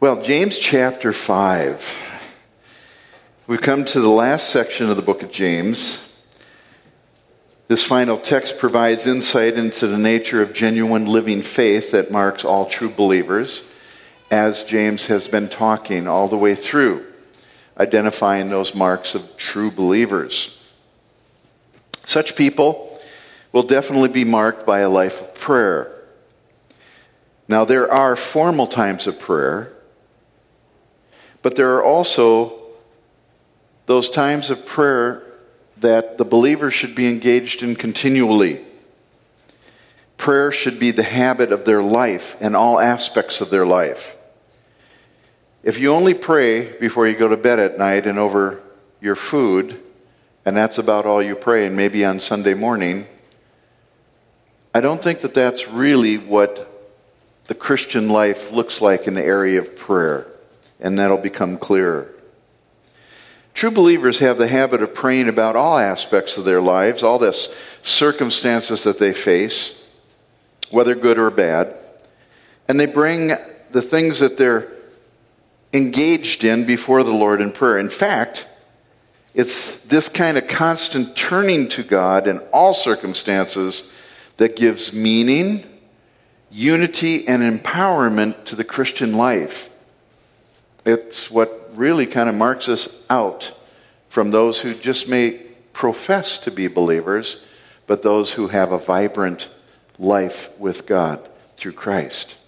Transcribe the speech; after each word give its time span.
Well, 0.00 0.22
James 0.22 0.56
chapter 0.56 1.12
5. 1.12 1.98
We've 3.48 3.60
come 3.60 3.84
to 3.86 4.00
the 4.00 4.08
last 4.08 4.48
section 4.48 4.88
of 4.88 4.94
the 4.94 5.02
book 5.02 5.24
of 5.24 5.32
James. 5.32 6.22
This 7.66 7.82
final 7.82 8.16
text 8.16 8.58
provides 8.58 9.06
insight 9.08 9.54
into 9.54 9.88
the 9.88 9.98
nature 9.98 10.40
of 10.40 10.52
genuine 10.52 11.06
living 11.06 11.42
faith 11.42 11.90
that 11.90 12.12
marks 12.12 12.44
all 12.44 12.66
true 12.66 12.90
believers, 12.90 13.64
as 14.30 14.62
James 14.62 15.06
has 15.06 15.26
been 15.26 15.48
talking 15.48 16.06
all 16.06 16.28
the 16.28 16.38
way 16.38 16.54
through, 16.54 17.04
identifying 17.76 18.50
those 18.50 18.76
marks 18.76 19.16
of 19.16 19.36
true 19.36 19.72
believers. 19.72 20.64
Such 22.04 22.36
people 22.36 22.96
will 23.50 23.64
definitely 23.64 24.10
be 24.10 24.24
marked 24.24 24.64
by 24.64 24.78
a 24.78 24.88
life 24.88 25.20
of 25.20 25.34
prayer. 25.34 25.90
Now, 27.48 27.64
there 27.64 27.92
are 27.92 28.14
formal 28.14 28.68
times 28.68 29.08
of 29.08 29.18
prayer, 29.18 29.72
but 31.42 31.56
there 31.56 31.74
are 31.76 31.84
also 31.84 32.52
those 33.86 34.10
times 34.10 34.50
of 34.50 34.66
prayer 34.66 35.22
that 35.78 36.18
the 36.18 36.24
believer 36.24 36.70
should 36.70 36.94
be 36.94 37.06
engaged 37.06 37.62
in 37.62 37.74
continually. 37.74 38.60
Prayer 40.16 40.50
should 40.50 40.78
be 40.78 40.90
the 40.90 41.02
habit 41.02 41.52
of 41.52 41.64
their 41.64 41.82
life 41.82 42.36
and 42.40 42.56
all 42.56 42.80
aspects 42.80 43.40
of 43.40 43.50
their 43.50 43.64
life. 43.64 44.16
If 45.62 45.78
you 45.78 45.92
only 45.92 46.14
pray 46.14 46.76
before 46.78 47.06
you 47.06 47.16
go 47.16 47.28
to 47.28 47.36
bed 47.36 47.58
at 47.58 47.78
night 47.78 48.06
and 48.06 48.18
over 48.18 48.60
your 49.00 49.16
food, 49.16 49.80
and 50.44 50.56
that's 50.56 50.78
about 50.78 51.06
all 51.06 51.22
you 51.22 51.36
pray, 51.36 51.66
and 51.66 51.76
maybe 51.76 52.04
on 52.04 52.20
Sunday 52.20 52.54
morning, 52.54 53.06
I 54.74 54.80
don't 54.80 55.02
think 55.02 55.20
that 55.20 55.34
that's 55.34 55.68
really 55.68 56.18
what 56.18 56.64
the 57.44 57.54
Christian 57.54 58.08
life 58.08 58.52
looks 58.52 58.80
like 58.80 59.06
in 59.06 59.14
the 59.14 59.24
area 59.24 59.58
of 59.58 59.76
prayer, 59.76 60.26
and 60.80 60.98
that'll 60.98 61.18
become 61.18 61.58
clearer. 61.58 62.12
True 63.54 63.70
believers 63.70 64.20
have 64.20 64.38
the 64.38 64.46
habit 64.46 64.82
of 64.82 64.94
praying 64.94 65.28
about 65.28 65.56
all 65.56 65.78
aspects 65.78 66.38
of 66.38 66.44
their 66.44 66.60
lives, 66.60 67.02
all 67.02 67.18
the 67.18 67.36
circumstances 67.82 68.84
that 68.84 68.98
they 68.98 69.12
face, 69.12 69.84
whether 70.70 70.94
good 70.94 71.18
or 71.18 71.30
bad. 71.30 71.74
And 72.68 72.78
they 72.78 72.86
bring 72.86 73.32
the 73.72 73.82
things 73.82 74.20
that 74.20 74.38
they're 74.38 74.70
engaged 75.72 76.44
in 76.44 76.66
before 76.66 77.02
the 77.02 77.12
Lord 77.12 77.40
in 77.40 77.50
prayer. 77.50 77.78
In 77.78 77.90
fact, 77.90 78.46
it's 79.34 79.82
this 79.82 80.08
kind 80.08 80.38
of 80.38 80.48
constant 80.48 81.16
turning 81.16 81.68
to 81.70 81.82
God 81.82 82.26
in 82.26 82.38
all 82.52 82.74
circumstances 82.74 83.94
that 84.36 84.56
gives 84.56 84.92
meaning, 84.92 85.64
unity, 86.50 87.26
and 87.26 87.42
empowerment 87.42 88.44
to 88.46 88.56
the 88.56 88.64
Christian 88.64 89.14
life. 89.14 89.67
It's 90.88 91.30
what 91.30 91.70
really 91.74 92.06
kind 92.06 92.30
of 92.30 92.34
marks 92.34 92.66
us 92.66 92.88
out 93.10 93.52
from 94.08 94.30
those 94.30 94.58
who 94.58 94.72
just 94.72 95.06
may 95.06 95.32
profess 95.74 96.38
to 96.38 96.50
be 96.50 96.66
believers, 96.66 97.44
but 97.86 98.02
those 98.02 98.32
who 98.32 98.48
have 98.48 98.72
a 98.72 98.78
vibrant 98.78 99.50
life 99.98 100.48
with 100.58 100.86
God 100.86 101.28
through 101.58 101.72
Christ. 101.72 102.38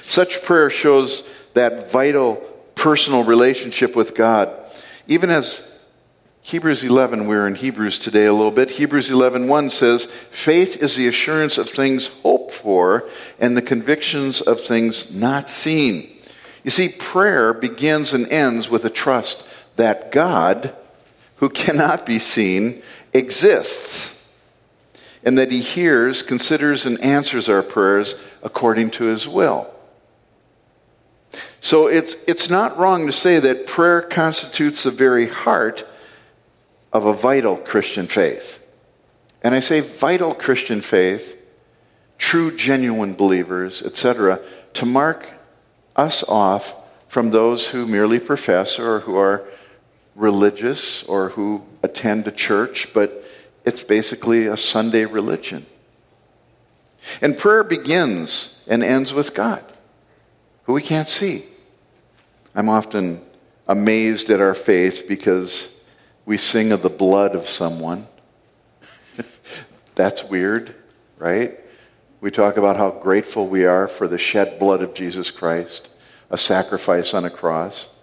Such 0.00 0.42
prayer 0.42 0.70
shows 0.70 1.28
that 1.52 1.92
vital 1.92 2.36
personal 2.74 3.22
relationship 3.22 3.94
with 3.94 4.14
God. 4.14 4.48
Even 5.06 5.28
as 5.28 5.70
Hebrews 6.40 6.84
11, 6.84 7.26
we're 7.26 7.46
in 7.46 7.54
Hebrews 7.54 7.98
today 7.98 8.24
a 8.24 8.32
little 8.32 8.50
bit. 8.50 8.70
Hebrews 8.70 9.10
11, 9.10 9.46
1 9.46 9.68
says, 9.68 10.06
Faith 10.06 10.82
is 10.82 10.96
the 10.96 11.08
assurance 11.08 11.58
of 11.58 11.68
things 11.68 12.08
hoped 12.22 12.54
for 12.54 13.06
and 13.38 13.54
the 13.54 13.62
convictions 13.62 14.40
of 14.40 14.62
things 14.62 15.14
not 15.14 15.50
seen. 15.50 16.13
You 16.64 16.70
see, 16.70 16.88
prayer 16.88 17.52
begins 17.52 18.14
and 18.14 18.26
ends 18.28 18.70
with 18.70 18.84
a 18.84 18.90
trust 18.90 19.46
that 19.76 20.10
God, 20.10 20.74
who 21.36 21.50
cannot 21.50 22.06
be 22.06 22.18
seen, 22.18 22.82
exists, 23.12 24.42
and 25.22 25.38
that 25.38 25.52
He 25.52 25.60
hears, 25.60 26.22
considers, 26.22 26.86
and 26.86 27.00
answers 27.00 27.48
our 27.48 27.62
prayers 27.62 28.16
according 28.42 28.90
to 28.92 29.04
His 29.04 29.28
will. 29.28 29.70
So 31.60 31.86
it's, 31.86 32.14
it's 32.26 32.48
not 32.48 32.76
wrong 32.78 33.06
to 33.06 33.12
say 33.12 33.40
that 33.40 33.66
prayer 33.66 34.02
constitutes 34.02 34.84
the 34.84 34.90
very 34.90 35.28
heart 35.28 35.86
of 36.92 37.06
a 37.06 37.12
vital 37.12 37.56
Christian 37.56 38.06
faith. 38.06 38.64
And 39.42 39.54
I 39.54 39.60
say 39.60 39.80
vital 39.80 40.34
Christian 40.34 40.80
faith, 40.80 41.36
true, 42.18 42.56
genuine 42.56 43.14
believers, 43.14 43.82
etc., 43.82 44.40
to 44.74 44.86
mark 44.86 45.33
us 45.96 46.22
off 46.24 46.74
from 47.08 47.30
those 47.30 47.68
who 47.68 47.86
merely 47.86 48.18
profess 48.18 48.78
or 48.78 49.00
who 49.00 49.16
are 49.16 49.44
religious 50.14 51.04
or 51.04 51.30
who 51.30 51.64
attend 51.82 52.26
a 52.26 52.32
church, 52.32 52.92
but 52.92 53.24
it's 53.64 53.82
basically 53.82 54.46
a 54.46 54.56
Sunday 54.56 55.04
religion. 55.04 55.66
And 57.20 57.36
prayer 57.36 57.64
begins 57.64 58.64
and 58.68 58.82
ends 58.82 59.12
with 59.12 59.34
God, 59.34 59.64
who 60.64 60.72
we 60.72 60.82
can't 60.82 61.08
see. 61.08 61.44
I'm 62.54 62.68
often 62.68 63.20
amazed 63.66 64.30
at 64.30 64.40
our 64.40 64.54
faith 64.54 65.06
because 65.08 65.82
we 66.24 66.36
sing 66.36 66.72
of 66.72 66.82
the 66.82 66.90
blood 66.90 67.34
of 67.34 67.48
someone. 67.48 68.06
That's 69.94 70.24
weird, 70.24 70.74
right? 71.18 71.58
We 72.24 72.30
talk 72.30 72.56
about 72.56 72.78
how 72.78 72.90
grateful 72.90 73.46
we 73.46 73.66
are 73.66 73.86
for 73.86 74.08
the 74.08 74.16
shed 74.16 74.58
blood 74.58 74.82
of 74.82 74.94
Jesus 74.94 75.30
Christ, 75.30 75.90
a 76.30 76.38
sacrifice 76.38 77.12
on 77.12 77.26
a 77.26 77.30
cross. 77.30 77.94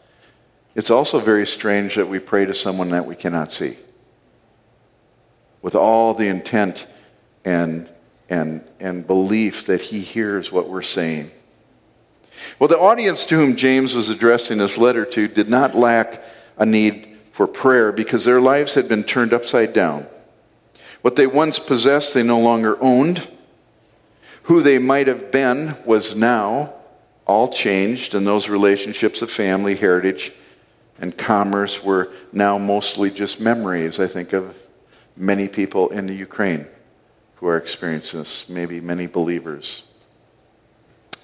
It's 0.76 0.92
also 0.92 1.20
very 1.20 1.48
strange 1.48 1.96
that 1.96 2.08
we 2.08 2.20
pray 2.20 2.46
to 2.46 2.54
someone 2.54 2.90
that 2.90 3.08
we 3.08 3.16
cannot 3.16 3.52
see 3.52 3.78
with 5.64 5.74
all 5.74 6.14
the 6.14 6.28
intent 6.28 6.86
and, 7.46 7.90
and, 8.30 8.64
and 8.80 9.08
belief 9.08 9.66
that 9.66 9.82
he 9.82 10.02
hears 10.02 10.52
what 10.52 10.70
we're 10.70 10.84
saying. 10.84 11.32
Well, 12.59 12.68
the 12.68 12.78
audience 12.78 13.26
to 13.26 13.36
whom 13.36 13.56
James 13.56 13.96
was 13.96 14.12
addressing 14.12 14.59
this 14.59 14.78
letter 14.78 15.03
to 15.03 15.28
did 15.30 15.50
not 15.50 15.74
lack 15.74 16.22
a 16.59 16.66
need 16.68 17.18
for 17.32 17.48
prayer 17.48 17.92
because 17.92 18.24
their 18.24 18.40
lives 18.40 18.76
had 18.76 18.88
been 18.88 19.03
turned 19.03 19.34
upside 19.34 19.74
down. 19.74 20.06
What 21.02 21.16
they 21.16 21.26
once 21.26 21.58
possessed, 21.58 22.14
they 22.14 22.22
no 22.22 22.40
longer 22.40 22.78
owned. 22.84 23.28
Who 24.51 24.62
they 24.62 24.79
might 24.79 25.07
have 25.07 25.31
been 25.31 25.78
was 25.85 26.13
now 26.13 26.73
all 27.25 27.53
changed, 27.53 28.16
and 28.16 28.28
those 28.28 28.50
relationships 28.50 29.22
of 29.22 29.31
family, 29.31 29.78
heritage, 29.78 30.34
and 31.00 31.17
commerce 31.17 31.81
were 31.81 32.12
now 32.34 32.57
mostly 32.57 33.11
just 33.11 33.40
memories, 33.40 33.97
I 33.97 34.07
think, 34.07 34.34
of 34.34 34.61
many 35.16 35.47
people 35.47 35.88
in 35.91 36.06
the 36.06 36.13
Ukraine 36.13 36.67
who 37.35 37.47
are 37.47 37.56
experiencing 37.56 38.19
this, 38.19 38.50
maybe 38.50 38.81
many 38.81 39.07
believers. 39.07 39.88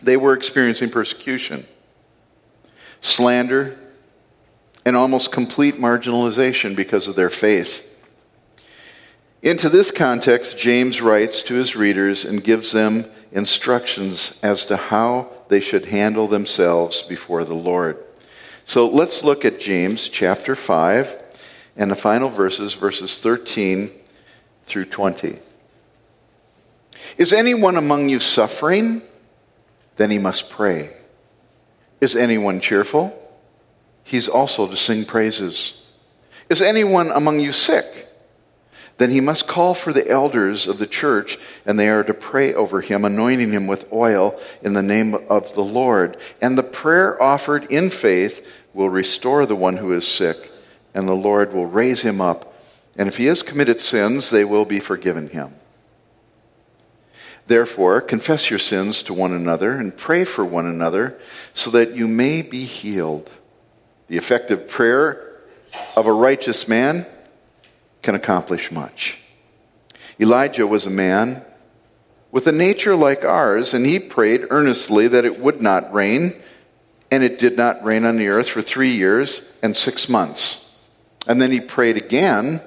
They 0.01 0.15
were 0.15 0.31
experiencing 0.31 0.89
persecution, 0.89 1.67
slander, 3.01 3.77
and 4.85 4.95
almost 4.95 5.33
complete 5.33 5.75
marginalization 5.75 6.77
because 6.77 7.09
of 7.09 7.17
their 7.17 7.29
faith. 7.29 7.83
Into 9.41 9.67
this 9.67 9.91
context, 9.91 10.57
James 10.57 11.01
writes 11.01 11.41
to 11.41 11.55
his 11.55 11.75
readers 11.75 12.23
and 12.23 12.41
gives 12.41 12.71
them 12.71 13.05
instructions 13.31 14.39
as 14.41 14.65
to 14.67 14.77
how 14.77 15.29
they 15.47 15.59
should 15.59 15.85
handle 15.85 16.27
themselves 16.27 17.01
before 17.03 17.43
the 17.43 17.53
Lord. 17.53 17.97
So 18.65 18.87
let's 18.87 19.23
look 19.23 19.45
at 19.45 19.59
James 19.59 20.09
chapter 20.09 20.55
5 20.55 21.23
and 21.77 21.89
the 21.89 21.95
final 21.95 22.29
verses, 22.29 22.73
verses 22.73 23.19
13 23.19 23.91
through 24.65 24.85
20. 24.85 25.39
Is 27.17 27.31
anyone 27.31 27.77
among 27.77 28.09
you 28.09 28.19
suffering? 28.19 29.01
Then 29.95 30.11
he 30.11 30.19
must 30.19 30.49
pray. 30.49 30.91
Is 32.01 32.15
anyone 32.15 32.59
cheerful? 32.59 33.17
He's 34.03 34.27
also 34.27 34.67
to 34.67 34.75
sing 34.75 35.05
praises. 35.05 35.91
Is 36.49 36.61
anyone 36.61 37.11
among 37.11 37.39
you 37.39 37.51
sick? 37.51 38.06
Then 38.97 39.11
he 39.11 39.21
must 39.21 39.47
call 39.47 39.75
for 39.75 39.93
the 39.93 40.09
elders 40.09 40.67
of 40.67 40.79
the 40.79 40.87
church, 40.87 41.37
and 41.65 41.79
they 41.79 41.87
are 41.89 42.03
to 42.03 42.13
pray 42.13 42.53
over 42.53 42.81
him, 42.81 43.05
anointing 43.05 43.51
him 43.51 43.67
with 43.67 43.91
oil 43.93 44.39
in 44.63 44.73
the 44.73 44.81
name 44.81 45.13
of 45.29 45.53
the 45.53 45.63
Lord. 45.63 46.17
And 46.41 46.57
the 46.57 46.63
prayer 46.63 47.21
offered 47.21 47.65
in 47.71 47.91
faith 47.91 48.45
will 48.73 48.89
restore 48.89 49.45
the 49.45 49.55
one 49.55 49.77
who 49.77 49.91
is 49.91 50.07
sick, 50.07 50.51
and 50.95 51.07
the 51.07 51.13
Lord 51.13 51.53
will 51.53 51.67
raise 51.67 52.01
him 52.01 52.19
up. 52.21 52.55
And 52.97 53.07
if 53.07 53.17
he 53.17 53.25
has 53.25 53.43
committed 53.43 53.81
sins, 53.81 54.31
they 54.31 54.43
will 54.43 54.65
be 54.65 54.79
forgiven 54.79 55.29
him. 55.29 55.53
Therefore, 57.45 58.01
confess 58.01 58.49
your 58.49 58.59
sins 58.59 59.03
to 59.03 59.13
one 59.13 59.31
another 59.31 59.73
and 59.73 59.95
pray 59.95 60.25
for 60.25 60.43
one 60.43 60.65
another 60.65 61.17
so 61.53 61.69
that 61.71 61.95
you 61.95 62.07
may 62.07 62.41
be 62.41 62.65
healed. 62.65 63.29
The 64.07 64.17
effective 64.17 64.67
prayer 64.67 65.23
of 65.95 66.07
a 66.07 66.11
righteous 66.11 66.67
man 66.67 67.05
can 68.07 68.15
accomplish 68.15 68.71
much. 68.71 69.17
Elijah 70.17 70.65
was 70.65 70.85
a 70.85 70.89
man 70.89 71.43
with 72.31 72.47
a 72.47 72.53
nature 72.53 72.95
like 72.95 73.25
ours, 73.25 73.73
and 73.73 73.85
he 73.85 73.99
prayed 73.99 74.47
earnestly 74.49 75.09
that 75.09 75.25
it 75.25 75.41
would 75.41 75.61
not 75.61 75.93
rain, 75.93 76.33
And 77.11 77.23
it 77.23 77.39
did 77.39 77.55
not 77.55 77.83
rain 77.83 78.05
on 78.05 78.17
the 78.17 78.27
earth 78.27 78.49
for 78.49 78.61
three 78.61 78.91
years 78.91 79.41
and 79.63 79.75
six 79.75 80.09
months. 80.09 80.85
And 81.27 81.41
then 81.41 81.51
he 81.51 81.61
prayed 81.61 81.97
again, 81.97 82.61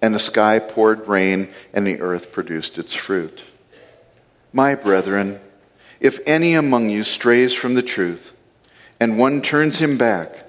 and 0.00 0.14
the 0.14 0.20
sky 0.20 0.58
poured 0.58 1.08
rain, 1.08 1.48
and 1.72 1.86
the 1.86 2.00
earth 2.00 2.32
produced 2.32 2.78
its 2.78 2.94
fruit. 2.94 3.44
My 4.52 4.74
brethren, 4.74 5.40
if 6.00 6.20
any 6.26 6.54
among 6.54 6.90
you 6.90 7.04
strays 7.04 7.54
from 7.54 7.74
the 7.74 7.82
truth, 7.82 8.32
and 9.00 9.18
one 9.18 9.42
turns 9.42 9.78
him 9.78 9.98
back, 9.98 10.41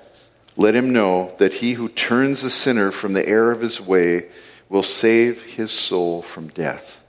let 0.56 0.76
him 0.76 0.94
know 0.94 1.34
that 1.40 1.54
he 1.54 1.74
who 1.74 1.90
turns 1.90 2.44
a 2.44 2.50
sinner 2.50 2.92
from 2.92 3.14
the 3.14 3.28
error 3.28 3.52
of 3.52 3.62
his 3.62 3.82
way 3.82 4.28
will 4.70 4.84
save 4.84 5.56
his 5.56 5.72
soul 5.72 6.22
from 6.22 6.48
death 6.50 7.04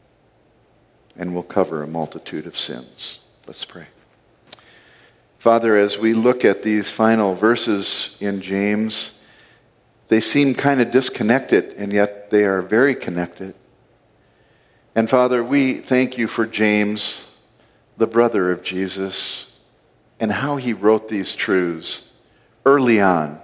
and 1.17 1.35
will 1.35 1.43
cover 1.43 1.83
a 1.83 1.87
multitude 1.87 2.47
of 2.47 2.57
sins. 2.57 3.25
Let's 3.47 3.65
pray. 3.65 3.87
Father, 5.39 5.77
as 5.77 5.99
we 5.99 6.15
look 6.15 6.45
at 6.45 6.63
these 6.63 6.89
final 6.89 7.35
verses 7.35 8.17
in 8.21 8.41
James, 8.41 9.23
they 10.09 10.21
seem 10.21 10.55
kind 10.55 10.81
of 10.81 10.91
disconnected, 10.91 11.75
and 11.77 11.93
yet 11.93 12.31
they 12.31 12.45
are 12.45 12.63
very 12.63 12.95
connected. 12.95 13.55
And 14.95 15.09
Father, 15.11 15.45
we 15.45 15.75
thank 15.75 16.17
you 16.17 16.29
for 16.29 16.47
James, 16.47 17.27
the 17.99 18.07
brother 18.07 18.51
of 18.51 18.63
Jesus, 18.63 19.61
and 20.19 20.33
how 20.33 20.57
he 20.57 20.73
wrote 20.73 21.09
these 21.09 21.35
truths 21.35 22.11
early 22.67 23.01
on, 23.01 23.41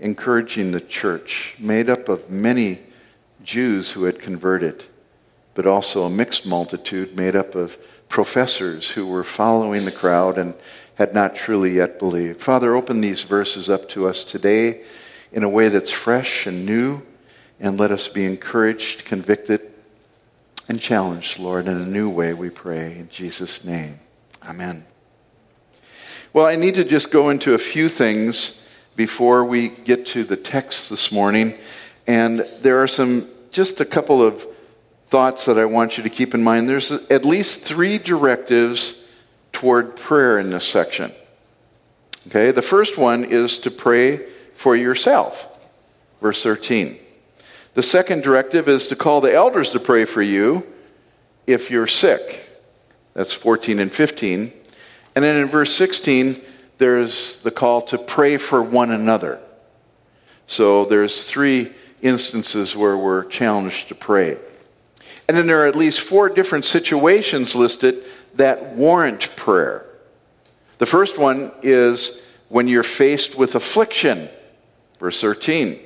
encouraging 0.00 0.72
the 0.72 0.80
church, 0.80 1.56
made 1.58 1.88
up 1.88 2.08
of 2.08 2.30
many 2.30 2.80
Jews 3.42 3.92
who 3.92 4.04
had 4.04 4.18
converted, 4.18 4.84
but 5.54 5.66
also 5.66 6.04
a 6.04 6.10
mixed 6.10 6.46
multitude 6.46 7.16
made 7.16 7.36
up 7.36 7.54
of 7.54 7.78
professors 8.08 8.90
who 8.90 9.06
were 9.06 9.24
following 9.24 9.84
the 9.84 9.92
crowd 9.92 10.38
and 10.38 10.54
had 10.94 11.14
not 11.14 11.36
truly 11.36 11.70
yet 11.76 11.98
believed. 11.98 12.40
Father, 12.40 12.74
open 12.74 13.00
these 13.00 13.22
verses 13.22 13.70
up 13.70 13.88
to 13.90 14.06
us 14.06 14.24
today 14.24 14.82
in 15.32 15.42
a 15.44 15.48
way 15.48 15.68
that's 15.68 15.90
fresh 15.90 16.46
and 16.46 16.64
new, 16.64 17.02
and 17.60 17.78
let 17.78 17.90
us 17.90 18.08
be 18.08 18.24
encouraged, 18.24 19.04
convicted, 19.04 19.60
and 20.68 20.80
challenged, 20.80 21.38
Lord, 21.38 21.66
in 21.66 21.76
a 21.76 21.86
new 21.86 22.10
way, 22.10 22.34
we 22.34 22.50
pray. 22.50 22.98
In 22.98 23.08
Jesus' 23.10 23.64
name. 23.64 24.00
Amen. 24.46 24.87
Well, 26.38 26.46
I 26.46 26.54
need 26.54 26.76
to 26.76 26.84
just 26.84 27.10
go 27.10 27.30
into 27.30 27.54
a 27.54 27.58
few 27.58 27.88
things 27.88 28.64
before 28.94 29.44
we 29.44 29.70
get 29.70 30.06
to 30.06 30.22
the 30.22 30.36
text 30.36 30.88
this 30.88 31.10
morning. 31.10 31.54
And 32.06 32.46
there 32.62 32.80
are 32.80 32.86
some, 32.86 33.28
just 33.50 33.80
a 33.80 33.84
couple 33.84 34.22
of 34.22 34.46
thoughts 35.06 35.46
that 35.46 35.58
I 35.58 35.64
want 35.64 35.98
you 35.98 36.04
to 36.04 36.08
keep 36.08 36.36
in 36.36 36.44
mind. 36.44 36.68
There's 36.68 36.92
at 36.92 37.24
least 37.24 37.64
three 37.64 37.98
directives 37.98 39.04
toward 39.50 39.96
prayer 39.96 40.38
in 40.38 40.50
this 40.50 40.62
section. 40.62 41.10
Okay, 42.28 42.52
the 42.52 42.62
first 42.62 42.96
one 42.98 43.24
is 43.24 43.58
to 43.58 43.70
pray 43.72 44.24
for 44.54 44.76
yourself, 44.76 45.58
verse 46.20 46.40
13. 46.40 47.00
The 47.74 47.82
second 47.82 48.22
directive 48.22 48.68
is 48.68 48.86
to 48.86 48.94
call 48.94 49.20
the 49.20 49.34
elders 49.34 49.70
to 49.70 49.80
pray 49.80 50.04
for 50.04 50.22
you 50.22 50.64
if 51.48 51.68
you're 51.68 51.88
sick. 51.88 52.48
That's 53.14 53.32
14 53.32 53.80
and 53.80 53.90
15. 53.90 54.52
And 55.18 55.24
then 55.24 55.42
in 55.42 55.48
verse 55.48 55.74
16, 55.74 56.40
there's 56.78 57.42
the 57.42 57.50
call 57.50 57.82
to 57.86 57.98
pray 57.98 58.36
for 58.36 58.62
one 58.62 58.92
another. 58.92 59.40
So 60.46 60.84
there's 60.84 61.24
three 61.24 61.72
instances 62.00 62.76
where 62.76 62.96
we're 62.96 63.24
challenged 63.24 63.88
to 63.88 63.96
pray. 63.96 64.36
And 65.26 65.36
then 65.36 65.48
there 65.48 65.64
are 65.64 65.66
at 65.66 65.74
least 65.74 66.02
four 66.02 66.28
different 66.28 66.66
situations 66.66 67.56
listed 67.56 68.04
that 68.36 68.76
warrant 68.76 69.34
prayer. 69.34 69.84
The 70.78 70.86
first 70.86 71.18
one 71.18 71.50
is 71.62 72.24
when 72.48 72.68
you're 72.68 72.84
faced 72.84 73.36
with 73.36 73.56
affliction, 73.56 74.28
verse 75.00 75.20
13, 75.20 75.80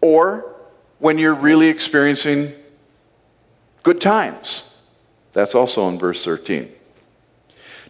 or 0.00 0.56
when 0.98 1.18
you're 1.18 1.34
really 1.34 1.68
experiencing 1.68 2.50
good 3.84 4.00
times. 4.00 4.76
That's 5.34 5.54
also 5.54 5.88
in 5.88 6.00
verse 6.00 6.24
13 6.24 6.72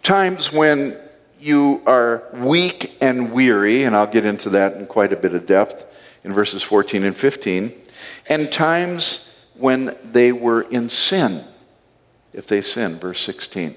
times 0.05 0.53
when 0.53 0.97
you 1.41 1.83
are 1.87 2.23
weak 2.35 2.97
and 3.01 3.33
weary, 3.33 3.85
and 3.85 3.97
I'll 3.97 4.06
get 4.06 4.25
into 4.25 4.51
that 4.51 4.75
in 4.75 4.87
quite 4.87 5.12
a 5.12 5.17
bit 5.17 5.35
of 5.35 5.47
depth 5.47 5.85
in 6.23 6.33
verses 6.33 6.62
14 6.62 7.03
and 7.05 7.17
15, 7.17 7.73
and 8.29 8.53
times 8.53 9.35
when 9.55 9.97
they 10.05 10.31
were 10.31 10.62
in 10.62 10.89
sin, 10.89 11.43
if 12.33 12.47
they 12.47 12.61
sin, 12.61 12.97
verse 12.97 13.21
16. 13.21 13.75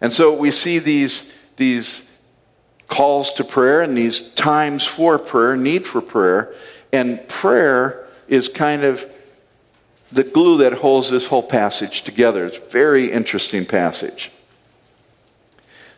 And 0.00 0.12
so 0.12 0.34
we 0.34 0.50
see 0.50 0.78
these, 0.78 1.32
these 1.56 2.10
calls 2.88 3.32
to 3.34 3.44
prayer 3.44 3.82
and 3.82 3.96
these 3.96 4.30
times 4.32 4.86
for 4.86 5.18
prayer, 5.18 5.56
need 5.56 5.86
for 5.86 6.00
prayer, 6.00 6.54
and 6.92 7.26
prayer 7.28 8.06
is 8.28 8.48
kind 8.48 8.84
of 8.84 9.04
the 10.12 10.24
glue 10.24 10.58
that 10.58 10.72
holds 10.72 11.10
this 11.10 11.26
whole 11.26 11.42
passage 11.42 12.02
together. 12.02 12.46
It's 12.46 12.58
a 12.58 12.68
very 12.68 13.10
interesting 13.10 13.66
passage. 13.66 14.30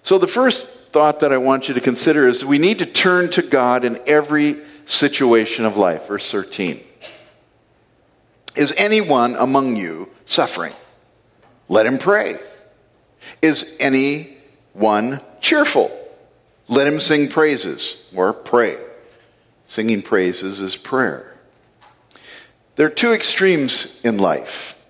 So, 0.09 0.17
the 0.17 0.27
first 0.27 0.67
thought 0.91 1.21
that 1.21 1.35
I 1.35 1.37
want 1.37 1.69
you 1.69 1.75
to 1.75 1.83
consider 1.83 2.27
is 2.27 2.43
we 2.43 2.57
need 2.57 2.79
to 2.79 2.87
turn 2.87 3.31
to 3.33 3.43
God 3.43 3.85
in 3.85 4.01
every 4.07 4.57
situation 4.87 5.67
of 5.67 5.77
life. 5.77 6.09
Verse 6.09 6.33
13. 6.33 6.83
Is 8.57 8.73
anyone 8.79 9.37
among 9.37 9.77
you 9.77 10.09
suffering? 10.25 10.73
Let 11.69 11.85
him 11.85 11.99
pray. 11.99 12.39
Is 13.43 13.77
anyone 13.79 15.21
cheerful? 15.43 15.91
Let 16.69 16.87
him 16.87 17.01
sing 17.01 17.29
praises 17.29 18.11
or 18.17 18.33
pray. 18.33 18.79
Singing 19.67 20.01
praises 20.01 20.63
is 20.63 20.79
prayer. 20.79 21.37
There 22.77 22.87
are 22.87 22.91
two 23.05 23.13
extremes 23.13 24.01
in 24.03 24.17
life 24.17 24.83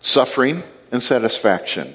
suffering 0.00 0.62
and 0.90 1.02
satisfaction. 1.02 1.94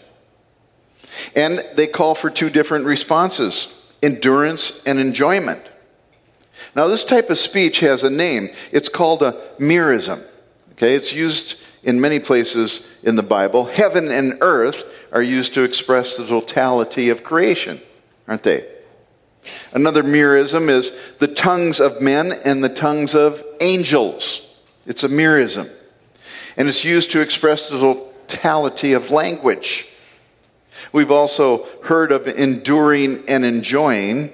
And 1.36 1.64
they 1.76 1.88
call 1.88 2.16
for 2.16 2.30
two 2.30 2.50
different 2.50 2.86
responses 2.86 3.74
endurance 4.04 4.84
and 4.86 5.00
enjoyment. 5.00 5.64
Now, 6.76 6.88
this 6.88 7.04
type 7.04 7.30
of 7.30 7.40
speech 7.40 7.80
has 7.80 8.04
a 8.04 8.10
name. 8.10 8.50
It's 8.72 8.90
called 8.90 9.24
a 9.24 9.32
merism. 9.60 10.24
Okay, 10.74 10.94
it's 10.94 11.12
used 11.12 11.60
in 11.84 12.00
many 12.00 12.20
places 12.20 12.88
in 13.02 13.16
the 13.16 13.24
Bible. 13.24 13.66
Heaven 13.66 14.12
and 14.12 14.38
earth 14.42 14.84
are 15.12 15.24
used 15.24 15.56
to 15.56 15.64
express 15.64 16.18
the 16.18 16.26
totality 16.26 17.10
of 17.10 17.24
creation, 17.24 17.82
aren't 18.28 18.44
they? 18.44 18.68
Another 19.72 20.04
merism 20.04 20.70
is 20.70 20.92
the 21.20 21.28
tongues 21.28 21.80
of 21.80 22.02
men 22.02 22.32
and 22.32 22.64
the 22.64 22.70
tongues 22.70 23.16
of 23.16 23.44
angels. 23.62 24.56
It's 24.86 25.04
a 25.04 25.10
merism. 25.10 25.70
And 26.58 26.68
it's 26.68 26.84
used 26.84 27.12
to 27.12 27.22
express 27.22 27.70
the 27.70 27.80
totality 27.80 28.94
of 28.94 29.12
language. 29.12 29.88
We've 30.92 31.12
also 31.12 31.66
heard 31.84 32.12
of 32.12 32.28
enduring 32.28 33.24
and 33.28 33.44
enjoying 33.44 34.32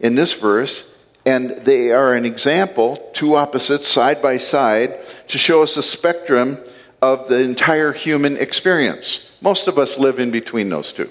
in 0.00 0.14
this 0.14 0.32
verse, 0.34 0.94
and 1.26 1.50
they 1.50 1.92
are 1.92 2.14
an 2.14 2.24
example, 2.24 2.96
two 3.12 3.34
opposites 3.34 3.88
side 3.88 4.22
by 4.22 4.38
side, 4.38 4.94
to 5.28 5.38
show 5.38 5.62
us 5.62 5.76
a 5.76 5.82
spectrum 5.82 6.58
of 7.02 7.28
the 7.28 7.38
entire 7.38 7.92
human 7.92 8.36
experience. 8.36 9.36
Most 9.40 9.68
of 9.68 9.78
us 9.78 9.98
live 9.98 10.18
in 10.18 10.30
between 10.30 10.68
those 10.68 10.92
two, 10.92 11.10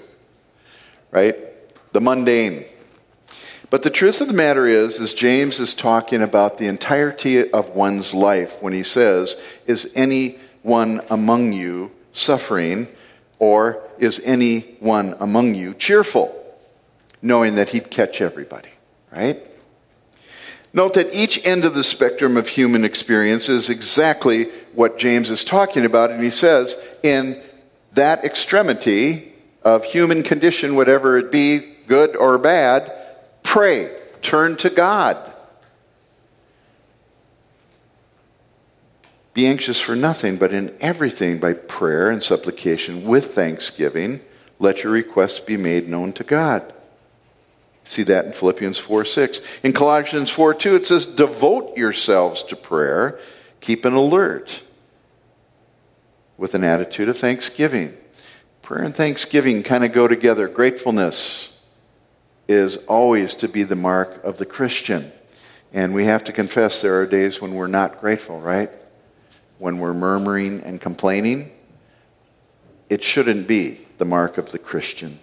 right? 1.10 1.36
The 1.92 2.00
mundane. 2.00 2.64
But 3.70 3.82
the 3.82 3.90
truth 3.90 4.20
of 4.20 4.28
the 4.28 4.34
matter 4.34 4.66
is, 4.66 4.98
is 4.98 5.12
James 5.12 5.60
is 5.60 5.74
talking 5.74 6.22
about 6.22 6.56
the 6.56 6.66
entirety 6.66 7.50
of 7.50 7.70
one's 7.70 8.14
life 8.14 8.62
when 8.62 8.72
he 8.72 8.82
says, 8.82 9.36
Is 9.66 9.92
anyone 9.94 11.02
among 11.10 11.52
you 11.52 11.90
suffering? 12.12 12.88
Or 13.38 13.82
is 13.98 14.20
anyone 14.24 15.16
among 15.20 15.54
you 15.54 15.74
cheerful, 15.74 16.34
knowing 17.22 17.54
that 17.56 17.70
he'd 17.70 17.90
catch 17.90 18.20
everybody, 18.20 18.70
right? 19.12 19.40
Note 20.72 20.94
that 20.94 21.14
each 21.14 21.44
end 21.46 21.64
of 21.64 21.74
the 21.74 21.84
spectrum 21.84 22.36
of 22.36 22.48
human 22.48 22.84
experience 22.84 23.48
is 23.48 23.70
exactly 23.70 24.44
what 24.74 24.98
James 24.98 25.30
is 25.30 25.42
talking 25.42 25.84
about, 25.84 26.10
and 26.10 26.22
he 26.22 26.30
says, 26.30 26.76
in 27.02 27.40
that 27.94 28.24
extremity 28.24 29.32
of 29.62 29.84
human 29.84 30.22
condition, 30.22 30.76
whatever 30.76 31.16
it 31.16 31.32
be, 31.32 31.60
good 31.86 32.14
or 32.16 32.38
bad, 32.38 32.92
pray, 33.42 33.90
turn 34.20 34.56
to 34.56 34.70
God. 34.70 35.16
Be 39.38 39.46
anxious 39.46 39.80
for 39.80 39.94
nothing, 39.94 40.36
but 40.36 40.52
in 40.52 40.74
everything 40.80 41.38
by 41.38 41.52
prayer 41.52 42.10
and 42.10 42.20
supplication 42.20 43.04
with 43.04 43.36
thanksgiving, 43.36 44.20
let 44.58 44.82
your 44.82 44.92
requests 44.92 45.38
be 45.38 45.56
made 45.56 45.88
known 45.88 46.12
to 46.14 46.24
God. 46.24 46.72
See 47.84 48.02
that 48.02 48.24
in 48.24 48.32
Philippians 48.32 48.78
4 48.78 49.04
6. 49.04 49.40
In 49.62 49.72
Colossians 49.72 50.28
4 50.28 50.54
2, 50.54 50.74
it 50.74 50.86
says, 50.88 51.06
Devote 51.06 51.76
yourselves 51.76 52.42
to 52.42 52.56
prayer, 52.56 53.20
keep 53.60 53.84
an 53.84 53.92
alert 53.92 54.60
with 56.36 56.56
an 56.56 56.64
attitude 56.64 57.08
of 57.08 57.16
thanksgiving. 57.16 57.96
Prayer 58.62 58.82
and 58.82 58.92
thanksgiving 58.96 59.62
kind 59.62 59.84
of 59.84 59.92
go 59.92 60.08
together. 60.08 60.48
Gratefulness. 60.48 61.56
is 62.48 62.76
always 62.88 63.36
to 63.36 63.46
be 63.46 63.62
the 63.62 63.76
mark 63.76 64.24
of 64.24 64.38
the 64.38 64.46
Christian. 64.46 65.12
And 65.72 65.94
we 65.94 66.06
have 66.06 66.24
to 66.24 66.32
confess 66.32 66.82
there 66.82 67.00
are 67.00 67.06
days 67.06 67.40
when 67.40 67.54
we're 67.54 67.68
not 67.68 68.00
grateful, 68.00 68.40
right? 68.40 68.70
When 69.58 69.78
we're 69.78 69.94
murmuring 69.94 70.62
and 70.62 70.80
complaining. 70.80 71.50
It 72.88 73.02
shouldn't 73.02 73.46
be 73.46 73.80
the 73.98 74.04
mark 74.04 74.38
of 74.38 74.52
the 74.52 74.58
Christian. 74.58 75.18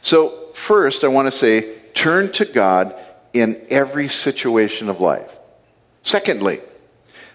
So, 0.00 0.28
first, 0.54 1.04
I 1.04 1.08
want 1.08 1.26
to 1.26 1.32
say 1.32 1.76
turn 1.94 2.32
to 2.32 2.44
God 2.44 2.94
in 3.32 3.60
every 3.68 4.08
situation 4.08 4.88
of 4.88 5.00
life. 5.00 5.38
Secondly, 6.02 6.60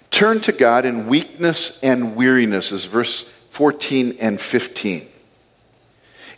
turn 0.10 0.42
to 0.42 0.52
God 0.52 0.86
in 0.86 1.08
weakness 1.08 1.82
and 1.84 2.16
weariness, 2.16 2.72
is 2.72 2.86
verse 2.86 3.22
14 3.50 4.18
and 4.20 4.40
15. 4.40 5.08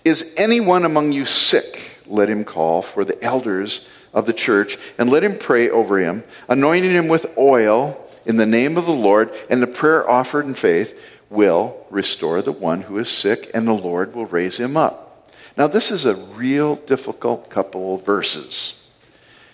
Is 0.04 0.34
anyone 0.38 0.84
among 0.84 1.12
you 1.12 1.26
sick? 1.26 1.96
let 2.08 2.30
him 2.30 2.44
call 2.44 2.82
for 2.82 3.04
the 3.06 3.22
elders 3.24 3.88
of 4.14 4.26
the 4.26 4.34
church 4.34 4.78
and 4.98 5.10
let 5.10 5.24
him 5.24 5.38
pray 5.38 5.70
over 5.70 6.00
him, 6.00 6.24
anointing 6.48 6.92
him 6.92 7.08
with 7.08 7.38
oil 7.38 8.02
in 8.26 8.38
the 8.38 8.46
name 8.46 8.78
of 8.78 8.86
the 8.86 8.92
Lord, 8.92 9.32
and 9.50 9.62
the 9.62 9.68
prayer 9.68 10.10
offered 10.10 10.46
in 10.46 10.56
faith 10.56 11.00
will 11.30 11.86
restore 11.90 12.42
the 12.42 12.52
one 12.52 12.82
who 12.82 12.98
is 12.98 13.10
sick, 13.10 13.50
and 13.54 13.68
the 13.68 13.74
Lord 13.74 14.16
will 14.16 14.26
raise 14.26 14.60
him 14.60 14.78
up. 14.78 15.30
Now, 15.58 15.68
this 15.68 15.92
is 15.92 16.06
a 16.06 16.16
real 16.16 16.76
difficult 16.76 17.50
couple 17.50 17.96
of 17.96 18.06
verses. 18.06 18.90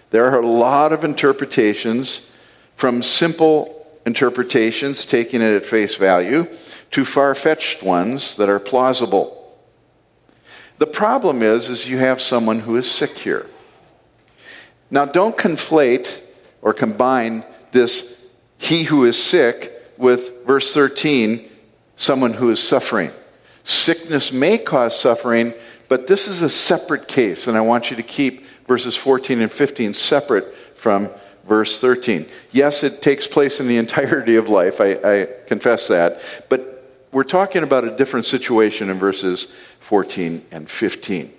There 0.09 0.25
are 0.25 0.41
a 0.41 0.47
lot 0.47 0.93
of 0.93 1.03
interpretations, 1.03 2.31
from 2.75 3.03
simple 3.03 3.85
interpretations, 4.05 5.05
taking 5.05 5.41
it 5.41 5.53
at 5.53 5.65
face 5.65 5.95
value, 5.95 6.47
to 6.91 7.05
far 7.05 7.35
fetched 7.35 7.83
ones 7.83 8.35
that 8.35 8.49
are 8.49 8.59
plausible. 8.59 9.37
The 10.79 10.87
problem 10.87 11.43
is, 11.43 11.69
is 11.69 11.87
you 11.87 11.99
have 11.99 12.19
someone 12.19 12.59
who 12.59 12.75
is 12.75 12.89
sick 12.89 13.11
here. 13.11 13.45
Now, 14.89 15.05
don't 15.05 15.37
conflate 15.37 16.19
or 16.61 16.73
combine 16.73 17.45
this 17.71 18.20
he 18.61 18.83
who 18.83 19.05
is 19.05 19.21
sick 19.21 19.73
with 19.97 20.45
verse 20.45 20.71
13, 20.71 21.49
someone 21.95 22.33
who 22.33 22.51
is 22.51 22.61
suffering. 22.61 23.11
Sickness 23.63 24.31
may 24.31 24.59
cause 24.59 24.97
suffering, 24.97 25.55
but 25.89 26.05
this 26.05 26.27
is 26.27 26.43
a 26.43 26.49
separate 26.49 27.07
case, 27.07 27.47
and 27.47 27.57
I 27.57 27.61
want 27.61 27.89
you 27.89 27.97
to 27.97 28.03
keep 28.03 28.45
verses 28.67 28.95
14 28.95 29.41
and 29.41 29.51
15 29.51 29.95
separate 29.95 30.55
from 30.75 31.09
verse 31.47 31.81
13. 31.81 32.27
Yes, 32.51 32.83
it 32.83 33.01
takes 33.01 33.25
place 33.25 33.59
in 33.59 33.67
the 33.67 33.77
entirety 33.85 34.35
of 34.35 34.47
life, 34.47 34.79
I, 34.79 34.91
I 34.93 35.27
confess 35.47 35.87
that, 35.87 36.21
but 36.47 36.87
we're 37.11 37.23
talking 37.23 37.63
about 37.63 37.83
a 37.83 37.97
different 37.97 38.27
situation 38.27 38.91
in 38.91 38.99
verses 38.99 39.45
14 39.79 40.45
and 40.51 40.69
15. 40.69 41.33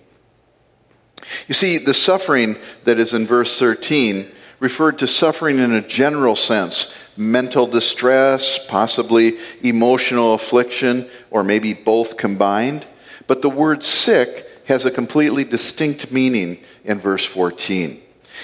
You 1.46 1.54
see, 1.54 1.78
the 1.78 1.94
suffering 1.94 2.56
that 2.82 2.98
is 2.98 3.14
in 3.14 3.26
verse 3.26 3.56
13 3.60 4.26
referred 4.62 5.00
to 5.00 5.08
suffering 5.08 5.58
in 5.58 5.72
a 5.72 5.82
general 5.82 6.36
sense 6.36 6.96
mental 7.16 7.66
distress, 7.66 8.64
possibly 8.68 9.36
emotional 9.62 10.32
affliction, 10.32 11.06
or 11.30 11.44
maybe 11.44 11.74
both 11.74 12.16
combined. 12.16 12.86
But 13.26 13.42
the 13.42 13.50
word 13.50 13.84
sick 13.84 14.46
has 14.66 14.86
a 14.86 14.90
completely 14.90 15.44
distinct 15.44 16.10
meaning 16.10 16.58
in 16.84 17.00
verse 17.00 17.24
14. 17.26 18.00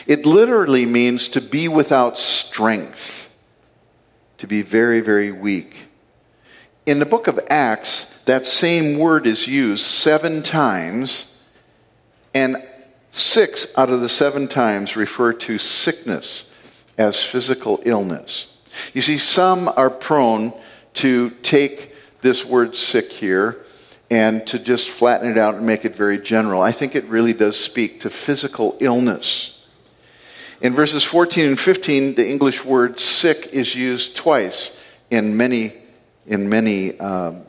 It 0.06 0.26
literally 0.26 0.84
means 0.84 1.28
to 1.28 1.40
be 1.40 1.68
without 1.68 2.18
strength, 2.18 3.34
to 4.38 4.46
be 4.46 4.60
very, 4.60 5.00
very 5.00 5.32
weak. 5.32 5.86
In 6.84 6.98
the 6.98 7.06
book 7.06 7.26
of 7.26 7.40
Acts, 7.48 8.04
that 8.24 8.44
same 8.44 8.98
word 8.98 9.26
is 9.26 9.46
used 9.46 9.84
seven 9.84 10.42
times, 10.42 11.42
and 12.34 12.56
six 13.12 13.66
out 13.76 13.90
of 13.90 14.00
the 14.00 14.08
seven 14.08 14.48
times 14.48 14.96
refer 14.96 15.32
to 15.32 15.58
sickness 15.58 16.54
as 16.96 17.22
physical 17.22 17.80
illness. 17.84 18.58
You 18.94 19.00
see, 19.00 19.18
some 19.18 19.68
are 19.68 19.90
prone 19.90 20.52
to 20.94 21.30
take 21.42 21.94
this 22.20 22.44
word 22.44 22.76
sick 22.76 23.12
here 23.12 23.64
and 24.10 24.46
to 24.46 24.58
just 24.58 24.88
flatten 24.88 25.30
it 25.30 25.38
out 25.38 25.54
and 25.54 25.66
make 25.66 25.84
it 25.84 25.94
very 25.94 26.18
general. 26.18 26.62
I 26.62 26.72
think 26.72 26.94
it 26.94 27.04
really 27.04 27.32
does 27.32 27.58
speak 27.58 28.00
to 28.00 28.10
physical 28.10 28.76
illness. 28.80 29.66
In 30.60 30.74
verses 30.74 31.04
14 31.04 31.46
and 31.46 31.60
15, 31.60 32.14
the 32.14 32.28
English 32.28 32.64
word 32.64 32.98
sick 32.98 33.50
is 33.52 33.74
used 33.74 34.16
twice 34.16 34.82
in 35.10 35.36
many 35.36 35.72
in 36.26 36.48
many 36.48 36.98
um, 37.00 37.42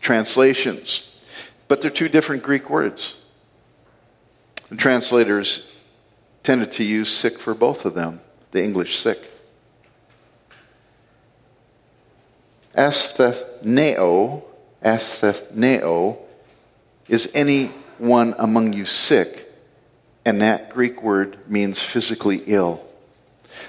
translations. 0.00 1.08
But 1.68 1.82
they're 1.82 1.90
two 1.90 2.08
different 2.08 2.42
Greek 2.42 2.70
words. 2.70 3.16
The 4.72 4.78
translators 4.78 5.70
tended 6.42 6.72
to 6.72 6.82
use 6.82 7.14
sick 7.14 7.38
for 7.38 7.52
both 7.52 7.84
of 7.84 7.92
them, 7.92 8.22
the 8.52 8.64
English 8.64 9.00
sick. 9.00 9.30
Astheneo, 12.74 14.42
astheneo, 14.82 16.16
is 17.06 17.30
anyone 17.34 18.34
among 18.38 18.72
you 18.72 18.86
sick? 18.86 19.52
And 20.24 20.40
that 20.40 20.70
Greek 20.70 21.02
word 21.02 21.36
means 21.46 21.78
physically 21.78 22.42
ill. 22.46 22.82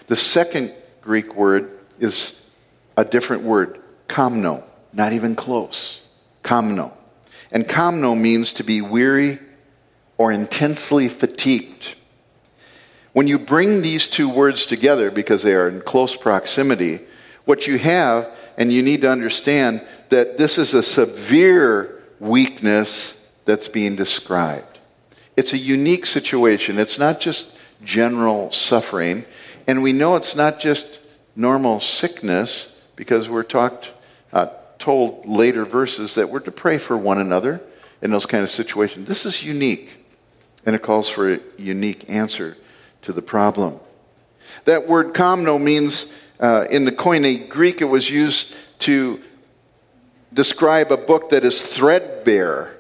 The 0.08 0.16
second 0.16 0.72
Greek 1.02 1.36
word 1.36 1.80
is 2.00 2.50
a 2.96 3.04
different 3.04 3.44
word, 3.44 3.82
Kamno, 4.08 4.64
not 4.94 5.12
even 5.12 5.36
close. 5.36 6.00
Kamno. 6.46 6.94
And 7.52 7.66
kamno 7.66 8.18
means 8.18 8.54
to 8.54 8.64
be 8.64 8.82
weary 8.82 9.40
or 10.24 10.32
intensely 10.32 11.10
fatigued. 11.10 11.96
When 13.12 13.28
you 13.28 13.38
bring 13.38 13.82
these 13.82 14.08
two 14.08 14.30
words 14.30 14.66
together, 14.66 15.12
because 15.12 15.44
they 15.44 15.54
are 15.54 15.68
in 15.68 15.82
close 15.82 16.16
proximity, 16.16 17.02
what 17.44 17.68
you 17.68 17.78
have, 17.78 18.32
and 18.58 18.72
you 18.72 18.82
need 18.82 19.02
to 19.02 19.12
understand 19.12 19.86
that 20.08 20.38
this 20.38 20.58
is 20.58 20.74
a 20.74 20.82
severe 20.82 22.02
weakness 22.22 23.22
that's 23.44 23.68
being 23.68 23.98
described. 23.98 24.80
It's 25.36 25.52
a 25.52 25.58
unique 25.58 26.06
situation. 26.06 26.80
It's 26.80 26.98
not 26.98 27.20
just 27.20 27.58
general 27.84 28.50
suffering. 28.54 29.26
And 29.68 29.84
we 29.84 29.92
know 29.92 30.16
it's 30.16 30.38
not 30.38 30.62
just 30.62 31.00
normal 31.36 31.82
sickness 31.82 32.82
because 32.96 33.28
we're 33.28 33.44
talked, 33.44 33.92
uh, 34.32 34.48
told 34.80 35.26
later 35.26 35.66
verses 35.66 36.16
that 36.16 36.30
we're 36.30 36.40
to 36.40 36.52
pray 36.52 36.78
for 36.78 36.98
one 36.98 37.20
another 37.20 37.60
in 38.02 38.12
those 38.12 38.26
kind 38.26 38.42
of 38.42 38.50
situations. 38.50 39.06
This 39.06 39.26
is 39.26 39.44
unique, 39.44 40.03
and 40.66 40.76
it 40.76 40.82
calls 40.82 41.10
for 41.10 41.34
a 41.34 41.40
unique 41.58 42.10
answer 42.10 42.58
to 43.02 43.14
the 43.14 43.22
problem. 43.22 43.80
That 44.66 44.88
word 44.88 45.14
kamno 45.14 45.62
means, 45.62 46.12
uh, 46.40 46.66
in 46.70 46.86
the 46.86 46.92
Koine 46.92 47.50
Greek, 47.50 47.82
it 47.82 47.86
was 47.86 48.10
used 48.10 48.56
to 48.80 49.22
describe 50.34 50.92
a 50.92 50.98
book 50.98 51.30
that 51.30 51.44
is 51.44 51.66
threadbare 51.66 52.78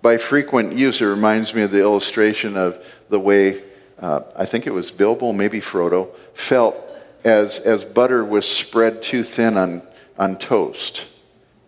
by 0.00 0.16
frequent 0.16 0.74
use. 0.74 1.00
It 1.00 1.06
reminds 1.06 1.54
me 1.54 1.62
of 1.62 1.70
the 1.70 1.80
illustration 1.80 2.56
of 2.56 2.84
the 3.08 3.20
way, 3.20 3.62
uh, 3.98 4.22
I 4.36 4.46
think 4.46 4.66
it 4.66 4.72
was 4.72 4.90
Bilbo, 4.90 5.32
maybe 5.32 5.60
Frodo, 5.60 6.08
felt 6.34 6.76
as, 7.24 7.60
as 7.60 7.84
butter 7.84 8.24
was 8.24 8.46
spread 8.46 9.02
too 9.02 9.22
thin 9.22 9.56
on, 9.56 9.82
on 10.18 10.36
toast. 10.36 11.06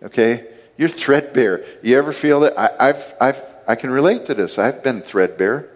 Okay? 0.03 0.47
You're 0.77 0.89
threadbare. 0.89 1.63
You 1.81 1.97
ever 1.97 2.11
feel 2.11 2.41
that? 2.41 2.59
I, 2.59 2.89
I've, 2.89 3.13
I've, 3.21 3.41
I 3.67 3.75
can 3.75 3.89
relate 3.89 4.25
to 4.27 4.33
this. 4.33 4.57
I've 4.57 4.83
been 4.83 5.01
threadbare. 5.01 5.69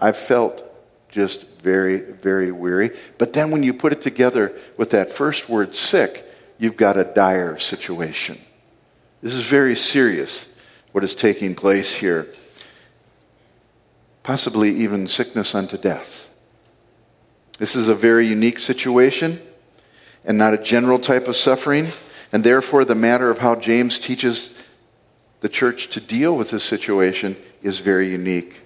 I've 0.00 0.16
felt 0.16 0.62
just 1.08 1.46
very, 1.58 1.98
very 1.98 2.52
weary. 2.52 2.96
But 3.18 3.32
then 3.32 3.50
when 3.50 3.62
you 3.62 3.74
put 3.74 3.92
it 3.92 4.00
together 4.00 4.52
with 4.76 4.90
that 4.90 5.10
first 5.10 5.48
word, 5.48 5.74
sick, 5.74 6.24
you've 6.58 6.76
got 6.76 6.96
a 6.96 7.04
dire 7.04 7.58
situation. 7.58 8.38
This 9.22 9.34
is 9.34 9.42
very 9.42 9.76
serious, 9.76 10.48
what 10.92 11.04
is 11.04 11.14
taking 11.14 11.54
place 11.54 11.94
here. 11.94 12.28
Possibly 14.22 14.70
even 14.76 15.06
sickness 15.06 15.54
unto 15.54 15.76
death. 15.76 16.30
This 17.58 17.76
is 17.76 17.88
a 17.88 17.94
very 17.94 18.26
unique 18.26 18.58
situation 18.58 19.40
and 20.24 20.38
not 20.38 20.54
a 20.54 20.58
general 20.58 20.98
type 20.98 21.28
of 21.28 21.36
suffering. 21.36 21.88
And 22.32 22.44
therefore, 22.44 22.84
the 22.84 22.94
matter 22.94 23.30
of 23.30 23.38
how 23.38 23.56
James 23.56 23.98
teaches 23.98 24.59
the 25.40 25.48
church 25.48 25.88
to 25.88 26.00
deal 26.00 26.36
with 26.36 26.50
this 26.50 26.64
situation 26.64 27.36
is 27.62 27.78
very 27.80 28.08
unique. 28.08 28.62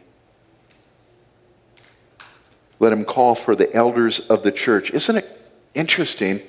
Let 2.81 2.93
him 2.93 3.05
call 3.05 3.35
for 3.35 3.55
the 3.55 3.73
elders 3.75 4.21
of 4.21 4.43
the 4.43 4.53
church. 4.53 4.91
Isn't 4.91 5.17
it 5.17 5.53
interesting? 5.75 6.41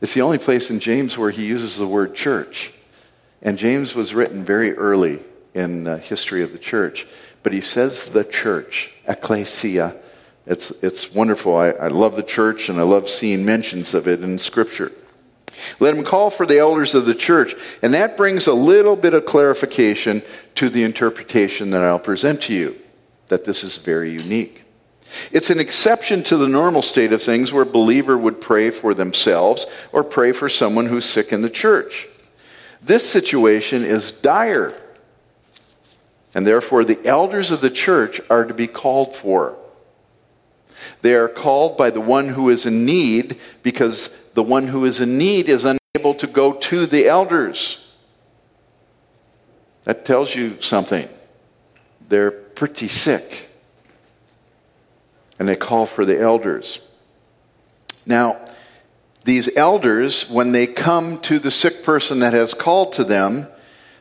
It's 0.00 0.14
the 0.14 0.22
only 0.22 0.38
place 0.38 0.70
in 0.70 0.80
James 0.80 1.16
where 1.16 1.30
he 1.30 1.46
uses 1.46 1.76
the 1.76 1.86
word 1.86 2.14
church. 2.14 2.72
And 3.42 3.58
James 3.58 3.94
was 3.94 4.14
written 4.14 4.44
very 4.44 4.74
early 4.76 5.20
in 5.54 5.84
the 5.84 5.98
history 5.98 6.42
of 6.42 6.52
the 6.52 6.58
church. 6.58 7.06
But 7.42 7.52
he 7.52 7.60
says 7.60 8.08
the 8.08 8.24
church, 8.24 8.92
ecclesia, 9.06 9.94
it's, 10.46 10.70
it's 10.82 11.12
wonderful. 11.12 11.56
I, 11.56 11.70
I 11.70 11.88
love 11.88 12.16
the 12.16 12.22
church 12.22 12.68
and 12.68 12.78
I 12.78 12.82
love 12.82 13.08
seeing 13.08 13.44
mentions 13.44 13.94
of 13.94 14.06
it 14.06 14.22
in 14.22 14.38
Scripture. 14.38 14.92
Let 15.80 15.94
him 15.94 16.04
call 16.04 16.30
for 16.30 16.46
the 16.46 16.58
elders 16.58 16.94
of 16.94 17.06
the 17.06 17.14
church. 17.14 17.54
And 17.82 17.94
that 17.94 18.16
brings 18.16 18.46
a 18.46 18.54
little 18.54 18.96
bit 18.96 19.14
of 19.14 19.24
clarification 19.24 20.22
to 20.56 20.68
the 20.68 20.84
interpretation 20.84 21.70
that 21.70 21.82
I'll 21.82 21.98
present 21.98 22.42
to 22.42 22.54
you. 22.54 22.76
that 23.28 23.44
this 23.44 23.64
is 23.64 23.76
very 23.78 24.10
unique. 24.10 24.64
It's 25.30 25.50
an 25.50 25.60
exception 25.60 26.22
to 26.24 26.36
the 26.36 26.48
normal 26.48 26.82
state 26.82 27.12
of 27.12 27.22
things 27.22 27.52
where 27.52 27.62
a 27.62 27.66
believer 27.66 28.18
would 28.18 28.40
pray 28.40 28.70
for 28.70 28.92
themselves 28.92 29.66
or 29.92 30.02
pray 30.02 30.32
for 30.32 30.48
someone 30.48 30.86
who's 30.86 31.04
sick 31.04 31.32
in 31.32 31.42
the 31.42 31.50
church. 31.50 32.08
This 32.82 33.08
situation 33.08 33.84
is 33.84 34.10
dire, 34.10 34.74
and 36.34 36.46
therefore 36.46 36.84
the 36.84 37.04
elders 37.04 37.50
of 37.50 37.60
the 37.60 37.70
church 37.70 38.20
are 38.28 38.44
to 38.44 38.54
be 38.54 38.66
called 38.66 39.14
for. 39.16 39.58
They 41.02 41.14
are 41.14 41.28
called 41.28 41.76
by 41.76 41.90
the 41.90 42.00
one 42.00 42.28
who 42.28 42.48
is 42.48 42.66
in 42.66 42.84
need 42.84 43.38
because 43.62 44.08
the 44.36 44.42
one 44.42 44.68
who 44.68 44.84
is 44.84 45.00
in 45.00 45.16
need 45.16 45.48
is 45.48 45.64
unable 45.64 46.14
to 46.14 46.26
go 46.26 46.52
to 46.52 46.84
the 46.84 47.08
elders. 47.08 47.82
That 49.84 50.04
tells 50.04 50.34
you 50.34 50.60
something. 50.60 51.08
They're 52.10 52.30
pretty 52.30 52.88
sick. 52.88 53.48
And 55.38 55.48
they 55.48 55.56
call 55.56 55.86
for 55.86 56.04
the 56.04 56.20
elders. 56.20 56.80
Now, 58.04 58.38
these 59.24 59.56
elders, 59.56 60.28
when 60.28 60.52
they 60.52 60.66
come 60.66 61.18
to 61.22 61.38
the 61.38 61.50
sick 61.50 61.82
person 61.82 62.18
that 62.18 62.34
has 62.34 62.52
called 62.52 62.92
to 62.94 63.04
them, 63.04 63.48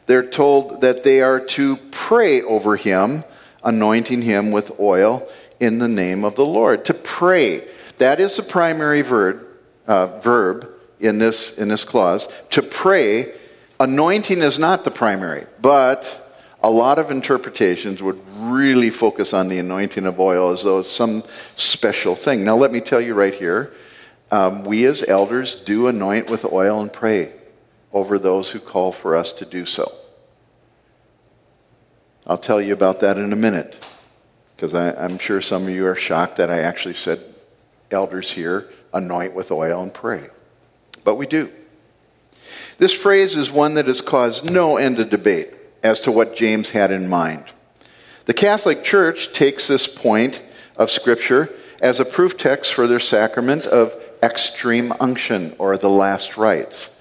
they're 0.06 0.28
told 0.28 0.82
that 0.82 1.06
they 1.06 1.22
are 1.22 1.40
to 1.40 1.78
pray 1.92 2.42
over 2.42 2.76
him, 2.76 3.24
anointing 3.64 4.22
him 4.22 4.52
with 4.52 4.80
oil 4.82 5.26
in 5.62 5.80
the 5.80 5.88
name 5.88 6.26
of 6.26 6.36
the 6.36 6.46
Lord. 6.46 6.84
To 6.86 6.94
pray. 6.94 7.66
That 8.00 8.20
is 8.20 8.36
the 8.36 8.44
primary 8.44 9.02
verb, 9.02 9.46
uh, 9.88 10.20
verb 10.20 10.70
in, 11.00 11.20
this, 11.20 11.58
in 11.58 11.68
this 11.68 11.84
clause. 11.84 12.28
To 12.52 12.62
pray. 12.62 13.34
Anointing 13.78 14.42
is 14.42 14.58
not 14.58 14.86
the 14.86 14.92
primary, 14.92 15.46
but 15.60 16.26
a 16.64 16.70
lot 16.70 16.98
of 16.98 17.12
interpretations 17.12 18.02
would 18.02 18.20
really 18.38 18.90
focus 18.90 19.34
on 19.34 19.50
the 19.50 19.60
anointing 19.60 20.06
of 20.06 20.20
oil 20.20 20.52
as 20.52 20.64
though 20.64 20.80
it's 20.80 20.90
some 20.90 21.24
special 21.58 22.16
thing. 22.16 22.46
Now, 22.46 22.56
let 22.56 22.72
me 22.72 22.80
tell 22.80 23.02
you 23.02 23.14
right 23.14 23.34
here 23.34 23.74
um, 24.32 24.64
we 24.64 24.86
as 24.86 25.04
elders 25.08 25.56
do 25.56 25.88
anoint 25.88 26.30
with 26.30 26.46
oil 26.46 26.82
and 26.82 26.92
pray 26.92 27.34
over 27.94 28.18
those 28.18 28.52
who 28.52 28.60
call 28.60 28.92
for 28.92 29.16
us 29.16 29.32
to 29.34 29.46
do 29.46 29.66
so. 29.66 29.92
I'll 32.26 32.38
tell 32.38 32.60
you 32.60 32.74
about 32.74 33.02
that 33.02 33.18
in 33.18 33.32
a 33.32 33.36
minute 33.36 33.88
because 34.56 34.74
I'm 34.74 35.20
sure 35.20 35.42
some 35.42 35.64
of 35.64 35.70
you 35.70 35.86
are 35.86 35.96
shocked 35.96 36.38
that 36.38 36.50
I 36.50 36.62
actually 36.62 36.96
said 36.96 37.20
elders 37.92 38.32
here 38.32 38.70
anoint 38.96 39.36
with 39.36 39.52
oil 39.52 39.84
and 39.84 39.94
pray. 39.94 40.30
But 41.04 41.16
we 41.16 41.28
do. 41.28 41.52
This 42.80 42.94
phrase 42.94 43.36
is 43.36 43.52
one 43.52 43.76
that 43.76 43.86
has 43.86 44.02
caused 44.02 44.50
no 44.50 44.78
end 44.78 45.00
of 45.00 45.10
debate 45.10 45.54
as 45.84 46.00
to 46.02 46.12
what 46.12 46.36
James 46.36 46.72
had 46.72 46.92
in 46.92 47.08
mind. 47.08 47.46
The 48.26 48.34
Catholic 48.34 48.84
Church 48.84 49.34
takes 49.34 49.68
this 49.68 49.88
point 49.88 50.42
of 50.76 50.90
Scripture 50.90 51.54
as 51.80 52.00
a 52.00 52.06
proof 52.06 52.38
text 52.38 52.74
for 52.74 52.88
their 52.88 53.00
sacrament 53.00 53.66
of 53.66 53.96
extreme 54.24 54.92
unction 55.00 55.56
or 55.60 55.78
the 55.78 55.90
last 55.90 56.38
rites. 56.38 56.98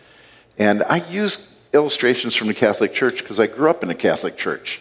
And 0.58 0.82
I 0.82 0.96
use 0.96 1.50
illustrations 1.72 2.36
from 2.36 2.48
the 2.48 2.54
Catholic 2.54 2.92
Church 2.92 3.18
because 3.18 3.40
I 3.40 3.46
grew 3.46 3.70
up 3.70 3.82
in 3.82 3.90
a 3.90 3.94
Catholic 3.94 4.36
Church. 4.36 4.80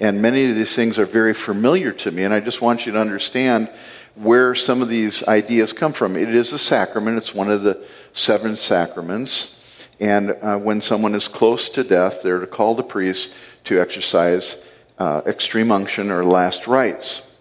And 0.00 0.22
many 0.22 0.48
of 0.48 0.56
these 0.56 0.74
things 0.74 0.98
are 0.98 1.06
very 1.06 1.34
familiar 1.34 1.92
to 1.92 2.10
me, 2.10 2.24
and 2.24 2.32
I 2.32 2.40
just 2.40 2.62
want 2.62 2.86
you 2.86 2.92
to 2.92 2.98
understand 2.98 3.70
where 4.14 4.54
some 4.54 4.82
of 4.82 4.88
these 4.88 5.26
ideas 5.26 5.72
come 5.72 5.92
from. 5.92 6.16
It 6.16 6.34
is 6.34 6.52
a 6.52 6.58
sacrament, 6.58 7.18
it's 7.18 7.34
one 7.34 7.50
of 7.50 7.62
the 7.62 7.84
seven 8.12 8.56
sacraments. 8.56 9.58
And 10.00 10.36
uh, 10.42 10.58
when 10.58 10.80
someone 10.80 11.14
is 11.14 11.28
close 11.28 11.68
to 11.70 11.84
death, 11.84 12.22
they're 12.22 12.40
to 12.40 12.46
call 12.46 12.74
the 12.74 12.82
priest 12.82 13.34
to 13.64 13.80
exercise 13.80 14.64
uh, 14.98 15.22
extreme 15.26 15.70
unction 15.70 16.10
or 16.10 16.24
last 16.24 16.66
rites. 16.66 17.36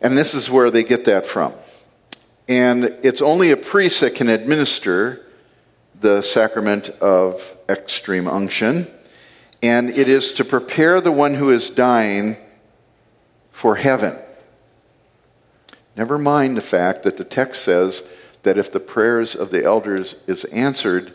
And 0.00 0.16
this 0.16 0.34
is 0.34 0.48
where 0.48 0.70
they 0.70 0.84
get 0.84 1.06
that 1.06 1.26
from. 1.26 1.52
And 2.48 2.84
it's 3.02 3.20
only 3.20 3.50
a 3.50 3.56
priest 3.56 4.00
that 4.00 4.14
can 4.14 4.28
administer 4.28 5.26
the 6.00 6.22
sacrament 6.22 6.88
of 7.00 7.56
extreme 7.68 8.28
unction 8.28 8.86
and 9.62 9.90
it 9.90 10.08
is 10.08 10.32
to 10.32 10.44
prepare 10.44 11.00
the 11.00 11.12
one 11.12 11.34
who 11.34 11.50
is 11.50 11.70
dying 11.70 12.36
for 13.50 13.76
heaven. 13.76 14.16
Never 15.98 16.16
mind 16.16 16.56
the 16.56 16.62
fact 16.62 17.02
that 17.02 17.16
the 17.16 17.24
text 17.24 17.64
says 17.64 18.14
that 18.44 18.56
if 18.56 18.70
the 18.70 18.78
prayers 18.78 19.34
of 19.34 19.50
the 19.50 19.64
elders 19.64 20.14
is 20.28 20.44
answered, 20.44 21.12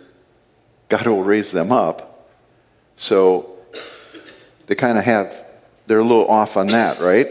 God 0.89 1.08
will 1.08 1.24
raise 1.24 1.54
them 1.54 1.72
up. 1.72 2.30
So 2.98 3.50
they 4.67 4.76
kind 4.76 4.98
of 4.98 5.06
have, 5.06 5.34
they're 5.88 6.00
a 6.00 6.04
little 6.04 6.28
off 6.28 6.58
on 6.58 6.67
that, 6.67 7.00
right? 7.00 7.28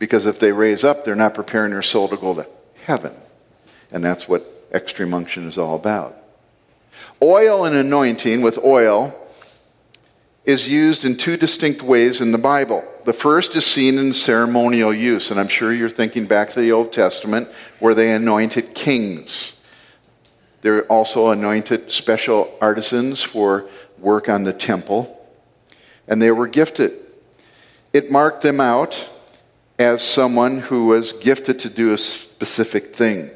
Because 0.00 0.26
if 0.26 0.40
they 0.40 0.50
raise 0.50 0.82
up, 0.82 1.04
they're 1.04 1.14
not 1.14 1.32
preparing 1.32 1.70
their 1.70 1.80
soul 1.80 2.08
to 2.08 2.16
go 2.16 2.34
to 2.34 2.46
heaven. 2.84 3.14
And 3.92 4.04
that's 4.04 4.28
what 4.28 4.44
extreme 4.74 5.14
unction 5.14 5.46
is 5.46 5.58
all 5.58 5.76
about. 5.76 6.16
Oil 7.22 7.66
and 7.66 7.76
anointing 7.76 8.42
with 8.42 8.58
oil 8.64 9.14
is 10.44 10.68
used 10.68 11.04
in 11.04 11.16
two 11.16 11.36
distinct 11.36 11.84
ways 11.84 12.20
in 12.20 12.32
the 12.32 12.38
Bible. 12.38 12.82
The 13.08 13.14
first 13.14 13.56
is 13.56 13.64
seen 13.64 13.96
in 13.96 14.12
ceremonial 14.12 14.92
use, 14.92 15.30
and 15.30 15.40
I'm 15.40 15.48
sure 15.48 15.72
you're 15.72 15.88
thinking 15.88 16.26
back 16.26 16.50
to 16.50 16.60
the 16.60 16.72
Old 16.72 16.92
Testament 16.92 17.48
where 17.78 17.94
they 17.94 18.12
anointed 18.12 18.74
kings. 18.74 19.54
They 20.60 20.80
also 20.80 21.30
anointed 21.30 21.90
special 21.90 22.54
artisans 22.60 23.22
for 23.22 23.64
work 23.96 24.28
on 24.28 24.44
the 24.44 24.52
temple, 24.52 25.26
and 26.06 26.20
they 26.20 26.30
were 26.30 26.48
gifted. 26.48 26.92
It 27.94 28.10
marked 28.10 28.42
them 28.42 28.60
out 28.60 29.08
as 29.78 30.02
someone 30.02 30.58
who 30.58 30.88
was 30.88 31.12
gifted 31.12 31.60
to 31.60 31.70
do 31.70 31.94
a 31.94 31.96
specific 31.96 32.94
thing. 32.94 33.30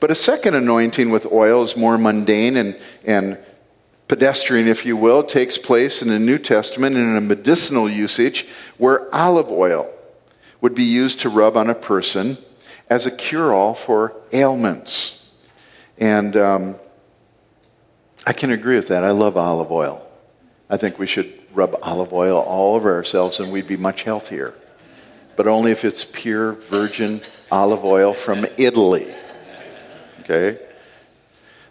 But 0.00 0.10
a 0.10 0.14
second 0.14 0.54
anointing 0.54 1.10
with 1.10 1.26
oil 1.30 1.64
is 1.64 1.76
more 1.76 1.98
mundane 1.98 2.56
and, 2.56 2.80
and 3.04 3.36
pedestrian, 4.12 4.68
if 4.68 4.84
you 4.84 4.94
will, 4.94 5.24
takes 5.24 5.56
place 5.56 6.02
in 6.02 6.08
the 6.08 6.18
New 6.18 6.36
Testament 6.36 6.96
in 6.96 7.16
a 7.16 7.20
medicinal 7.22 7.88
usage 7.88 8.46
where 8.76 9.08
olive 9.14 9.50
oil 9.50 9.90
would 10.60 10.74
be 10.74 10.82
used 10.82 11.20
to 11.20 11.30
rub 11.30 11.56
on 11.56 11.70
a 11.70 11.74
person 11.74 12.36
as 12.90 13.06
a 13.06 13.10
cure 13.10 13.54
all 13.54 13.72
for 13.72 14.14
ailments. 14.30 15.32
And 15.96 16.36
um, 16.36 16.76
I 18.26 18.34
can 18.34 18.50
agree 18.50 18.76
with 18.76 18.88
that. 18.88 19.02
I 19.02 19.12
love 19.12 19.38
olive 19.38 19.72
oil. 19.72 20.06
I 20.68 20.76
think 20.76 20.98
we 20.98 21.06
should 21.06 21.32
rub 21.54 21.74
olive 21.82 22.12
oil 22.12 22.36
all 22.36 22.76
over 22.76 22.92
ourselves 22.92 23.40
and 23.40 23.50
we'd 23.50 23.66
be 23.66 23.78
much 23.78 24.02
healthier. 24.02 24.52
But 25.36 25.46
only 25.46 25.70
if 25.70 25.86
it's 25.86 26.04
pure 26.04 26.52
virgin 26.52 27.22
olive 27.50 27.82
oil 27.82 28.12
from 28.12 28.44
Italy. 28.58 29.14
Okay? 30.20 30.58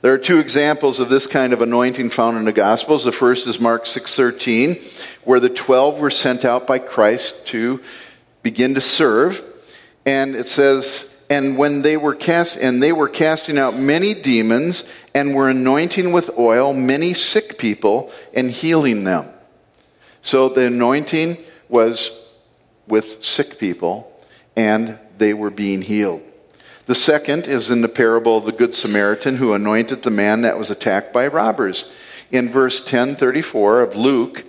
There 0.01 0.13
are 0.13 0.17
two 0.17 0.39
examples 0.39 0.99
of 0.99 1.09
this 1.09 1.27
kind 1.27 1.53
of 1.53 1.61
anointing 1.61 2.09
found 2.09 2.35
in 2.35 2.45
the 2.45 2.51
Gospels. 2.51 3.03
The 3.03 3.11
first 3.11 3.45
is 3.45 3.59
Mark 3.59 3.85
6:13, 3.85 4.79
where 5.23 5.39
the 5.39 5.47
12 5.47 5.99
were 5.99 6.09
sent 6.09 6.43
out 6.43 6.65
by 6.65 6.79
Christ 6.79 7.45
to 7.47 7.79
begin 8.41 8.73
to 8.73 8.81
serve, 8.81 9.43
and 10.03 10.35
it 10.35 10.47
says, 10.47 11.05
"And 11.29 11.55
when 11.55 11.83
they 11.83 11.97
were 11.97 12.15
cast 12.15 12.57
and 12.57 12.81
they 12.81 12.91
were 12.91 13.07
casting 13.07 13.59
out 13.59 13.77
many 13.77 14.15
demons 14.15 14.83
and 15.13 15.35
were 15.35 15.49
anointing 15.49 16.11
with 16.11 16.31
oil 16.35 16.73
many 16.73 17.13
sick 17.13 17.59
people 17.59 18.11
and 18.33 18.49
healing 18.49 19.03
them." 19.03 19.25
So 20.23 20.49
the 20.49 20.61
anointing 20.61 21.37
was 21.69 22.09
with 22.87 23.23
sick 23.23 23.59
people 23.59 24.11
and 24.55 24.97
they 25.19 25.35
were 25.35 25.51
being 25.51 25.83
healed. 25.83 26.21
The 26.91 26.95
second 26.95 27.47
is 27.47 27.71
in 27.71 27.79
the 27.79 27.87
parable 27.87 28.35
of 28.35 28.43
the 28.43 28.51
Good 28.51 28.75
Samaritan 28.75 29.37
who 29.37 29.53
anointed 29.53 30.03
the 30.03 30.11
man 30.11 30.41
that 30.41 30.57
was 30.57 30.69
attacked 30.69 31.13
by 31.13 31.25
robbers. 31.25 31.89
In 32.33 32.49
verse 32.49 32.81
1034 32.81 33.79
of 33.79 33.95
Luke, 33.95 34.43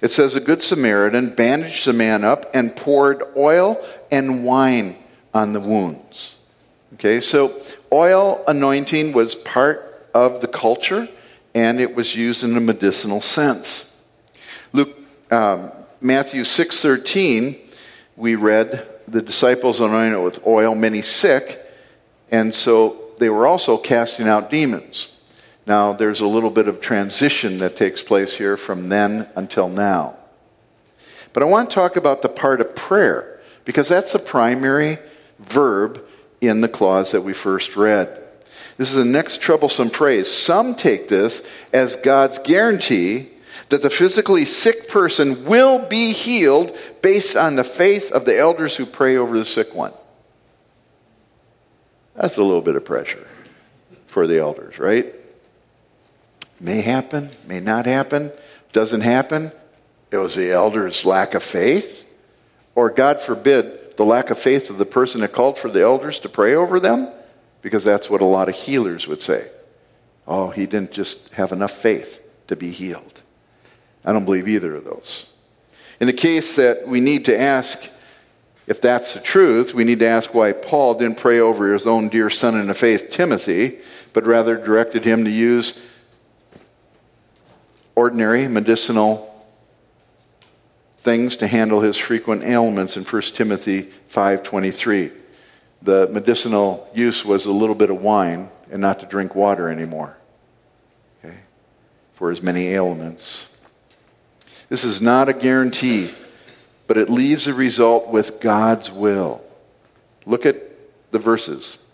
it 0.00 0.12
says, 0.12 0.36
A 0.36 0.40
good 0.40 0.62
Samaritan 0.62 1.30
bandaged 1.30 1.88
the 1.88 1.92
man 1.92 2.22
up 2.22 2.54
and 2.54 2.76
poured 2.76 3.24
oil 3.36 3.84
and 4.12 4.44
wine 4.44 4.94
on 5.34 5.54
the 5.54 5.58
wounds. 5.58 6.36
Okay, 6.94 7.20
so 7.20 7.60
oil 7.90 8.44
anointing 8.46 9.12
was 9.12 9.34
part 9.34 10.08
of 10.14 10.40
the 10.40 10.46
culture 10.46 11.08
and 11.52 11.80
it 11.80 11.96
was 11.96 12.14
used 12.14 12.44
in 12.44 12.56
a 12.56 12.60
medicinal 12.60 13.20
sense. 13.20 14.06
Luke, 14.72 14.96
um, 15.32 15.72
Matthew 16.00 16.42
6.13, 16.42 17.58
we 18.14 18.36
read, 18.36 18.86
the 19.08 19.20
disciples 19.20 19.80
anointed 19.80 20.22
with 20.22 20.46
oil 20.46 20.76
many 20.76 21.02
sick, 21.02 21.64
and 22.30 22.54
so 22.54 22.96
they 23.18 23.28
were 23.28 23.46
also 23.46 23.76
casting 23.76 24.28
out 24.28 24.50
demons. 24.50 25.18
Now, 25.66 25.92
there's 25.92 26.20
a 26.20 26.26
little 26.26 26.50
bit 26.50 26.68
of 26.68 26.80
transition 26.80 27.58
that 27.58 27.76
takes 27.76 28.02
place 28.02 28.36
here 28.36 28.56
from 28.56 28.88
then 28.88 29.28
until 29.36 29.68
now. 29.68 30.16
But 31.32 31.42
I 31.42 31.46
want 31.46 31.68
to 31.68 31.74
talk 31.74 31.96
about 31.96 32.22
the 32.22 32.28
part 32.28 32.60
of 32.60 32.74
prayer, 32.74 33.40
because 33.64 33.88
that's 33.88 34.12
the 34.12 34.18
primary 34.18 34.98
verb 35.38 36.02
in 36.40 36.62
the 36.62 36.68
clause 36.68 37.12
that 37.12 37.22
we 37.22 37.34
first 37.34 37.76
read. 37.76 38.08
This 38.76 38.90
is 38.90 38.96
the 38.96 39.04
next 39.04 39.42
troublesome 39.42 39.90
phrase. 39.90 40.30
Some 40.30 40.74
take 40.74 41.08
this 41.08 41.46
as 41.72 41.96
God's 41.96 42.38
guarantee 42.38 43.28
that 43.68 43.82
the 43.82 43.90
physically 43.90 44.44
sick 44.44 44.88
person 44.88 45.44
will 45.44 45.86
be 45.86 46.12
healed 46.12 46.76
based 47.02 47.36
on 47.36 47.56
the 47.56 47.64
faith 47.64 48.10
of 48.12 48.24
the 48.24 48.38
elders 48.38 48.76
who 48.76 48.86
pray 48.86 49.16
over 49.16 49.36
the 49.36 49.44
sick 49.44 49.74
one. 49.74 49.92
That's 52.18 52.36
a 52.36 52.42
little 52.42 52.60
bit 52.60 52.74
of 52.74 52.84
pressure 52.84 53.26
for 54.08 54.26
the 54.26 54.40
elders, 54.40 54.80
right? 54.80 55.14
May 56.58 56.80
happen, 56.80 57.30
may 57.46 57.60
not 57.60 57.86
happen, 57.86 58.32
doesn't 58.72 59.02
happen. 59.02 59.52
It 60.10 60.16
was 60.16 60.34
the 60.34 60.50
elders' 60.50 61.04
lack 61.04 61.34
of 61.34 61.44
faith, 61.44 62.04
or 62.74 62.90
God 62.90 63.20
forbid, 63.20 63.96
the 63.96 64.04
lack 64.04 64.30
of 64.30 64.38
faith 64.38 64.68
of 64.68 64.78
the 64.78 64.84
person 64.84 65.20
that 65.20 65.32
called 65.32 65.58
for 65.58 65.70
the 65.70 65.82
elders 65.82 66.18
to 66.20 66.28
pray 66.28 66.56
over 66.56 66.80
them, 66.80 67.08
because 67.62 67.84
that's 67.84 68.10
what 68.10 68.20
a 68.20 68.24
lot 68.24 68.48
of 68.48 68.56
healers 68.56 69.06
would 69.06 69.22
say. 69.22 69.48
Oh, 70.26 70.50
he 70.50 70.66
didn't 70.66 70.90
just 70.90 71.34
have 71.34 71.52
enough 71.52 71.72
faith 71.72 72.20
to 72.48 72.56
be 72.56 72.70
healed. 72.70 73.22
I 74.04 74.12
don't 74.12 74.24
believe 74.24 74.48
either 74.48 74.74
of 74.74 74.84
those. 74.84 75.30
In 76.00 76.08
the 76.08 76.12
case 76.12 76.56
that 76.56 76.88
we 76.88 77.00
need 77.00 77.26
to 77.26 77.40
ask 77.40 77.88
if 78.68 78.82
that's 78.82 79.14
the 79.14 79.20
truth, 79.20 79.72
we 79.72 79.82
need 79.82 79.98
to 80.00 80.06
ask 80.06 80.34
why 80.34 80.52
Paul 80.52 80.94
didn't 80.94 81.16
pray 81.16 81.40
over 81.40 81.72
his 81.72 81.86
own 81.86 82.10
dear 82.10 82.28
son 82.28 82.54
in 82.54 82.66
the 82.66 82.74
faith, 82.74 83.08
Timothy, 83.10 83.78
but 84.12 84.26
rather 84.26 84.56
directed 84.58 85.06
him 85.06 85.24
to 85.24 85.30
use 85.30 85.80
ordinary 87.94 88.46
medicinal 88.46 89.24
things 90.98 91.36
to 91.38 91.46
handle 91.46 91.80
his 91.80 91.96
frequent 91.96 92.44
ailments 92.44 92.98
in 92.98 93.04
1 93.04 93.34
Timothy 93.34 93.88
5:23. 94.10 95.12
The 95.80 96.06
medicinal 96.08 96.90
use 96.94 97.24
was 97.24 97.46
a 97.46 97.52
little 97.52 97.74
bit 97.74 97.88
of 97.88 98.02
wine 98.02 98.50
and 98.70 98.82
not 98.82 99.00
to 99.00 99.06
drink 99.06 99.34
water 99.34 99.70
anymore. 99.70 100.18
Okay? 101.24 101.36
For 102.14 102.30
as 102.30 102.42
many 102.42 102.68
ailments. 102.68 103.56
This 104.68 104.84
is 104.84 105.00
not 105.00 105.30
a 105.30 105.32
guarantee 105.32 106.10
but 106.88 106.98
it 106.98 107.08
leaves 107.08 107.46
a 107.46 107.54
result 107.54 108.08
with 108.08 108.40
God's 108.40 108.90
will. 108.90 109.40
Look 110.26 110.44
at 110.44 110.56
the 111.12 111.18
verses. 111.18 111.84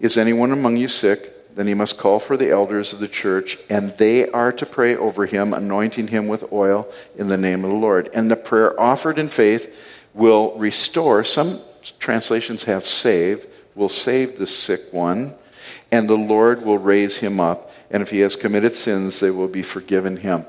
Is 0.00 0.16
anyone 0.16 0.50
among 0.50 0.78
you 0.78 0.88
sick? 0.88 1.54
Then 1.54 1.66
he 1.66 1.74
must 1.74 1.98
call 1.98 2.18
for 2.18 2.38
the 2.38 2.50
elders 2.50 2.94
of 2.94 2.98
the 2.98 3.08
church, 3.08 3.58
and 3.68 3.90
they 3.90 4.28
are 4.30 4.52
to 4.52 4.64
pray 4.64 4.96
over 4.96 5.26
him, 5.26 5.52
anointing 5.52 6.08
him 6.08 6.26
with 6.26 6.50
oil 6.50 6.90
in 7.16 7.28
the 7.28 7.36
name 7.36 7.62
of 7.62 7.70
the 7.70 7.76
Lord. 7.76 8.08
And 8.14 8.30
the 8.30 8.36
prayer 8.36 8.78
offered 8.80 9.18
in 9.18 9.28
faith 9.28 10.00
will 10.14 10.56
restore. 10.58 11.24
Some 11.24 11.60
translations 11.98 12.64
have 12.64 12.86
save, 12.86 13.46
will 13.74 13.90
save 13.90 14.38
the 14.38 14.46
sick 14.46 14.92
one, 14.92 15.34
and 15.90 16.08
the 16.08 16.16
Lord 16.16 16.64
will 16.64 16.78
raise 16.78 17.18
him 17.18 17.38
up. 17.38 17.70
And 17.90 18.02
if 18.02 18.08
he 18.08 18.20
has 18.20 18.34
committed 18.34 18.74
sins, 18.74 19.20
they 19.20 19.30
will 19.30 19.48
be 19.48 19.62
forgiven 19.62 20.16
him. 20.16 20.46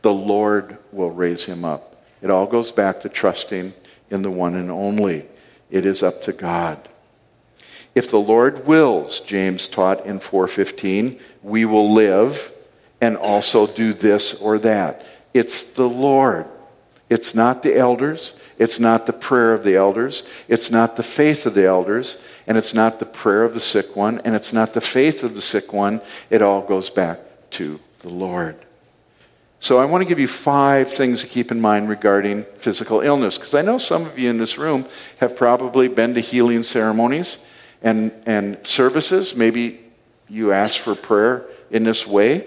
The 0.00 0.12
Lord 0.12 0.78
will 0.90 1.10
raise 1.10 1.44
him 1.44 1.66
up. 1.66 1.95
It 2.22 2.30
all 2.30 2.46
goes 2.46 2.72
back 2.72 3.00
to 3.00 3.08
trusting 3.08 3.74
in 4.10 4.22
the 4.22 4.30
one 4.30 4.54
and 4.54 4.70
only. 4.70 5.26
It 5.70 5.84
is 5.84 6.02
up 6.02 6.22
to 6.22 6.32
God. 6.32 6.88
If 7.94 8.10
the 8.10 8.20
Lord 8.20 8.66
wills, 8.66 9.20
James 9.20 9.68
taught 9.68 10.04
in 10.04 10.20
4:15, 10.20 11.18
we 11.42 11.64
will 11.64 11.92
live 11.92 12.52
and 13.00 13.16
also 13.16 13.66
do 13.66 13.92
this 13.92 14.40
or 14.40 14.58
that. 14.58 15.02
It's 15.32 15.62
the 15.62 15.88
Lord. 15.88 16.46
It's 17.08 17.34
not 17.34 17.62
the 17.62 17.76
elders. 17.76 18.34
It's 18.58 18.80
not 18.80 19.06
the 19.06 19.12
prayer 19.12 19.52
of 19.52 19.64
the 19.64 19.76
elders. 19.76 20.24
It's 20.48 20.70
not 20.70 20.96
the 20.96 21.02
faith 21.02 21.46
of 21.46 21.54
the 21.54 21.66
elders. 21.66 22.18
And 22.46 22.58
it's 22.58 22.74
not 22.74 22.98
the 22.98 23.06
prayer 23.06 23.44
of 23.44 23.54
the 23.54 23.60
sick 23.60 23.94
one. 23.94 24.20
And 24.24 24.34
it's 24.34 24.52
not 24.52 24.74
the 24.74 24.80
faith 24.80 25.22
of 25.22 25.34
the 25.34 25.42
sick 25.42 25.72
one. 25.72 26.00
It 26.30 26.42
all 26.42 26.62
goes 26.62 26.90
back 26.90 27.20
to 27.52 27.80
the 28.00 28.08
Lord. 28.08 28.56
So 29.66 29.78
I 29.78 29.84
want 29.84 30.02
to 30.02 30.08
give 30.08 30.20
you 30.20 30.28
five 30.28 30.92
things 30.92 31.22
to 31.22 31.26
keep 31.26 31.50
in 31.50 31.60
mind 31.60 31.88
regarding 31.88 32.44
physical 32.56 33.00
illness, 33.00 33.36
because 33.36 33.52
I 33.52 33.62
know 33.62 33.78
some 33.78 34.06
of 34.06 34.16
you 34.16 34.30
in 34.30 34.38
this 34.38 34.58
room 34.58 34.86
have 35.18 35.34
probably 35.34 35.88
been 35.88 36.14
to 36.14 36.20
healing 36.20 36.62
ceremonies 36.62 37.38
and, 37.82 38.12
and 38.26 38.64
services. 38.64 39.34
Maybe 39.34 39.80
you 40.28 40.52
asked 40.52 40.78
for 40.78 40.94
prayer 40.94 41.46
in 41.72 41.82
this 41.82 42.06
way. 42.06 42.46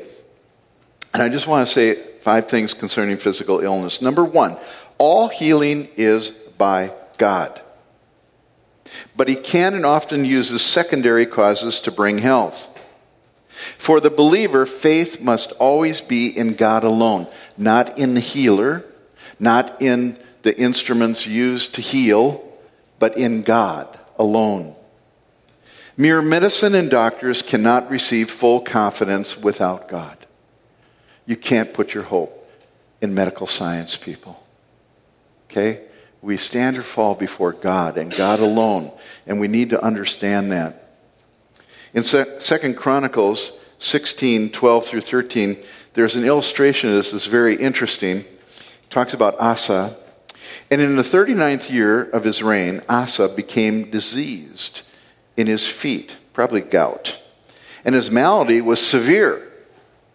And 1.13 1.21
I 1.21 1.27
just 1.27 1.45
want 1.45 1.67
to 1.67 1.73
say 1.73 1.95
five 1.95 2.47
things 2.47 2.73
concerning 2.73 3.17
physical 3.17 3.59
illness. 3.59 4.01
Number 4.01 4.23
one, 4.23 4.55
all 4.97 5.27
healing 5.27 5.89
is 5.97 6.31
by 6.57 6.93
God. 7.17 7.61
But 9.17 9.27
He 9.27 9.35
can 9.35 9.73
and 9.73 9.85
often 9.85 10.23
uses 10.23 10.61
secondary 10.61 11.25
causes 11.25 11.81
to 11.81 11.91
bring 11.91 12.19
health. 12.19 12.68
For 13.77 13.99
the 13.99 14.09
believer, 14.09 14.65
faith 14.65 15.21
must 15.21 15.51
always 15.53 15.99
be 16.01 16.27
in 16.27 16.53
God 16.53 16.83
alone, 16.83 17.27
not 17.57 17.97
in 17.97 18.13
the 18.13 18.19
healer, 18.21 18.85
not 19.39 19.81
in 19.81 20.17
the 20.43 20.57
instruments 20.57 21.27
used 21.27 21.75
to 21.75 21.81
heal, 21.81 22.43
but 22.99 23.17
in 23.17 23.41
God 23.41 23.99
alone. 24.17 24.75
Mere 25.97 26.21
medicine 26.21 26.75
and 26.75 26.89
doctors 26.89 27.41
cannot 27.41 27.89
receive 27.89 28.31
full 28.31 28.61
confidence 28.61 29.37
without 29.37 29.89
God. 29.89 30.17
You 31.25 31.35
can't 31.35 31.73
put 31.73 31.93
your 31.93 32.03
hope 32.03 32.49
in 33.01 33.13
medical 33.13 33.47
science, 33.47 33.97
people. 33.97 34.41
Okay? 35.49 35.81
We 36.21 36.37
stand 36.37 36.77
or 36.77 36.83
fall 36.83 37.15
before 37.15 37.53
God 37.53 37.97
and 37.97 38.15
God 38.15 38.39
alone, 38.39 38.91
and 39.27 39.39
we 39.39 39.47
need 39.47 39.71
to 39.71 39.83
understand 39.83 40.51
that. 40.53 40.88
In 41.93 42.03
Second 42.03 42.77
Chronicles 42.77 43.57
16, 43.79 44.51
12 44.51 44.85
through 44.85 45.01
13, 45.01 45.57
there's 45.93 46.15
an 46.15 46.23
illustration 46.23 46.89
of 46.89 46.95
this 46.95 47.11
that's 47.11 47.25
very 47.25 47.55
interesting. 47.55 48.17
It 48.17 48.89
talks 48.89 49.13
about 49.13 49.39
Asa. 49.39 49.95
And 50.69 50.81
in 50.81 50.95
the 50.95 51.01
39th 51.01 51.71
year 51.71 52.03
of 52.03 52.23
his 52.23 52.43
reign, 52.43 52.81
Asa 52.87 53.29
became 53.29 53.89
diseased 53.89 54.83
in 55.35 55.47
his 55.47 55.67
feet, 55.67 56.17
probably 56.33 56.61
gout. 56.61 57.17
And 57.83 57.95
his 57.95 58.11
malady 58.11 58.61
was 58.61 58.85
severe, 58.85 59.51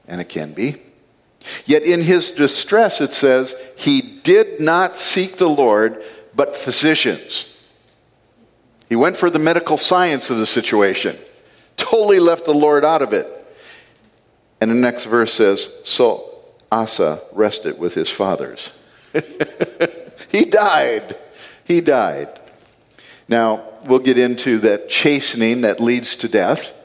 and 0.06 0.20
it 0.20 0.28
can 0.28 0.52
be. 0.52 0.76
Yet 1.66 1.82
in 1.82 2.02
his 2.02 2.30
distress, 2.30 3.00
it 3.00 3.12
says, 3.12 3.54
he 3.76 4.00
did 4.22 4.60
not 4.60 4.96
seek 4.96 5.36
the 5.36 5.48
Lord, 5.48 6.02
but 6.36 6.56
physicians. 6.56 7.50
He 8.88 8.96
went 8.96 9.16
for 9.16 9.28
the 9.28 9.38
medical 9.38 9.76
science 9.76 10.30
of 10.30 10.36
the 10.36 10.46
situation 10.46 11.16
totally 11.94 12.18
left 12.18 12.44
the 12.44 12.54
Lord 12.54 12.84
out 12.84 13.02
of 13.02 13.12
it. 13.12 13.26
And 14.60 14.68
the 14.68 14.74
next 14.74 15.04
verse 15.04 15.32
says, 15.32 15.70
So 15.84 16.28
Asa 16.72 17.20
rested 17.32 17.78
with 17.78 17.94
his 17.94 18.10
fathers. 18.10 18.76
he 20.32 20.44
died. 20.44 21.16
He 21.64 21.80
died. 21.80 22.40
Now, 23.28 23.64
we'll 23.84 24.00
get 24.00 24.18
into 24.18 24.58
that 24.60 24.88
chastening 24.88 25.60
that 25.60 25.78
leads 25.78 26.16
to 26.16 26.28
death, 26.28 26.76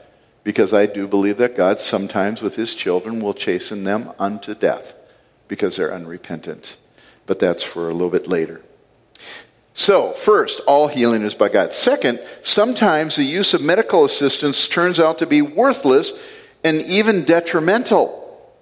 because 0.44 0.72
I 0.72 0.86
do 0.86 1.08
believe 1.08 1.38
that 1.38 1.56
God 1.56 1.80
sometimes 1.80 2.40
with 2.40 2.54
his 2.54 2.76
children 2.76 3.20
will 3.20 3.34
chasten 3.34 3.82
them 3.82 4.12
unto 4.18 4.54
death 4.54 4.94
because 5.48 5.76
they're 5.76 5.92
unrepentant. 5.92 6.76
But 7.26 7.40
that's 7.40 7.64
for 7.64 7.88
a 7.88 7.92
little 7.92 8.10
bit 8.10 8.28
later. 8.28 8.62
So, 9.80 10.10
first, 10.10 10.60
all 10.66 10.88
healing 10.88 11.22
is 11.22 11.32
by 11.32 11.48
God. 11.48 11.72
Second, 11.72 12.20
sometimes 12.42 13.16
the 13.16 13.24
use 13.24 13.54
of 13.54 13.62
medical 13.62 14.04
assistance 14.04 14.68
turns 14.68 15.00
out 15.00 15.20
to 15.20 15.26
be 15.26 15.40
worthless 15.40 16.12
and 16.62 16.82
even 16.82 17.24
detrimental. 17.24 18.52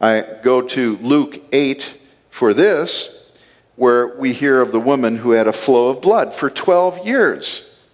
I 0.00 0.24
go 0.40 0.62
to 0.62 0.96
Luke 1.02 1.38
8 1.52 1.94
for 2.30 2.54
this, 2.54 3.30
where 3.76 4.16
we 4.16 4.32
hear 4.32 4.62
of 4.62 4.72
the 4.72 4.80
woman 4.80 5.18
who 5.18 5.32
had 5.32 5.46
a 5.46 5.52
flow 5.52 5.90
of 5.90 6.00
blood 6.00 6.34
for 6.34 6.48
12 6.48 7.06
years. 7.06 7.86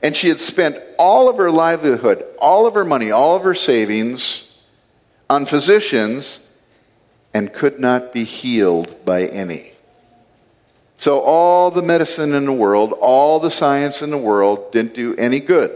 And 0.00 0.16
she 0.16 0.28
had 0.28 0.38
spent 0.38 0.78
all 0.96 1.28
of 1.28 1.38
her 1.38 1.50
livelihood, 1.50 2.24
all 2.38 2.68
of 2.68 2.74
her 2.74 2.84
money, 2.84 3.10
all 3.10 3.34
of 3.34 3.42
her 3.42 3.56
savings 3.56 4.62
on 5.28 5.44
physicians 5.44 6.48
and 7.34 7.52
could 7.52 7.80
not 7.80 8.12
be 8.12 8.22
healed 8.22 9.04
by 9.04 9.24
any. 9.24 9.73
So, 11.04 11.20
all 11.20 11.70
the 11.70 11.82
medicine 11.82 12.32
in 12.32 12.46
the 12.46 12.52
world, 12.54 12.94
all 12.94 13.38
the 13.38 13.50
science 13.50 14.00
in 14.00 14.08
the 14.08 14.16
world 14.16 14.72
didn't 14.72 14.94
do 14.94 15.14
any 15.16 15.38
good. 15.38 15.70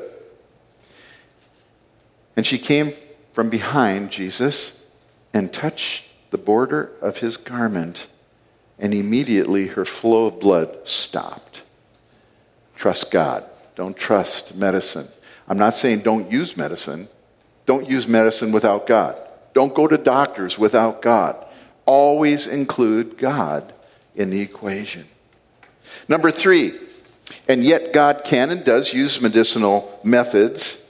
And 2.35 2.47
she 2.47 2.57
came 2.57 2.95
from 3.35 3.51
behind 3.51 4.11
Jesus 4.11 4.87
and 5.35 5.53
touched 5.53 6.07
the 6.31 6.39
border 6.39 6.93
of 7.03 7.19
his 7.19 7.37
garment, 7.37 8.07
and 8.79 8.95
immediately 8.95 9.67
her 9.67 9.85
flow 9.85 10.29
of 10.29 10.41
blood 10.41 10.75
stopped. 10.89 11.61
Trust 12.75 13.11
God. 13.11 13.45
Don't 13.75 13.99
trust 13.99 14.55
medicine. 14.55 15.09
I'm 15.47 15.59
not 15.59 15.75
saying 15.75 15.99
don't 15.99 16.33
use 16.33 16.57
medicine. 16.57 17.07
Don't 17.67 17.87
use 17.87 18.09
medicine 18.09 18.51
without 18.51 18.87
God. 18.87 19.21
Don't 19.53 19.75
go 19.75 19.87
to 19.87 19.99
doctors 19.99 20.59
without 20.59 21.03
God. 21.03 21.37
Always 21.85 22.47
include 22.47 23.19
God 23.19 23.75
in 24.15 24.31
the 24.31 24.41
equation. 24.41 25.05
Number 26.09 26.31
three, 26.31 26.73
and 27.47 27.63
yet 27.63 27.93
God 27.93 28.23
can 28.25 28.51
and 28.51 28.65
does 28.65 28.95
use 28.95 29.21
medicinal 29.21 30.01
methods 30.03 30.83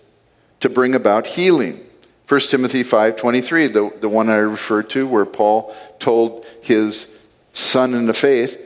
to 0.61 0.69
bring 0.69 0.95
about 0.95 1.27
healing. 1.27 1.81
1 2.29 2.41
Timothy 2.51 2.85
5:23, 2.85 3.73
the, 3.73 3.93
the 4.01 4.09
one 4.09 4.29
I 4.29 4.37
referred 4.37 4.91
to 4.91 5.07
where 5.07 5.25
Paul 5.25 5.75
told 5.99 6.47
his 6.61 7.19
son 7.53 7.95
in 7.95 8.07
the 8.07 8.15
faith, 8.15 8.65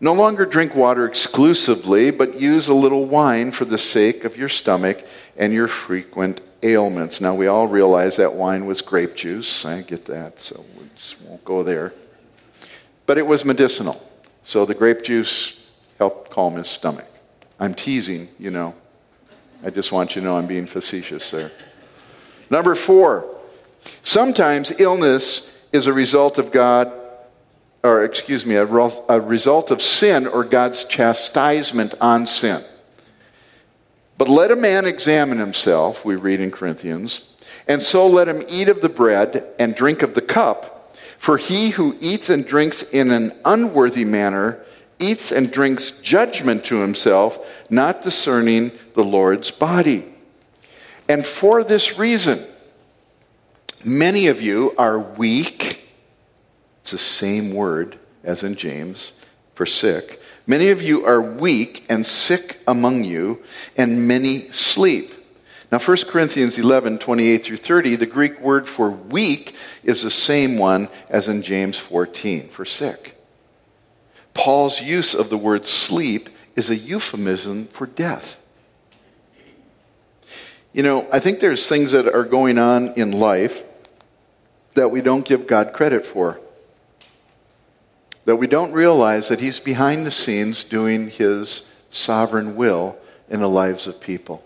no 0.00 0.14
longer 0.14 0.44
drink 0.44 0.74
water 0.74 1.06
exclusively, 1.06 2.10
but 2.10 2.40
use 2.40 2.66
a 2.66 2.74
little 2.74 3.04
wine 3.04 3.52
for 3.52 3.64
the 3.64 3.78
sake 3.78 4.24
of 4.24 4.36
your 4.36 4.48
stomach 4.48 5.06
and 5.36 5.52
your 5.52 5.68
frequent 5.68 6.40
ailments. 6.64 7.20
Now, 7.20 7.36
we 7.36 7.46
all 7.46 7.68
realize 7.68 8.16
that 8.16 8.34
wine 8.34 8.66
was 8.66 8.80
grape 8.80 9.14
juice. 9.14 9.64
I 9.64 9.82
get 9.82 10.06
that, 10.06 10.40
so 10.40 10.64
we 10.76 10.86
just 10.96 11.20
won't 11.22 11.44
go 11.44 11.62
there. 11.62 11.92
But 13.06 13.18
it 13.18 13.26
was 13.26 13.44
medicinal. 13.44 14.02
So 14.44 14.64
the 14.64 14.74
grape 14.74 15.02
juice 15.02 15.64
helped 15.98 16.30
calm 16.30 16.54
his 16.54 16.68
stomach. 16.68 17.06
I'm 17.60 17.74
teasing, 17.74 18.28
you 18.38 18.50
know. 18.50 18.74
I 19.64 19.70
just 19.70 19.92
want 19.92 20.16
you 20.16 20.22
to 20.22 20.26
know 20.26 20.36
I'm 20.36 20.46
being 20.46 20.66
facetious 20.66 21.30
there. 21.30 21.52
Number 22.50 22.74
four, 22.74 23.24
sometimes 24.02 24.72
illness 24.80 25.48
is 25.72 25.86
a 25.86 25.92
result 25.92 26.38
of 26.38 26.50
God, 26.50 26.92
or 27.82 28.04
excuse 28.04 28.44
me, 28.44 28.56
a, 28.56 28.64
a 28.64 29.20
result 29.20 29.70
of 29.70 29.80
sin 29.80 30.26
or 30.26 30.44
God's 30.44 30.84
chastisement 30.84 31.94
on 32.00 32.26
sin. 32.26 32.62
But 34.18 34.28
let 34.28 34.50
a 34.50 34.56
man 34.56 34.86
examine 34.86 35.38
himself, 35.38 36.04
we 36.04 36.16
read 36.16 36.40
in 36.40 36.50
Corinthians, 36.50 37.36
and 37.66 37.80
so 37.80 38.06
let 38.06 38.28
him 38.28 38.44
eat 38.48 38.68
of 38.68 38.80
the 38.80 38.88
bread 38.88 39.46
and 39.58 39.74
drink 39.74 40.02
of 40.02 40.14
the 40.14 40.20
cup. 40.20 40.71
For 41.22 41.36
he 41.36 41.70
who 41.70 41.96
eats 42.00 42.30
and 42.30 42.44
drinks 42.44 42.82
in 42.82 43.12
an 43.12 43.32
unworthy 43.44 44.04
manner 44.04 44.58
eats 44.98 45.30
and 45.30 45.52
drinks 45.52 45.92
judgment 46.00 46.64
to 46.64 46.80
himself, 46.80 47.38
not 47.70 48.02
discerning 48.02 48.72
the 48.94 49.04
Lord's 49.04 49.52
body. 49.52 50.04
And 51.08 51.24
for 51.24 51.62
this 51.62 51.96
reason, 51.96 52.40
many 53.84 54.26
of 54.26 54.42
you 54.42 54.74
are 54.76 54.98
weak. 54.98 55.88
It's 56.80 56.90
the 56.90 56.98
same 56.98 57.54
word 57.54 58.00
as 58.24 58.42
in 58.42 58.56
James 58.56 59.12
for 59.54 59.64
sick. 59.64 60.20
Many 60.48 60.70
of 60.70 60.82
you 60.82 61.06
are 61.06 61.22
weak 61.22 61.86
and 61.88 62.04
sick 62.04 62.58
among 62.66 63.04
you, 63.04 63.44
and 63.76 64.08
many 64.08 64.50
sleep. 64.50 65.14
Now, 65.72 65.78
1 65.78 65.96
Corinthians 66.06 66.58
11, 66.58 66.98
28 66.98 67.44
through 67.44 67.56
30, 67.56 67.96
the 67.96 68.04
Greek 68.04 68.38
word 68.42 68.68
for 68.68 68.90
weak 68.90 69.54
is 69.82 70.02
the 70.02 70.10
same 70.10 70.58
one 70.58 70.90
as 71.08 71.28
in 71.28 71.40
James 71.40 71.78
14 71.78 72.50
for 72.50 72.66
sick. 72.66 73.16
Paul's 74.34 74.82
use 74.82 75.14
of 75.14 75.30
the 75.30 75.38
word 75.38 75.64
sleep 75.64 76.28
is 76.56 76.68
a 76.68 76.76
euphemism 76.76 77.64
for 77.64 77.86
death. 77.86 78.38
You 80.74 80.82
know, 80.82 81.08
I 81.10 81.20
think 81.20 81.40
there's 81.40 81.66
things 81.66 81.92
that 81.92 82.06
are 82.06 82.24
going 82.24 82.58
on 82.58 82.88
in 82.88 83.12
life 83.12 83.64
that 84.74 84.90
we 84.90 85.00
don't 85.00 85.24
give 85.24 85.46
God 85.46 85.72
credit 85.72 86.04
for. 86.04 86.38
That 88.26 88.36
we 88.36 88.46
don't 88.46 88.72
realize 88.72 89.28
that 89.28 89.40
He's 89.40 89.58
behind 89.58 90.04
the 90.04 90.10
scenes 90.10 90.64
doing 90.64 91.08
His 91.08 91.66
sovereign 91.90 92.56
will 92.56 92.98
in 93.30 93.40
the 93.40 93.48
lives 93.48 93.86
of 93.86 93.98
people. 93.98 94.44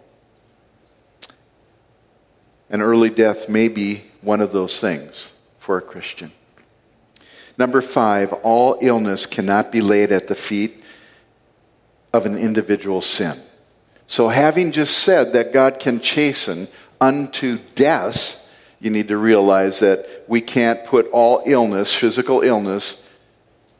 An 2.68 2.82
early 2.82 3.10
death 3.10 3.48
may 3.48 3.68
be 3.68 4.02
one 4.20 4.40
of 4.40 4.52
those 4.52 4.80
things 4.80 5.36
for 5.58 5.78
a 5.78 5.82
Christian. 5.82 6.32
Number 7.58 7.80
five, 7.80 8.32
all 8.32 8.78
illness 8.80 9.24
cannot 9.24 9.72
be 9.72 9.80
laid 9.80 10.12
at 10.12 10.28
the 10.28 10.34
feet 10.34 10.82
of 12.12 12.26
an 12.26 12.36
individual 12.36 13.00
sin. 13.00 13.38
So, 14.06 14.28
having 14.28 14.72
just 14.72 14.98
said 14.98 15.32
that 15.32 15.52
God 15.52 15.78
can 15.78 16.00
chasten 16.00 16.68
unto 17.00 17.58
death, 17.74 18.42
you 18.80 18.90
need 18.90 19.08
to 19.08 19.16
realize 19.16 19.80
that 19.80 20.24
we 20.28 20.40
can't 20.40 20.84
put 20.84 21.08
all 21.10 21.42
illness, 21.46 21.94
physical 21.94 22.42
illness, 22.42 23.02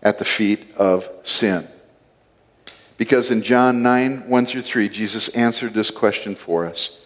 at 0.03 0.19
the 0.19 0.25
feet 0.25 0.75
of 0.77 1.09
sin. 1.23 1.67
Because 2.97 3.31
in 3.31 3.43
John 3.43 3.83
9, 3.83 4.29
1 4.29 4.47
through 4.47 4.63
3, 4.63 4.89
Jesus 4.89 5.29
answered 5.31 5.75
this 5.75 5.91
question 5.91 6.35
for 6.35 6.67
us. 6.67 7.06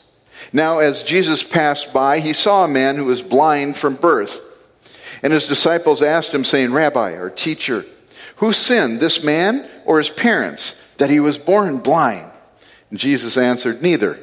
Now, 0.53 0.79
as 0.79 1.03
Jesus 1.03 1.43
passed 1.43 1.93
by, 1.93 2.21
he 2.21 2.33
saw 2.33 2.65
a 2.65 2.69
man 2.69 2.97
who 2.97 3.05
was 3.05 3.23
blind 3.23 3.77
from 3.77 3.95
birth. 3.95 4.41
And 5.23 5.33
his 5.33 5.47
disciples 5.47 6.03
asked 6.03 6.33
him, 6.35 6.45
saying, 6.45 6.73
Rabbi, 6.73 7.13
or 7.13 7.31
teacher, 7.31 7.85
who 8.37 8.53
sinned, 8.53 9.01
this 9.01 9.23
man 9.23 9.69
or 9.85 9.99
his 9.99 10.11
parents, 10.11 10.83
that 10.97 11.11
he 11.11 11.21
was 11.21 11.39
born 11.39 11.79
blind? 11.79 12.31
And 12.91 12.99
Jesus 12.99 13.37
answered, 13.37 13.83
Neither. 13.83 14.19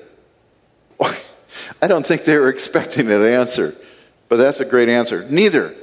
I 1.81 1.87
don't 1.87 2.05
think 2.05 2.23
they 2.23 2.37
were 2.37 2.49
expecting 2.49 3.07
that 3.07 3.21
answer, 3.21 3.75
but 4.29 4.37
that's 4.37 4.59
a 4.59 4.65
great 4.65 4.89
answer. 4.89 5.27
Neither 5.29 5.75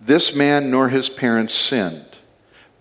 this 0.00 0.34
man 0.34 0.70
nor 0.70 0.88
his 0.88 1.08
parents 1.08 1.54
sinned, 1.54 2.18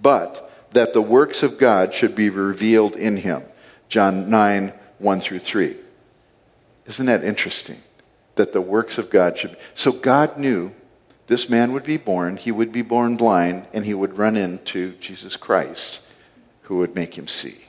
but 0.02 0.50
that 0.72 0.94
the 0.94 1.02
works 1.02 1.44
of 1.44 1.58
God 1.58 1.94
should 1.94 2.16
be 2.16 2.30
revealed 2.30 2.96
in 2.96 3.18
him. 3.18 3.44
John 3.90 4.30
9, 4.30 4.74
1 5.00 5.22
through 5.22 5.40
3. 5.40 5.76
Isn't 6.90 7.06
that 7.06 7.24
interesting? 7.24 7.78
That 8.36 8.52
the 8.52 8.62
works 8.62 8.98
of 8.98 9.10
God 9.10 9.38
should 9.38 9.52
be. 9.52 9.58
So 9.76 9.92
God 9.92 10.38
knew 10.38 10.72
this 11.28 11.48
man 11.48 11.72
would 11.72 11.84
be 11.84 11.98
born, 11.98 12.38
he 12.38 12.52
would 12.52 12.72
be 12.72 12.82
born 12.82 13.16
blind, 13.16 13.68
and 13.72 13.86
he 13.86 13.94
would 13.94 14.18
run 14.18 14.36
into 14.36 14.94
Jesus 14.94 15.38
Christ, 15.38 16.06
who 16.64 16.78
would 16.78 16.96
make 16.96 17.16
him 17.16 17.28
see. 17.28 17.60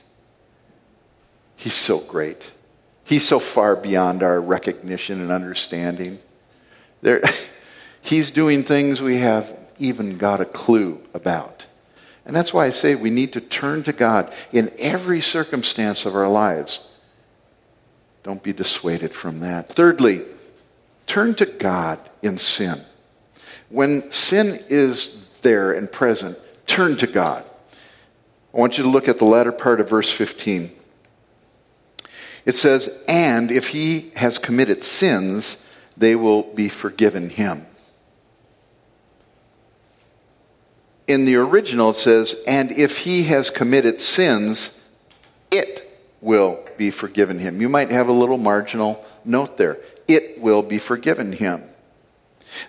He's 1.55 1.75
so 1.75 1.99
great. 1.99 2.51
He's 3.03 3.27
so 3.27 3.39
far 3.39 3.75
beyond 3.75 4.23
our 4.23 4.41
recognition 4.41 5.21
and 5.21 5.31
understanding. 5.31 6.17
There, 7.01 7.21
he's 8.01 8.31
doing 8.31 8.63
things 8.63 9.01
we 9.01 9.17
have 9.17 9.55
even 9.77 10.17
got 10.17 10.41
a 10.41 10.45
clue 10.45 10.99
about. 11.13 11.67
And 12.25 12.35
that's 12.35 12.53
why 12.53 12.65
I 12.65 12.71
say 12.71 12.95
we 12.95 13.11
need 13.11 13.33
to 13.33 13.41
turn 13.41 13.83
to 13.83 13.93
God 13.93 14.33
in 14.51 14.71
every 14.79 15.21
circumstance 15.21 16.05
of 16.07 16.15
our 16.15 16.29
lives. 16.29 16.99
Don't 18.23 18.43
be 18.43 18.53
dissuaded 18.53 19.13
from 19.13 19.39
that. 19.39 19.69
Thirdly, 19.69 20.21
turn 21.07 21.33
to 21.35 21.45
God 21.45 21.99
in 22.21 22.37
sin. 22.37 22.75
When 23.69 24.11
sin 24.11 24.59
is 24.69 25.29
there 25.41 25.71
and 25.71 25.91
present, 25.91 26.37
turn 26.67 26.97
to 26.97 27.07
God. 27.07 27.43
I 28.53 28.57
want 28.57 28.77
you 28.77 28.83
to 28.83 28.89
look 28.89 29.07
at 29.07 29.17
the 29.17 29.25
latter 29.25 29.51
part 29.51 29.79
of 29.79 29.89
verse 29.89 30.11
15. 30.11 30.71
It 32.45 32.55
says, 32.55 33.03
And 33.07 33.51
if 33.51 33.69
he 33.69 34.11
has 34.15 34.37
committed 34.37 34.83
sins, 34.83 35.67
they 35.95 36.15
will 36.15 36.43
be 36.43 36.69
forgiven 36.69 37.29
him. 37.29 37.65
In 41.07 41.25
the 41.25 41.35
original, 41.35 41.91
it 41.91 41.95
says, 41.95 42.41
And 42.47 42.71
if 42.71 42.99
he 42.99 43.23
has 43.23 43.49
committed 43.49 43.99
sins, 43.99 44.81
it 45.49 45.87
will 46.21 46.55
be 46.81 46.89
forgiven 46.89 47.37
him. 47.37 47.61
You 47.61 47.69
might 47.69 47.91
have 47.91 48.07
a 48.07 48.11
little 48.11 48.39
marginal 48.39 49.05
note 49.23 49.55
there. 49.55 49.77
It 50.07 50.41
will 50.41 50.63
be 50.63 50.79
forgiven 50.79 51.31
him. 51.31 51.61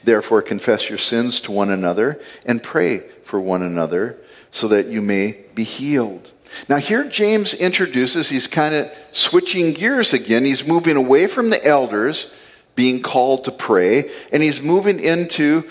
Therefore, 0.05 0.42
confess 0.42 0.90
your 0.90 0.98
sins 0.98 1.40
to 1.40 1.51
one 1.51 1.70
another 1.70 2.20
and 2.44 2.62
pray 2.62 2.98
for 3.25 3.40
one 3.40 3.62
another 3.62 4.18
so 4.51 4.68
that 4.68 4.88
you 4.88 5.01
may 5.01 5.38
be 5.55 5.64
healed. 5.64 6.31
Now, 6.68 6.77
here 6.77 7.05
James 7.05 7.55
introduces, 7.55 8.29
he's 8.29 8.46
kind 8.46 8.75
of 8.75 8.92
switching 9.12 9.72
gears 9.72 10.12
again. 10.12 10.44
He's 10.44 10.66
moving 10.66 10.96
away 10.96 11.27
from 11.27 11.48
the 11.48 11.64
elders 11.64 12.35
being 12.75 13.01
called 13.01 13.44
to 13.44 13.51
pray, 13.51 14.11
and 14.31 14.42
he's 14.42 14.61
moving 14.61 15.01
into 15.01 15.66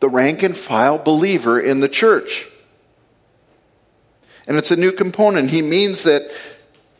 the 0.00 0.08
rank 0.08 0.42
and 0.42 0.56
file 0.56 0.98
believer 0.98 1.60
in 1.60 1.78
the 1.78 1.88
church. 1.88 2.48
And 4.48 4.56
it's 4.56 4.72
a 4.72 4.76
new 4.76 4.90
component. 4.90 5.50
He 5.50 5.62
means 5.62 6.02
that 6.02 6.28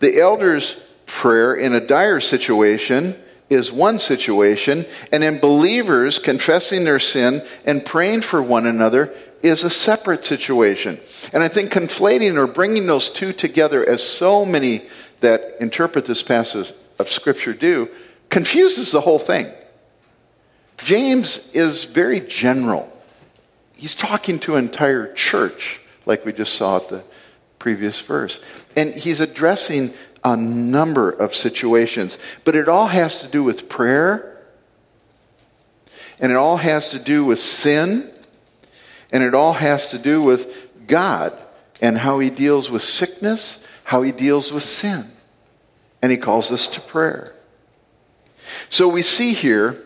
the 0.00 0.20
elders' 0.20 0.80
prayer 1.06 1.54
in 1.54 1.74
a 1.74 1.80
dire 1.80 2.20
situation 2.20 3.16
is 3.50 3.72
one 3.72 3.98
situation, 3.98 4.84
and 5.10 5.24
in 5.24 5.38
believers 5.38 6.18
confessing 6.18 6.84
their 6.84 6.98
sin 6.98 7.42
and 7.64 7.84
praying 7.84 8.20
for 8.20 8.42
one 8.42 8.66
another 8.66 9.14
is 9.42 9.64
a 9.64 9.70
separate 9.70 10.24
situation. 10.24 11.00
And 11.32 11.42
I 11.42 11.48
think 11.48 11.72
conflating 11.72 12.36
or 12.36 12.46
bringing 12.46 12.86
those 12.86 13.08
two 13.08 13.32
together, 13.32 13.88
as 13.88 14.02
so 14.02 14.44
many 14.44 14.82
that 15.20 15.56
interpret 15.60 16.04
this 16.04 16.22
passage 16.22 16.72
of 16.98 17.10
Scripture 17.10 17.54
do, 17.54 17.88
confuses 18.28 18.90
the 18.90 19.00
whole 19.00 19.18
thing. 19.18 19.50
James 20.84 21.50
is 21.52 21.84
very 21.84 22.20
general. 22.20 22.92
He's 23.76 23.94
talking 23.94 24.38
to 24.40 24.56
an 24.56 24.66
entire 24.66 25.12
church, 25.14 25.80
like 26.04 26.24
we 26.24 26.32
just 26.32 26.54
saw 26.54 26.76
at 26.76 26.88
the 26.88 27.04
previous 27.58 28.00
verse. 28.00 28.40
And 28.76 28.94
he's 28.94 29.20
addressing 29.20 29.92
a 30.24 30.36
number 30.36 31.10
of 31.10 31.34
situations, 31.34 32.18
but 32.44 32.56
it 32.56 32.68
all 32.68 32.88
has 32.88 33.20
to 33.22 33.28
do 33.28 33.42
with 33.42 33.68
prayer, 33.68 34.36
and 36.20 36.32
it 36.32 36.36
all 36.36 36.56
has 36.56 36.90
to 36.90 36.98
do 36.98 37.24
with 37.24 37.38
sin, 37.38 38.10
and 39.12 39.22
it 39.22 39.34
all 39.34 39.52
has 39.52 39.90
to 39.90 39.98
do 39.98 40.22
with 40.22 40.86
God 40.86 41.36
and 41.80 41.96
how 41.96 42.18
He 42.18 42.30
deals 42.30 42.70
with 42.70 42.82
sickness, 42.82 43.66
how 43.84 44.02
He 44.02 44.12
deals 44.12 44.52
with 44.52 44.62
sin. 44.62 45.04
And 46.02 46.10
He 46.10 46.18
calls 46.18 46.50
us 46.50 46.66
to 46.68 46.80
prayer. 46.80 47.34
So 48.70 48.88
we 48.88 49.02
see 49.02 49.32
here 49.32 49.82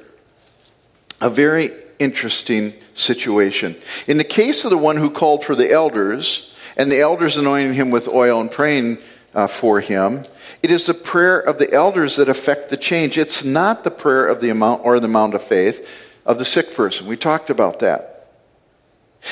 a 1.20 1.30
very 1.30 1.70
interesting 1.98 2.72
situation. 2.94 3.76
In 4.06 4.18
the 4.18 4.24
case 4.24 4.64
of 4.64 4.70
the 4.70 4.78
one 4.78 4.96
who 4.96 5.11
called 5.11 5.44
for 5.44 5.54
the 5.54 5.70
elders, 5.70 6.51
and 6.76 6.90
the 6.90 7.00
elders 7.00 7.37
anointing 7.37 7.74
him 7.74 7.90
with 7.90 8.08
oil 8.08 8.40
and 8.40 8.50
praying 8.50 8.98
uh, 9.35 9.46
for 9.46 9.80
him, 9.80 10.24
it 10.62 10.70
is 10.70 10.87
the 10.87 10.94
prayer 10.94 11.38
of 11.38 11.58
the 11.58 11.72
elders 11.72 12.16
that 12.16 12.28
affect 12.28 12.70
the 12.70 12.76
change. 12.76 13.18
It's 13.18 13.44
not 13.44 13.85
the 13.85 13.90
prayer 13.90 14.28
of 14.28 14.40
the 14.40 14.50
amount 14.50 14.85
or 14.85 15.00
the 15.00 15.06
amount 15.06 15.35
of 15.35 15.42
faith 15.42 15.88
of 16.24 16.38
the 16.38 16.44
sick 16.44 16.74
person. 16.74 17.06
We 17.06 17.16
talked 17.16 17.50
about 17.50 17.80
that. 17.80 18.28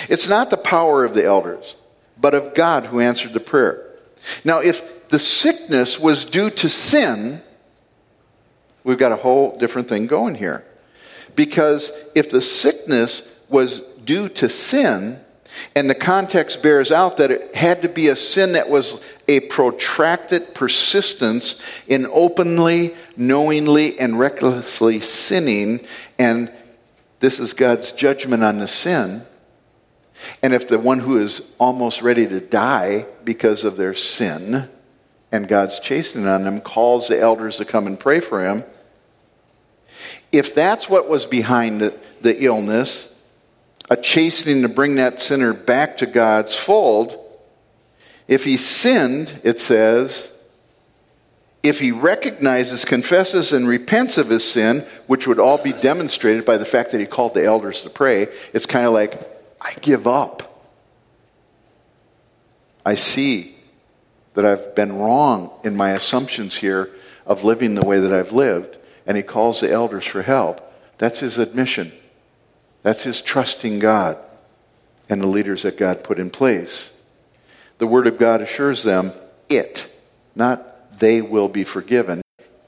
It's 0.09 0.29
not 0.29 0.50
the 0.50 0.57
power 0.57 1.05
of 1.05 1.14
the 1.14 1.24
elders, 1.24 1.76
but 2.20 2.35
of 2.35 2.55
God 2.55 2.87
who 2.87 3.00
answered 3.00 3.33
the 3.33 3.40
prayer. 3.40 3.87
Now, 4.44 4.61
if 4.61 5.09
the 5.09 5.18
sickness 5.18 5.98
was 5.98 6.24
due 6.24 6.50
to 6.50 6.68
sin, 6.68 7.40
we've 8.85 8.98
got 8.98 9.12
a 9.12 9.16
whole 9.16 9.57
different 9.57 9.88
thing 9.88 10.07
going 10.07 10.35
here. 10.35 10.64
Because 11.35 11.92
if 12.14 12.31
the 12.31 12.42
sickness 12.42 13.29
was 13.48 13.81
due 14.05 14.29
to 14.31 14.48
sin, 14.48 15.20
and 15.74 15.88
the 15.88 15.94
context 15.94 16.62
bears 16.62 16.90
out 16.90 17.18
that 17.18 17.30
it 17.30 17.54
had 17.54 17.82
to 17.82 17.88
be 17.88 18.08
a 18.08 18.16
sin 18.16 18.52
that 18.52 18.68
was 18.68 19.04
a 19.28 19.40
protracted 19.40 20.54
persistence 20.54 21.62
in 21.86 22.06
openly, 22.12 22.94
knowingly, 23.16 23.98
and 23.98 24.18
recklessly 24.18 25.00
sinning, 25.00 25.80
and 26.18 26.52
this 27.20 27.38
is 27.38 27.52
God's 27.52 27.92
judgment 27.92 28.42
on 28.42 28.58
the 28.58 28.68
sin. 28.68 29.22
And 30.42 30.52
if 30.52 30.68
the 30.68 30.78
one 30.78 30.98
who 30.98 31.18
is 31.18 31.54
almost 31.58 32.02
ready 32.02 32.26
to 32.26 32.40
die 32.40 33.06
because 33.24 33.64
of 33.64 33.76
their 33.76 33.94
sin 33.94 34.68
and 35.32 35.48
God's 35.48 35.78
chastening 35.78 36.26
on 36.26 36.44
them 36.44 36.60
calls 36.60 37.08
the 37.08 37.18
elders 37.18 37.56
to 37.56 37.64
come 37.64 37.86
and 37.86 37.98
pray 37.98 38.20
for 38.20 38.44
him, 38.44 38.64
if 40.32 40.54
that's 40.54 40.88
what 40.88 41.08
was 41.08 41.26
behind 41.26 41.80
the, 41.80 41.98
the 42.20 42.44
illness, 42.44 43.19
a 43.90 43.96
chastening 43.96 44.62
to 44.62 44.68
bring 44.68 44.94
that 44.94 45.20
sinner 45.20 45.53
back 45.53 45.98
to 45.98 46.07
God's 46.07 46.55
fold, 46.55 47.16
if 48.26 48.44
he 48.44 48.57
sinned, 48.57 49.40
it 49.42 49.59
says, 49.59 50.33
if 51.62 51.79
he 51.81 51.92
recognizes, 51.92 52.85
confesses, 52.85 53.53
and 53.53 53.68
repents 53.68 54.16
of 54.16 54.31
his 54.31 54.48
sin, 54.48 54.87
which 55.07 55.26
would 55.26 55.38
all 55.38 55.62
be 55.62 55.72
demonstrated 55.72 56.46
by 56.46 56.57
the 56.57 56.64
fact 56.64 56.92
that 56.92 57.00
he 57.00 57.07
called 57.07 57.35
the 57.35 57.44
elders 57.44 57.83
to 57.83 57.90
pray, 57.90 58.29
it's 58.55 58.64
kind 58.64 58.87
of 58.87 58.94
like, 58.94 59.20
I 59.61 59.74
give 59.83 60.07
up. 60.07 60.46
I 62.87 62.94
see 62.94 63.57
that 64.35 64.46
I've 64.46 64.74
been 64.74 64.96
wrong 64.96 65.50
in 65.64 65.76
my 65.76 65.90
assumptions 65.90 66.57
here 66.57 66.90
of 67.26 67.44
living 67.44 67.74
the 67.74 67.85
way 67.85 68.00
that 68.00 68.12
I've 68.12 68.33
lived 68.33 68.79
and 69.07 69.16
he 69.16 69.22
calls 69.24 69.61
the 69.61 69.70
elders 69.70 70.05
for 70.05 70.22
help, 70.22 70.61
that's 70.98 71.20
his 71.20 71.37
admission. 71.37 71.92
That's 72.83 73.03
his 73.03 73.21
trusting 73.21 73.79
God 73.79 74.19
and 75.09 75.21
the 75.21 75.27
leaders 75.27 75.62
that 75.62 75.77
God 75.77 76.05
put 76.05 76.19
in 76.19 76.31
place. 76.31 76.97
The 77.79 77.87
Word 77.87 78.07
of 78.07 78.19
God 78.19 78.40
assures 78.40 78.83
them 78.83 79.12
it, 79.49 79.93
not 80.35 80.99
they 80.99 81.21
will 81.21 81.49
be 81.49 81.64
forgiven, 81.64 82.23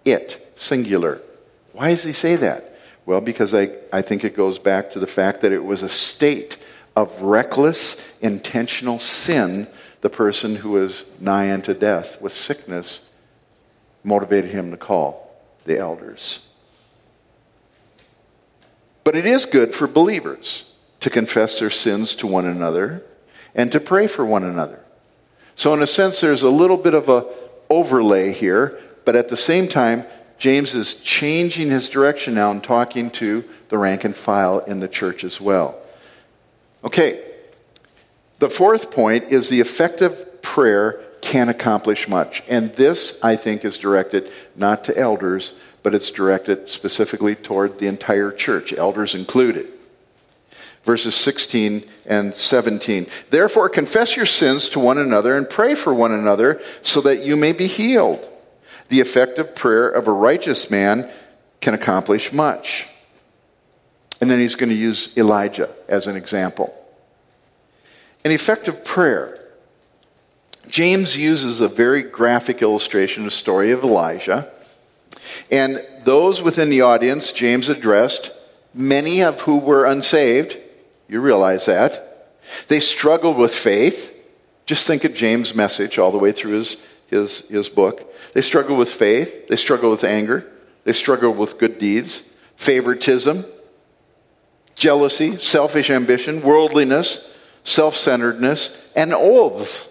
it, 0.05 0.53
singular. 0.57 1.20
Why 1.72 1.90
does 1.90 2.05
he 2.05 2.12
say 2.12 2.37
that? 2.37 2.77
Well, 3.07 3.20
because 3.20 3.55
I, 3.55 3.70
I 3.92 4.03
think 4.03 4.25
it 4.25 4.37
goes 4.37 4.59
back 4.59 4.90
to 4.92 4.98
the 4.98 5.07
fact 5.07 5.40
that 5.40 5.53
it 5.53 5.64
was 5.64 5.83
a 5.83 5.88
state 5.88 6.57
of 6.94 7.22
reckless, 7.22 8.18
intentional 8.20 8.98
sin 8.98 9.66
the 10.03 10.11
person 10.11 10.57
who 10.57 10.70
was 10.70 11.05
nigh 11.20 11.53
unto 11.53 11.72
death 11.72 12.20
with 12.20 12.35
sickness 12.35 13.09
motivated 14.05 14.51
him 14.51 14.72
to 14.72 14.77
call 14.77 15.33
the 15.64 15.79
elders. 15.79 16.46
But 19.04 19.16
it 19.16 19.26
is 19.26 19.44
good 19.46 19.74
for 19.74 19.86
believers 19.86 20.70
to 21.00 21.10
confess 21.10 21.58
their 21.58 21.70
sins 21.70 22.14
to 22.16 22.26
one 22.26 22.46
another 22.46 23.02
and 23.54 23.70
to 23.72 23.80
pray 23.80 24.06
for 24.06 24.24
one 24.24 24.44
another. 24.44 24.80
So 25.54 25.74
in 25.74 25.82
a 25.82 25.86
sense 25.86 26.20
there's 26.20 26.42
a 26.42 26.50
little 26.50 26.76
bit 26.76 26.94
of 26.94 27.08
a 27.08 27.26
overlay 27.68 28.32
here, 28.32 28.78
but 29.04 29.16
at 29.16 29.28
the 29.28 29.36
same 29.36 29.68
time 29.68 30.04
James 30.38 30.74
is 30.74 30.96
changing 30.96 31.70
his 31.70 31.88
direction 31.88 32.34
now 32.34 32.50
and 32.50 32.62
talking 32.62 33.10
to 33.12 33.44
the 33.68 33.78
rank 33.78 34.04
and 34.04 34.14
file 34.14 34.58
in 34.60 34.80
the 34.80 34.88
church 34.88 35.24
as 35.24 35.40
well. 35.40 35.76
Okay. 36.84 37.22
The 38.38 38.50
fourth 38.50 38.90
point 38.90 39.30
is 39.30 39.48
the 39.48 39.60
effective 39.60 40.42
prayer 40.42 41.00
can 41.20 41.48
accomplish 41.48 42.08
much. 42.08 42.42
And 42.48 42.74
this, 42.74 43.22
I 43.22 43.36
think, 43.36 43.64
is 43.64 43.78
directed 43.78 44.32
not 44.56 44.84
to 44.86 44.98
elders, 44.98 45.54
but 45.82 45.94
it's 45.94 46.10
directed 46.10 46.70
specifically 46.70 47.34
toward 47.34 47.78
the 47.78 47.86
entire 47.86 48.30
church, 48.30 48.72
elders 48.72 49.14
included. 49.14 49.68
Verses 50.84 51.14
16 51.14 51.84
and 52.06 52.34
17. 52.34 53.06
Therefore, 53.30 53.68
confess 53.68 54.16
your 54.16 54.26
sins 54.26 54.68
to 54.70 54.80
one 54.80 54.98
another 54.98 55.36
and 55.36 55.48
pray 55.48 55.74
for 55.74 55.94
one 55.94 56.12
another 56.12 56.60
so 56.82 57.00
that 57.02 57.24
you 57.24 57.36
may 57.36 57.52
be 57.52 57.66
healed. 57.66 58.28
The 58.88 59.00
effective 59.00 59.54
prayer 59.54 59.88
of 59.88 60.08
a 60.08 60.12
righteous 60.12 60.70
man 60.70 61.08
can 61.60 61.74
accomplish 61.74 62.32
much. 62.32 62.88
And 64.20 64.30
then 64.30 64.40
he's 64.40 64.56
going 64.56 64.70
to 64.70 64.76
use 64.76 65.16
Elijah 65.16 65.70
as 65.88 66.06
an 66.06 66.16
example. 66.16 66.76
An 68.24 68.32
effective 68.32 68.84
prayer 68.84 69.38
James 70.68 71.16
uses 71.16 71.60
a 71.60 71.68
very 71.68 72.02
graphic 72.02 72.62
illustration, 72.62 73.26
a 73.26 73.30
story 73.30 73.72
of 73.72 73.82
Elijah. 73.82 74.50
And 75.50 75.87
those 76.04 76.42
within 76.42 76.70
the 76.70 76.82
audience, 76.82 77.32
James 77.32 77.68
addressed, 77.68 78.30
many 78.74 79.22
of 79.22 79.42
who 79.42 79.58
were 79.58 79.85
unsaved. 79.85 80.56
You 81.08 81.20
realize 81.20 81.66
that. 81.66 82.35
They 82.68 82.80
struggled 82.80 83.37
with 83.37 83.54
faith. 83.54 84.08
Just 84.66 84.87
think 84.87 85.04
of 85.04 85.14
James' 85.14 85.54
message 85.54 85.98
all 85.98 86.12
the 86.12 86.18
way 86.18 86.32
through 86.32 86.52
his, 86.52 86.76
his, 87.06 87.48
his 87.48 87.68
book. 87.68 88.12
They 88.35 88.42
struggled 88.42 88.78
with 88.78 88.90
faith. 88.90 89.48
They 89.48 89.56
struggled 89.56 89.92
with 89.92 90.04
anger. 90.04 90.50
They 90.85 90.92
struggled 90.92 91.38
with 91.38 91.58
good 91.58 91.78
deeds, 91.78 92.18
favoritism, 92.56 93.44
jealousy, 94.74 95.37
selfish 95.37 95.90
ambition, 95.90 96.42
worldliness, 96.42 97.37
self 97.62 97.96
centeredness, 97.96 98.90
and 98.96 99.12
oaths. 99.12 99.88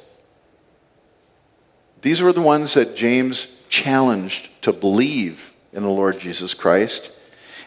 These 2.02 2.22
were 2.22 2.34
the 2.34 2.42
ones 2.42 2.74
that 2.74 2.96
James 2.96 3.48
challenged 3.70 4.50
to 4.62 4.74
believe 4.74 5.54
in 5.74 5.84
the 5.84 5.90
Lord 5.90 6.20
Jesus 6.20 6.54
Christ. 6.54 7.12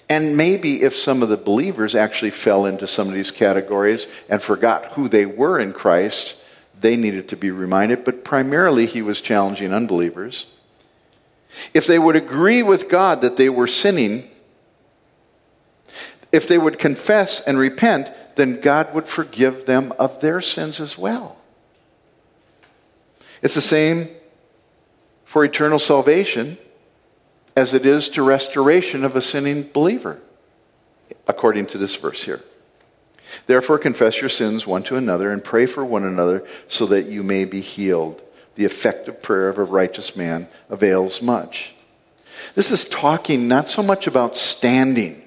And 0.08 0.36
maybe 0.36 0.82
if 0.82 0.94
some 0.94 1.22
of 1.22 1.28
the 1.28 1.36
believers 1.36 1.94
actually 1.94 2.30
fell 2.30 2.66
into 2.66 2.86
some 2.86 3.08
of 3.08 3.14
these 3.14 3.30
categories 3.30 4.06
and 4.28 4.42
forgot 4.42 4.86
who 4.92 5.08
they 5.08 5.24
were 5.24 5.58
in 5.58 5.72
Christ, 5.72 6.42
they 6.78 6.96
needed 6.96 7.28
to 7.30 7.36
be 7.36 7.50
reminded. 7.50 8.04
But 8.04 8.24
primarily, 8.24 8.86
he 8.86 9.00
was 9.00 9.20
challenging 9.20 9.72
unbelievers. 9.72 10.54
If 11.72 11.86
they 11.86 11.98
would 11.98 12.16
agree 12.16 12.62
with 12.62 12.88
God 12.88 13.22
that 13.22 13.36
they 13.36 13.48
were 13.48 13.66
sinning, 13.66 14.28
if 16.32 16.48
they 16.48 16.58
would 16.58 16.78
confess 16.78 17.40
and 17.40 17.58
repent, 17.58 18.10
then 18.36 18.60
God 18.60 18.92
would 18.92 19.08
forgive 19.08 19.64
them 19.64 19.92
of 19.98 20.20
their 20.20 20.40
sins 20.40 20.80
as 20.80 20.98
well. 20.98 21.38
It's 23.40 23.54
the 23.54 23.62
same 23.62 24.08
for 25.24 25.44
eternal 25.44 25.78
salvation 25.78 26.58
as 27.56 27.74
it 27.74 27.86
is 27.86 28.08
to 28.10 28.22
restoration 28.22 29.04
of 29.04 29.16
a 29.16 29.20
sinning 29.20 29.68
believer, 29.72 30.20
according 31.28 31.66
to 31.66 31.78
this 31.78 31.94
verse 31.96 32.24
here. 32.24 32.42
Therefore, 33.46 33.78
confess 33.78 34.20
your 34.20 34.30
sins 34.30 34.66
one 34.66 34.82
to 34.84 34.96
another 34.96 35.30
and 35.30 35.42
pray 35.42 35.66
for 35.66 35.84
one 35.84 36.04
another 36.04 36.46
so 36.68 36.86
that 36.86 37.06
you 37.06 37.22
may 37.22 37.44
be 37.44 37.60
healed. 37.60 38.22
The 38.54 38.64
effective 38.64 39.22
prayer 39.22 39.48
of 39.48 39.58
a 39.58 39.64
righteous 39.64 40.14
man 40.14 40.48
avails 40.68 41.22
much. 41.22 41.74
This 42.54 42.70
is 42.70 42.84
talking 42.84 43.48
not 43.48 43.68
so 43.68 43.82
much 43.82 44.06
about 44.06 44.36
standing, 44.36 45.22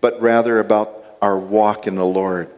but 0.00 0.20
rather 0.20 0.58
about 0.58 1.04
our 1.20 1.38
walk 1.38 1.86
in 1.86 1.96
the 1.96 2.04
Lord. 2.04 2.50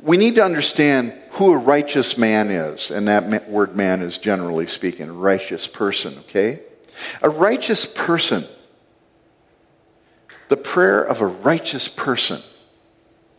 We 0.00 0.16
need 0.16 0.36
to 0.36 0.44
understand 0.44 1.12
who 1.32 1.52
a 1.52 1.58
righteous 1.58 2.16
man 2.18 2.50
is, 2.50 2.90
and 2.90 3.08
that 3.08 3.48
word 3.48 3.74
man 3.74 4.02
is 4.02 4.18
generally 4.18 4.66
speaking, 4.66 5.08
a 5.08 5.12
righteous 5.12 5.66
person, 5.66 6.16
okay? 6.20 6.60
A 7.22 7.28
righteous 7.28 7.86
person, 7.86 8.44
the 10.48 10.56
prayer 10.56 11.02
of 11.02 11.20
a 11.20 11.26
righteous 11.26 11.88
person 11.88 12.40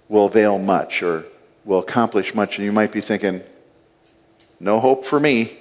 will 0.07 0.25
avail 0.25 0.57
much 0.57 1.01
or 1.03 1.25
will 1.65 1.79
accomplish 1.79 2.33
much. 2.35 2.57
And 2.57 2.65
you 2.65 2.71
might 2.71 2.91
be 2.91 3.01
thinking, 3.01 3.41
no 4.59 4.79
hope 4.79 5.05
for 5.05 5.19
me, 5.19 5.57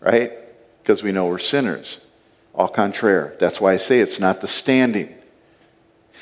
right? 0.00 0.32
Because 0.82 1.02
we 1.02 1.12
know 1.12 1.26
we're 1.26 1.38
sinners. 1.38 2.08
Au 2.54 2.66
contraire. 2.68 3.34
That's 3.38 3.60
why 3.60 3.72
I 3.72 3.76
say 3.78 4.00
it's 4.00 4.20
not 4.20 4.40
the 4.40 4.48
standing. 4.48 5.14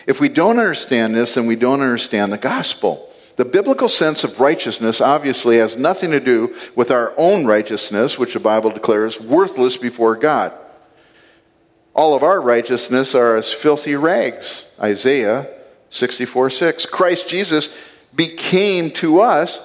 If 0.06 0.20
we 0.20 0.28
don't 0.28 0.58
understand 0.58 1.14
this, 1.14 1.34
then 1.34 1.46
we 1.46 1.56
don't 1.56 1.80
understand 1.80 2.32
the 2.32 2.38
gospel. 2.38 3.10
The 3.36 3.44
biblical 3.44 3.88
sense 3.88 4.22
of 4.22 4.38
righteousness 4.38 5.00
obviously 5.00 5.58
has 5.58 5.76
nothing 5.76 6.10
to 6.10 6.20
do 6.20 6.54
with 6.74 6.90
our 6.90 7.12
own 7.16 7.46
righteousness, 7.46 8.18
which 8.18 8.34
the 8.34 8.40
Bible 8.40 8.70
declares 8.70 9.20
worthless 9.20 9.76
before 9.76 10.16
God. 10.16 10.52
All 12.01 12.14
of 12.14 12.22
our 12.22 12.40
righteousness 12.40 13.14
are 13.14 13.36
as 13.36 13.53
filthy 13.53 13.94
rags, 13.94 14.74
Isaiah 14.80 15.46
64 15.90 16.48
6. 16.48 16.86
Christ 16.86 17.28
Jesus 17.28 17.68
became 18.16 18.90
to 18.92 19.20
us 19.20 19.61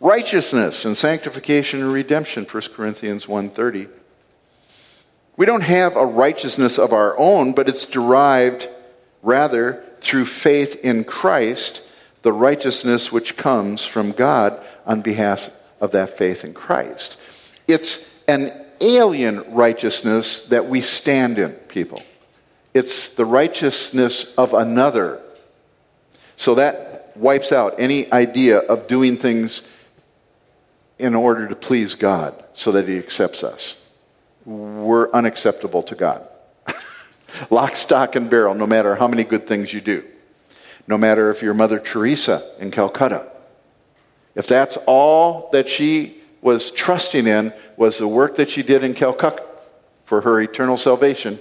righteousness 0.00 0.86
and 0.86 0.96
sanctification 0.96 1.82
and 1.82 1.92
redemption 1.92 2.46
1 2.46 2.62
corinthians 2.74 3.26
1.30 3.26 3.90
we 5.36 5.44
don't 5.44 5.62
have 5.62 5.96
a 5.96 6.06
righteousness 6.06 6.78
of 6.78 6.94
our 6.94 7.16
own 7.18 7.52
but 7.52 7.68
it's 7.68 7.84
derived 7.84 8.66
rather 9.22 9.84
through 10.00 10.24
faith 10.24 10.82
in 10.82 11.04
christ 11.04 11.82
the 12.22 12.32
righteousness 12.32 13.12
which 13.12 13.36
comes 13.36 13.84
from 13.84 14.12
god 14.12 14.58
on 14.86 15.02
behalf 15.02 15.50
of 15.78 15.90
that 15.90 16.16
faith 16.16 16.42
in 16.42 16.54
christ. 16.54 17.20
It's 17.68 18.08
an 18.26 18.50
alien 18.80 19.52
righteousness 19.52 20.44
that 20.46 20.66
we 20.66 20.80
stand 20.80 21.38
in 21.38 21.52
people 21.52 22.02
it's 22.72 23.14
the 23.14 23.24
righteousness 23.24 24.34
of 24.36 24.54
another 24.54 25.20
so 26.36 26.54
that 26.54 27.12
wipes 27.16 27.52
out 27.52 27.74
any 27.78 28.10
idea 28.12 28.58
of 28.58 28.88
doing 28.88 29.16
things 29.16 29.68
in 30.98 31.14
order 31.14 31.48
to 31.48 31.56
please 31.56 31.94
God 31.94 32.42
so 32.52 32.72
that 32.72 32.88
He 32.88 32.98
accepts 32.98 33.42
us. 33.42 33.90
We're 34.44 35.10
unacceptable 35.10 35.82
to 35.84 35.94
God. 35.94 36.26
Lock, 37.50 37.76
stock, 37.76 38.16
and 38.16 38.30
barrel, 38.30 38.54
no 38.54 38.66
matter 38.66 38.94
how 38.94 39.08
many 39.08 39.24
good 39.24 39.46
things 39.46 39.72
you 39.72 39.80
do. 39.80 40.04
No 40.86 40.96
matter 40.96 41.30
if 41.30 41.42
you're 41.42 41.54
Mother 41.54 41.78
Teresa 41.78 42.42
in 42.58 42.70
Calcutta. 42.70 43.26
If 44.34 44.46
that's 44.46 44.78
all 44.86 45.50
that 45.52 45.68
she 45.68 46.19
was 46.42 46.70
trusting 46.70 47.26
in 47.26 47.52
was 47.76 47.98
the 47.98 48.08
work 48.08 48.36
that 48.36 48.50
she 48.50 48.62
did 48.62 48.82
in 48.82 48.94
Calcutta 48.94 49.44
for 50.04 50.22
her 50.22 50.40
eternal 50.40 50.76
salvation, 50.76 51.38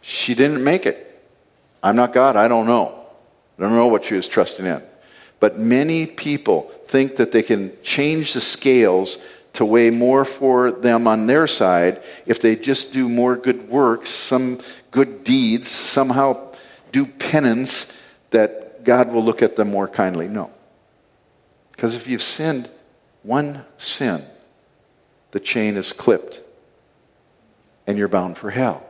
she 0.00 0.34
didn't 0.34 0.62
make 0.62 0.86
it. 0.86 1.02
I'm 1.82 1.96
not 1.96 2.12
God, 2.12 2.36
I 2.36 2.48
don't 2.48 2.66
know. 2.66 3.06
I 3.58 3.62
don't 3.62 3.72
know 3.72 3.88
what 3.88 4.04
she 4.04 4.14
was 4.14 4.28
trusting 4.28 4.66
in. 4.66 4.82
But 5.40 5.58
many 5.58 6.06
people 6.06 6.70
think 6.86 7.16
that 7.16 7.32
they 7.32 7.42
can 7.42 7.72
change 7.82 8.34
the 8.34 8.40
scales 8.40 9.18
to 9.54 9.64
weigh 9.64 9.90
more 9.90 10.24
for 10.24 10.70
them 10.70 11.06
on 11.06 11.26
their 11.26 11.46
side 11.46 12.02
if 12.26 12.40
they 12.40 12.56
just 12.56 12.92
do 12.92 13.08
more 13.08 13.36
good 13.36 13.68
works, 13.68 14.10
some 14.10 14.60
good 14.90 15.24
deeds, 15.24 15.68
somehow 15.68 16.52
do 16.92 17.06
penance, 17.06 18.00
that 18.30 18.84
God 18.84 19.12
will 19.12 19.24
look 19.24 19.42
at 19.42 19.56
them 19.56 19.70
more 19.70 19.88
kindly. 19.88 20.28
No. 20.28 20.50
Because 21.72 21.94
if 21.94 22.06
you've 22.06 22.22
sinned 22.22 22.68
one 23.26 23.64
sin, 23.76 24.22
the 25.32 25.40
chain 25.40 25.76
is 25.76 25.92
clipped 25.92 26.40
and 27.86 27.98
you're 27.98 28.08
bound 28.08 28.38
for 28.38 28.50
hell. 28.50 28.86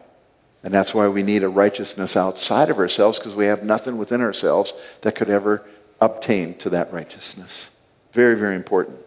And 0.63 0.75
that's 0.75 0.95
why 0.95 1.09
we 1.09 1.23
need 1.23 1.43
a 1.43 1.49
righteousness 1.49 2.17
outside 2.17 2.71
of 2.71 2.79
ourselves 2.79 3.19
because 3.19 3.35
we 3.35 3.47
have 3.47 3.63
nothing 3.63 3.97
within 3.99 4.21
ourselves 4.21 4.75
that 5.03 5.15
could 5.15 5.31
ever 5.31 5.65
obtain 6.01 6.55
to 6.59 6.71
that 6.71 6.93
righteousness. 6.93 7.77
Very, 8.13 8.37
very 8.37 8.57
important. 8.57 8.99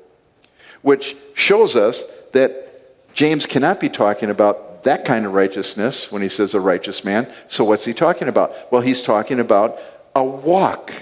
Which 0.81 1.15
shows 1.33 1.75
us 1.75 2.03
that 2.33 3.13
James 3.13 3.45
cannot 3.45 3.79
be 3.79 3.89
talking 3.89 4.29
about 4.29 4.83
that 4.83 5.05
kind 5.05 5.25
of 5.25 5.33
righteousness 5.33 6.11
when 6.11 6.21
he 6.21 6.29
says 6.29 6.53
a 6.53 6.59
righteous 6.59 7.03
man. 7.03 7.31
So, 7.49 7.65
what's 7.65 7.83
he 7.83 7.93
talking 7.93 8.29
about? 8.29 8.71
Well, 8.71 8.81
he's 8.81 9.01
talking 9.01 9.39
about 9.39 9.77
a 10.15 10.23
walk, 10.23 10.93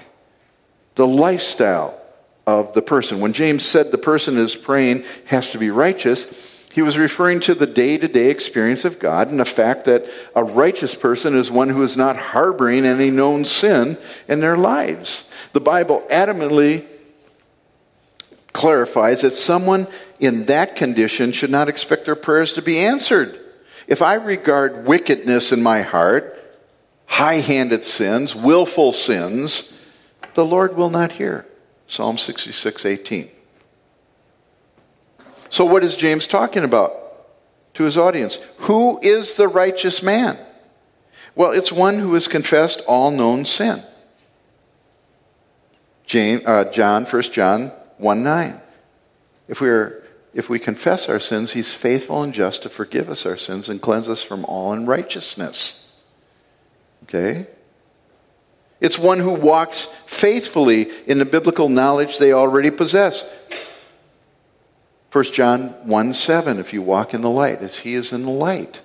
the 0.96 1.06
lifestyle 1.06 2.02
of 2.48 2.74
the 2.74 2.82
person. 2.82 3.20
When 3.20 3.34
James 3.34 3.66
said 3.66 3.92
the 3.92 3.98
person 3.98 4.38
is 4.38 4.56
praying 4.56 5.04
has 5.26 5.52
to 5.52 5.58
be 5.58 5.70
righteous, 5.70 6.66
he 6.72 6.82
was 6.82 6.98
referring 6.98 7.42
to 7.42 7.54
the 7.54 7.68
day 7.68 7.98
to 7.98 8.08
day 8.08 8.30
experience 8.30 8.86
of 8.86 9.00
God 9.00 9.30
and 9.30 9.40
the 9.40 9.46
fact 9.46 9.86
that 9.86 10.08
a 10.34 10.44
righteous 10.44 10.96
person 10.96 11.36
is 11.36 11.52
one 11.52 11.70
who 11.70 11.84
is 11.84 11.98
not 11.98 12.16
harboring 12.16 12.86
any 12.86 13.12
known 13.12 13.44
sin 13.44 13.98
in 14.30 14.40
their 14.40 14.56
lives. 14.56 15.30
The 15.52 15.60
Bible 15.60 16.06
adamantly 16.10 16.86
clarifies 18.54 19.22
that 19.22 19.34
someone 19.34 19.88
in 20.20 20.46
that 20.46 20.76
condition 20.76 21.34
should 21.34 21.52
not 21.52 21.68
expect 21.68 22.06
their 22.06 22.16
prayers 22.16 22.54
to 22.54 22.62
be 22.62 22.80
answered. 22.80 23.38
If 23.88 24.02
I 24.02 24.16
regard 24.16 24.86
wickedness 24.86 25.52
in 25.52 25.62
my 25.62 25.82
heart, 25.82 26.34
high 27.08 27.36
handed 27.36 27.84
sins, 27.84 28.34
willful 28.34 28.94
sins, 28.94 29.74
the 30.34 30.46
Lord 30.46 30.78
will 30.78 30.90
not 30.90 31.14
hear. 31.14 31.46
Psalm 31.88 32.18
66 32.18 32.86
18. 32.86 33.30
So, 35.50 35.66
what 35.66 35.84
is 35.84 35.96
James 35.96 36.28
talking 36.28 36.64
about 36.64 36.94
to 37.74 37.84
his 37.84 37.98
audience? 37.98 38.40
Who 38.60 39.00
is 39.02 39.36
the 39.36 39.48
righteous 39.48 40.04
man? 40.04 40.38
Well, 41.36 41.52
it's 41.52 41.72
one 41.72 42.00
who 42.00 42.14
has 42.16 42.28
confessed 42.28 42.82
all 42.88 43.12
known 43.12 43.46
sin. 43.46 43.82
James, 46.06 46.44
uh, 46.46 46.66
John, 46.66 47.06
1 47.06 47.22
John 47.24 47.72
1 47.98 48.24
9. 48.24 48.62
If 49.48 49.62
we, 49.62 49.70
are, 49.70 50.04
if 50.34 50.50
we 50.50 50.60
confess 50.60 51.08
our 51.08 51.20
sins, 51.20 51.52
he's 51.52 51.74
faithful 51.74 52.24
and 52.24 52.34
just 52.34 52.64
to 52.64 52.70
forgive 52.70 53.10
us 53.10 53.26
our 53.26 53.38
sins 53.38 53.70
and 53.70 53.82
cleanse 53.82 54.10
us 54.10 54.24
from 54.24 54.44
all 54.46 54.74
unrighteousness. 54.74 56.04
Okay? 57.04 57.48
It's 58.80 59.00
one 59.00 59.20
who 59.20 59.34
walks 59.34 59.86
faithfully 60.06 60.90
in 61.08 61.18
the 61.18 61.26
biblical 61.26 61.70
knowledge 61.70 62.18
they 62.18 62.32
already 62.32 62.72
possess. 62.72 63.30
1 65.12 65.24
John 65.26 65.70
1 65.88 66.14
7, 66.14 66.60
if 66.60 66.74
you 66.74 66.82
walk 66.82 67.14
in 67.14 67.22
the 67.22 67.30
light 67.30 67.62
as 67.62 67.80
he 67.80 67.96
is 67.96 68.14
in 68.14 68.24
the 68.24 68.30
light. 68.30 68.82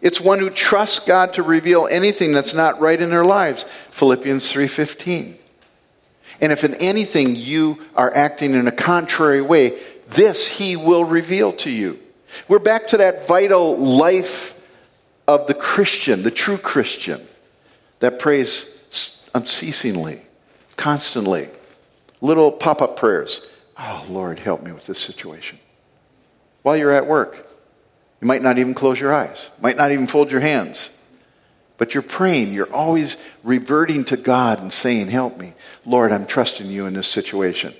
It's 0.00 0.20
one 0.20 0.40
who 0.40 0.50
trusts 0.50 0.98
God 0.98 1.34
to 1.34 1.42
reveal 1.42 1.86
anything 1.90 2.32
that's 2.32 2.54
not 2.54 2.80
right 2.80 3.00
in 3.00 3.10
their 3.10 3.24
lives. 3.24 3.64
Philippians 3.90 4.50
3:15. 4.50 5.38
And 6.40 6.50
if 6.50 6.64
in 6.64 6.74
anything 6.74 7.36
you 7.36 7.78
are 7.94 8.12
acting 8.12 8.54
in 8.54 8.66
a 8.66 8.72
contrary 8.72 9.40
way, 9.40 9.78
this 10.08 10.46
he 10.46 10.74
will 10.74 11.04
reveal 11.04 11.52
to 11.54 11.70
you. 11.70 12.00
We're 12.48 12.58
back 12.58 12.88
to 12.88 12.96
that 12.96 13.28
vital 13.28 13.76
life 13.76 14.60
of 15.26 15.46
the 15.46 15.54
Christian, 15.54 16.22
the 16.22 16.30
true 16.30 16.58
Christian, 16.58 17.26
that 18.00 18.18
prays 18.18 19.28
unceasingly, 19.34 20.20
constantly. 20.76 21.48
Little 22.20 22.52
pop 22.52 22.82
up 22.82 22.96
prayers. 22.96 23.48
Oh, 23.78 24.04
Lord, 24.08 24.38
help 24.38 24.62
me 24.62 24.72
with 24.72 24.86
this 24.86 24.98
situation. 24.98 25.58
While 26.62 26.76
you're 26.76 26.92
at 26.92 27.06
work, 27.06 27.48
you 28.20 28.26
might 28.26 28.42
not 28.42 28.58
even 28.58 28.74
close 28.74 29.00
your 29.00 29.12
eyes, 29.12 29.50
might 29.60 29.76
not 29.76 29.90
even 29.92 30.06
fold 30.06 30.30
your 30.30 30.40
hands. 30.40 30.98
But 31.78 31.94
you're 31.94 32.02
praying, 32.02 32.52
you're 32.52 32.72
always 32.72 33.16
reverting 33.42 34.04
to 34.04 34.16
God 34.16 34.60
and 34.60 34.72
saying, 34.72 35.08
Help 35.08 35.36
me. 35.36 35.54
Lord, 35.84 36.12
I'm 36.12 36.26
trusting 36.26 36.68
you 36.68 36.86
in 36.86 36.94
this 36.94 37.08
situation. 37.08 37.74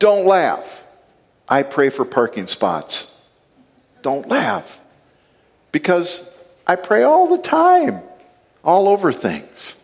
Don't 0.00 0.26
laugh. 0.26 0.84
I 1.48 1.62
pray 1.62 1.88
for 1.90 2.04
parking 2.04 2.48
spots. 2.48 3.30
Don't 4.02 4.28
laugh. 4.28 4.80
Because 5.72 6.34
I 6.66 6.76
pray 6.76 7.02
all 7.02 7.26
the 7.26 7.42
time, 7.42 8.02
all 8.64 8.88
over 8.88 9.12
things, 9.12 9.82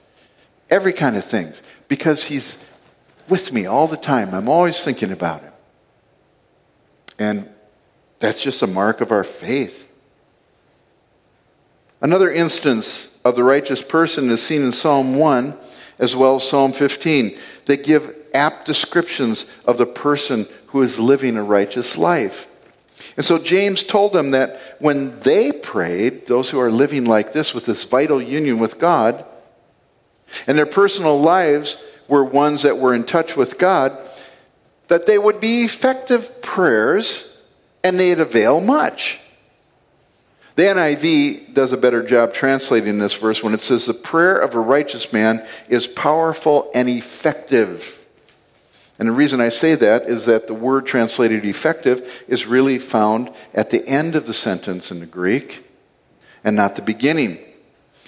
every 0.70 0.93
kind 0.93 1.16
of 1.16 1.24
things, 1.24 1.62
because 1.89 2.24
He's 2.24 2.64
with 3.28 3.53
me 3.53 3.66
all 3.66 3.87
the 3.87 3.97
time. 3.97 4.35
I'm 4.35 4.49
always 4.49 4.82
thinking 4.82 5.12
about 5.12 5.43
Him. 5.43 5.53
And 7.18 7.49
that's 8.18 8.43
just 8.43 8.62
a 8.62 8.66
mark 8.66 9.01
of 9.01 9.12
our 9.12 9.24
faith. 9.24 9.80
Another 12.01 12.30
instance 12.30 13.18
of 13.24 13.35
the 13.35 13.45
righteous 13.45 13.82
person 13.82 14.30
is 14.30 14.43
seen 14.43 14.62
in 14.62 14.72
Psalm 14.72 15.16
1 15.16 15.57
as 15.99 16.14
well 16.14 16.37
as 16.37 16.49
Psalm 16.49 16.72
15. 16.72 17.39
They 17.66 17.76
give 17.76 18.14
apt 18.35 18.66
descriptions 18.66 19.47
of 19.64 19.78
the 19.78 19.87
person 19.87 20.47
who 20.66 20.82
is 20.82 20.99
living 20.99 21.37
a 21.37 21.43
righteous 21.43 21.97
life. 21.97 22.49
And 23.16 23.24
so 23.24 23.38
James 23.38 23.82
told 23.82 24.12
them 24.12 24.32
that 24.32 24.59
when 24.78 25.18
they 25.20 25.52
prayed, 25.52 26.26
those 26.26 26.50
who 26.50 26.61
are 26.61 26.70
living 26.70 27.05
like 27.05 27.32
this 27.32 27.55
with 27.55 27.66
this 27.66 27.84
vital 27.84 28.20
union 28.20 28.59
with 28.59 28.78
God, 28.78 29.24
and 30.46 30.59
their 30.59 30.66
personal 30.66 31.20
lives 31.20 31.82
were 32.09 32.24
ones 32.24 32.62
that 32.62 32.78
were 32.78 32.94
in 32.94 33.05
touch 33.05 33.36
with 33.36 33.59
God, 33.59 33.96
that 34.88 35.07
they 35.07 35.18
would 35.18 35.40
be 35.40 35.64
effective 35.64 36.42
prayers 36.42 37.42
and 37.82 37.98
they'd 37.98 38.20
avail 38.20 38.61
much. 38.61 39.20
The 40.57 40.62
NIV 40.62 41.55
does 41.55 41.72
a 41.72 41.76
better 41.76 42.02
job 42.02 42.32
translating 42.32 42.98
this 42.98 43.14
verse 43.14 43.42
when 43.42 43.55
it 43.55 43.61
says, 43.61 43.86
The 43.86 43.94
prayer 43.94 44.38
of 44.38 44.55
a 44.55 44.61
righteous 44.61 45.12
man 45.12 45.44
is 45.68 45.88
powerful 45.88 46.70
and 46.74 46.88
effective. 46.88 48.03
And 48.99 49.09
the 49.09 49.12
reason 49.12 49.40
I 49.40 49.49
say 49.49 49.74
that 49.74 50.05
is 50.05 50.26
that 50.26 50.47
the 50.47 50.55
word 50.55 50.86
translated 50.86 51.45
effective 51.45 52.24
is 52.28 52.47
really 52.47 52.78
found 52.78 53.32
at 53.53 53.70
the 53.70 53.86
end 53.86 54.14
of 54.14 54.26
the 54.26 54.34
sentence 54.34 54.90
in 54.90 55.01
the 55.01 55.07
Greek 55.07 55.64
and 56.45 56.55
not 56.55 56.76
the 56.76 56.82
beginning. 56.82 57.38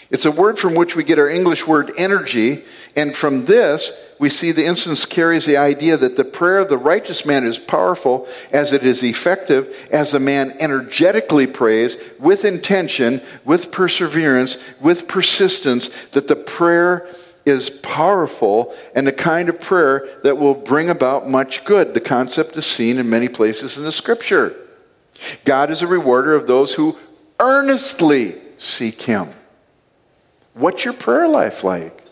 It's 0.09 0.25
a 0.25 0.31
word 0.31 0.59
from 0.59 0.77
which 0.77 0.95
we 0.95 1.03
get 1.03 1.19
our 1.19 1.29
English 1.29 1.67
word 1.67 1.91
energy, 1.99 2.63
and 2.95 3.15
from 3.15 3.47
this 3.47 3.91
we 4.21 4.29
see 4.29 4.53
the 4.53 4.65
instance 4.65 5.05
carries 5.05 5.45
the 5.45 5.57
idea 5.57 5.97
that 5.97 6.17
the 6.17 6.25
prayer 6.25 6.59
of 6.59 6.69
the 6.69 6.79
righteous 6.79 7.27
man 7.27 7.45
is 7.45 7.59
powerful 7.59 8.29
as 8.53 8.73
it 8.73 8.85
is 8.85 9.03
effective 9.03 9.89
as 9.91 10.15
a 10.15 10.21
man 10.21 10.55
energetically 10.61 11.49
prays 11.49 11.97
with 12.21 12.45
intention, 12.45 13.21
with 13.45 13.73
perseverance, 13.73 14.59
with 14.81 15.09
persistence, 15.09 15.89
that 16.13 16.29
the 16.29 16.37
prayer 16.37 17.09
is 17.47 17.71
powerful 17.71 18.75
and 18.95 19.07
the 19.07 19.13
kind 19.13 19.49
of 19.49 19.61
prayer 19.61 20.09
that 20.25 20.37
will 20.37 20.55
bring 20.55 20.91
about 20.91 21.31
much 21.31 21.65
good. 21.65 21.95
The 21.95 22.01
concept 22.01 22.57
is 22.57 22.67
seen 22.67 22.99
in 22.99 23.09
many 23.09 23.29
places 23.29 23.79
in 23.79 23.85
the 23.85 23.93
scripture. 23.93 24.55
God 25.45 25.71
is 25.71 25.81
a 25.81 25.87
rewarder 25.87 26.35
of 26.35 26.49
those 26.49 26.75
who 26.75 26.99
earnestly 27.39 28.35
seek 28.59 29.01
Him. 29.03 29.29
What's 30.55 30.85
your 30.85 30.95
prayer 30.95 31.29
life 31.29 31.63
like? 31.63 32.03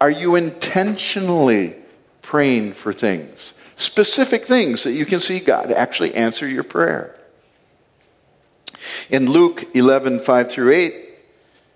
Are 0.00 0.10
you 0.10 0.36
intentionally 0.36 1.74
praying 2.22 2.72
for 2.72 2.92
things? 2.92 3.54
Specific 3.76 4.44
things 4.44 4.84
that 4.84 4.92
you 4.92 5.04
can 5.04 5.20
see 5.20 5.38
God 5.38 5.70
actually 5.70 6.14
answer 6.14 6.48
your 6.48 6.64
prayer. 6.64 7.14
In 9.10 9.30
Luke 9.30 9.66
11, 9.74 10.20
5 10.20 10.50
through 10.50 10.72
8, 10.72 10.94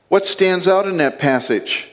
what 0.08 0.24
stands 0.24 0.68
out 0.68 0.86
in 0.86 0.96
that 0.98 1.18
passage? 1.18 1.88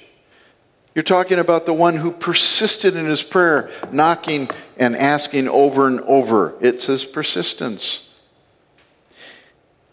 You're 0.95 1.03
talking 1.03 1.39
about 1.39 1.65
the 1.65 1.73
one 1.73 1.95
who 1.95 2.11
persisted 2.11 2.95
in 2.95 3.05
his 3.05 3.23
prayer, 3.23 3.69
knocking 3.91 4.49
and 4.77 4.95
asking 4.95 5.47
over 5.47 5.87
and 5.87 5.99
over. 6.01 6.55
It's 6.61 6.87
his 6.87 7.03
persistence. 7.03 8.05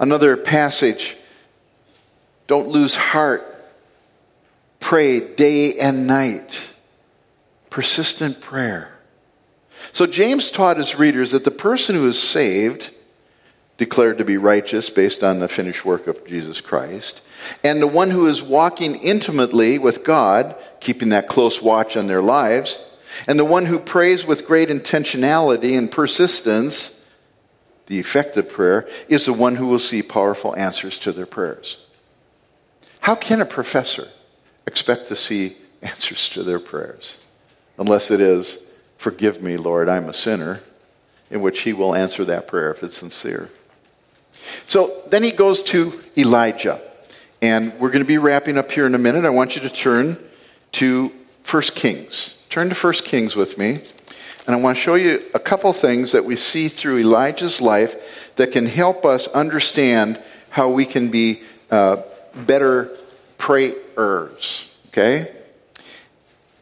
Another 0.01 0.37
passage 0.37 1.17
don't 2.47 2.69
lose 2.69 2.95
heart. 2.95 3.43
Pray 4.81 5.35
day 5.35 5.79
and 5.79 6.07
night. 6.07 6.61
Persistent 7.71 8.41
prayer. 8.41 8.93
So 9.93 10.07
James 10.07 10.51
taught 10.51 10.77
his 10.77 10.99
readers 10.99 11.33
that 11.33 11.45
the 11.45 11.51
person 11.51 11.95
who 11.95 12.09
is 12.09 12.21
saved, 12.21 12.91
declared 13.79 14.19
to 14.19 14.25
be 14.25 14.37
righteous 14.39 14.91
based 14.91 15.23
on 15.23 15.41
the 15.41 15.49
finished 15.49 15.85
work 15.85 16.07
of 16.07 16.27
Jesus 16.27 16.61
Christ, 16.61 17.23
and 17.63 17.81
the 17.81 17.87
one 17.87 18.11
who 18.11 18.27
is 18.27 18.43
walking 18.43 18.97
intimately 18.97 19.79
with 19.79 20.05
God, 20.05 20.55
keeping 20.81 21.11
that 21.11 21.29
close 21.29 21.63
watch 21.63 21.97
on 21.97 22.07
their 22.07 22.23
lives, 22.23 22.79
and 23.27 23.39
the 23.39 23.45
one 23.45 23.67
who 23.67 23.79
prays 23.79 24.25
with 24.27 24.47
great 24.47 24.69
intentionality 24.69 25.77
and 25.77 25.91
persistence, 25.91 27.09
the 27.87 27.99
effective 27.99 28.51
prayer, 28.51 28.89
is 29.09 29.27
the 29.27 29.33
one 29.33 29.57
who 29.57 29.67
will 29.67 29.79
see 29.79 30.03
powerful 30.03 30.55
answers 30.57 30.99
to 30.99 31.13
their 31.13 31.27
prayers. 31.27 31.87
How 33.01 33.15
can 33.15 33.41
a 33.41 33.47
professor 33.47 34.09
expect 34.67 35.09
to 35.09 35.17
see 35.17 35.57
answers 35.83 36.29
to 36.31 36.43
their 36.43 36.61
prayers? 36.61 37.25
Unless 37.79 38.11
it 38.11 38.21
is, 38.21 38.67
Forgive 38.97 39.43
me, 39.43 39.57
Lord, 39.57 39.89
I'm 39.89 40.09
a 40.09 40.13
sinner, 40.13 40.61
in 41.31 41.41
which 41.41 41.61
he 41.61 41.73
will 41.73 41.95
answer 41.95 42.25
that 42.25 42.49
prayer 42.49 42.71
if 42.71 42.83
it's 42.83 42.99
sincere. 42.99 43.51
So 44.67 45.03
then 45.09 45.23
he 45.23 45.33
goes 45.33 45.63
to 45.65 46.03
Elijah. 46.17 46.81
And 47.47 47.79
we're 47.79 47.91
going 47.91 48.03
to 48.03 48.09
be 48.09 48.19
wrapping 48.19 48.59
up 48.59 48.73
here 48.73 48.87
in 48.87 48.97
a 48.97 48.99
minute. 48.99 49.25
I 49.25 49.31
want 49.31 49.55
you 49.55 49.63
to 49.63 49.71
turn 49.71 50.19
to 50.73 51.13
1 51.49 51.63
Kings. 51.77 52.45
Turn 52.51 52.69
to 52.69 52.75
1 52.75 52.93
Kings 53.05 53.37
with 53.37 53.57
me. 53.57 53.79
And 54.47 54.57
I 54.57 54.57
want 54.57 54.77
to 54.77 54.83
show 54.83 54.97
you 54.97 55.23
a 55.33 55.39
couple 55.39 55.73
things 55.73 56.11
that 56.11 56.25
we 56.25 56.35
see 56.35 56.67
through 56.67 56.99
Elijah's 56.99 57.61
life 57.61 58.35
that 58.35 58.51
can 58.51 58.67
help 58.67 59.05
us 59.05 59.29
understand 59.29 60.21
how 60.51 60.71
we 60.71 60.85
can 60.85 61.09
be 61.09 61.43
uh, 61.71 61.99
better 62.35 62.91
prayers. 63.39 64.69
Okay? 64.89 65.33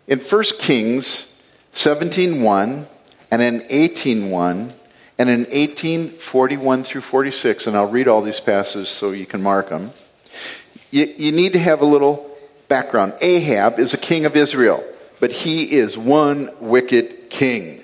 In 0.07 0.19
1 0.19 0.45
Kings 0.59 1.43
17.1 1.73 2.85
and 3.31 3.41
in 3.41 3.61
18.1 3.61 4.71
and 5.17 5.31
in 5.31 5.41
1841 5.45 6.85
through 6.85 7.01
46, 7.01 7.69
and 7.69 7.75
I'll 7.75 7.89
read 7.89 8.07
all 8.07 8.21
these 8.21 8.41
passages 8.41 8.91
so 8.91 9.13
you 9.13 9.25
can 9.25 9.43
mark 9.43 9.71
them, 9.71 9.91
you, 10.95 11.13
you 11.17 11.33
need 11.33 11.55
to 11.55 11.59
have 11.59 11.81
a 11.81 11.85
little 11.85 12.25
background. 12.69 13.15
Ahab 13.21 13.81
is 13.81 13.95
a 13.95 13.99
king 13.99 14.27
of 14.27 14.37
Israel, 14.37 14.85
but 15.19 15.33
he 15.33 15.73
is 15.73 15.99
one 15.99 16.53
wicked 16.61 17.31
king. 17.31 17.83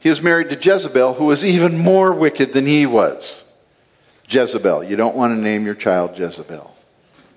He 0.00 0.08
was 0.08 0.20
married 0.20 0.50
to 0.50 0.56
Jezebel, 0.56 1.14
who 1.14 1.26
was 1.26 1.44
even 1.44 1.78
more 1.78 2.12
wicked 2.12 2.52
than 2.52 2.66
he 2.66 2.84
was. 2.84 3.48
Jezebel. 4.28 4.82
You 4.82 4.96
don't 4.96 5.14
want 5.14 5.36
to 5.36 5.40
name 5.40 5.64
your 5.64 5.76
child 5.76 6.18
Jezebel. 6.18 6.74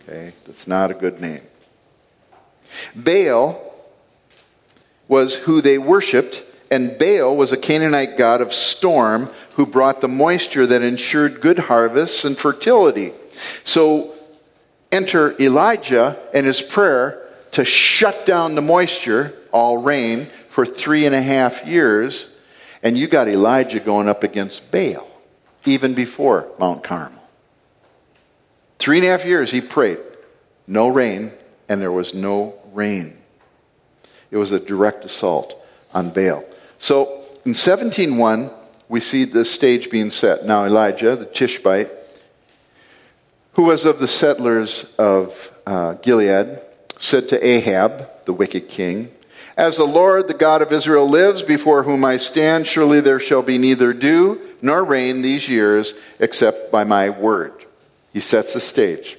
Okay? 0.01 0.33
That's 0.47 0.67
not 0.67 0.89
a 0.89 0.95
good 0.95 1.21
name. 1.21 1.41
Baal 2.95 3.61
was 5.07 5.35
who 5.35 5.61
they 5.61 5.77
worshiped, 5.77 6.41
and 6.71 6.97
Baal 6.97 7.37
was 7.37 7.51
a 7.51 7.57
Canaanite 7.57 8.17
god 8.17 8.41
of 8.41 8.51
storm 8.53 9.29
who 9.55 9.65
brought 9.65 10.01
the 10.01 10.07
moisture 10.07 10.65
that 10.65 10.81
ensured 10.81 11.41
good 11.41 11.59
harvests 11.59 12.25
and 12.25 12.37
fertility. 12.37 13.11
So 13.63 14.13
enter 14.91 15.39
Elijah 15.41 16.17
and 16.33 16.45
his 16.45 16.61
prayer 16.61 17.19
to 17.51 17.63
shut 17.63 18.25
down 18.25 18.55
the 18.55 18.61
moisture, 18.61 19.33
all 19.51 19.77
rain, 19.77 20.27
for 20.49 20.65
three 20.65 21.05
and 21.05 21.15
a 21.15 21.21
half 21.21 21.65
years. 21.65 22.35
And 22.81 22.97
you 22.97 23.07
got 23.07 23.27
Elijah 23.27 23.79
going 23.79 24.09
up 24.09 24.23
against 24.23 24.71
Baal 24.71 25.07
even 25.65 25.93
before 25.93 26.47
Mount 26.59 26.83
Carmel. 26.83 27.19
Three 28.79 28.97
and 28.97 29.05
a 29.07 29.09
half 29.11 29.25
years 29.25 29.51
he 29.51 29.61
prayed. 29.61 29.99
No 30.67 30.87
rain, 30.87 31.31
and 31.69 31.79
there 31.79 31.91
was 31.91 32.13
no 32.13 32.55
rain. 32.73 33.17
It 34.31 34.37
was 34.37 34.51
a 34.51 34.59
direct 34.59 35.05
assault 35.05 35.55
on 35.93 36.09
Baal. 36.09 36.43
So 36.79 37.23
in 37.45 37.53
17.1, 37.53 38.51
we 38.89 38.99
see 38.99 39.25
the 39.25 39.45
stage 39.45 39.89
being 39.89 40.09
set. 40.11 40.45
Now 40.45 40.65
Elijah, 40.65 41.15
the 41.15 41.25
Tishbite, 41.25 41.89
who 43.53 43.63
was 43.63 43.85
of 43.85 43.99
the 43.99 44.07
settlers 44.07 44.93
of 44.97 45.51
uh, 45.65 45.93
Gilead, 45.95 46.59
said 46.97 47.29
to 47.29 47.45
Ahab, 47.45 48.09
the 48.25 48.33
wicked 48.33 48.67
king, 48.67 49.11
As 49.57 49.77
the 49.77 49.85
Lord, 49.85 50.27
the 50.27 50.33
God 50.33 50.61
of 50.61 50.71
Israel, 50.71 51.07
lives, 51.07 51.41
before 51.41 51.83
whom 51.83 52.05
I 52.05 52.17
stand, 52.17 52.65
surely 52.65 53.01
there 53.01 53.19
shall 53.19 53.41
be 53.41 53.57
neither 53.57 53.93
dew 53.93 54.41
nor 54.61 54.83
rain 54.83 55.21
these 55.21 55.49
years 55.49 55.93
except 56.19 56.71
by 56.71 56.83
my 56.83 57.09
word. 57.09 57.53
He 58.11 58.19
sets 58.19 58.53
the 58.53 58.59
stage. 58.59 59.17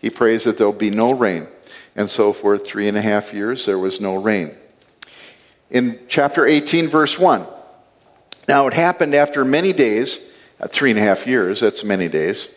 He 0.00 0.10
prays 0.10 0.44
that 0.44 0.58
there'll 0.58 0.72
be 0.72 0.90
no 0.90 1.12
rain. 1.12 1.46
And 1.94 2.08
so 2.08 2.32
for 2.32 2.58
three 2.58 2.88
and 2.88 2.96
a 2.96 3.02
half 3.02 3.32
years, 3.32 3.66
there 3.66 3.78
was 3.78 4.00
no 4.00 4.16
rain. 4.16 4.54
In 5.70 5.98
chapter 6.08 6.46
18, 6.46 6.88
verse 6.88 7.18
1, 7.18 7.46
now 8.52 8.66
it 8.66 8.74
happened 8.74 9.14
after 9.14 9.46
many 9.46 9.72
days, 9.72 10.18
uh, 10.60 10.68
three 10.68 10.90
and 10.90 10.98
a 10.98 11.02
half 11.02 11.26
years, 11.26 11.60
that's 11.60 11.82
many 11.84 12.06
days, 12.06 12.54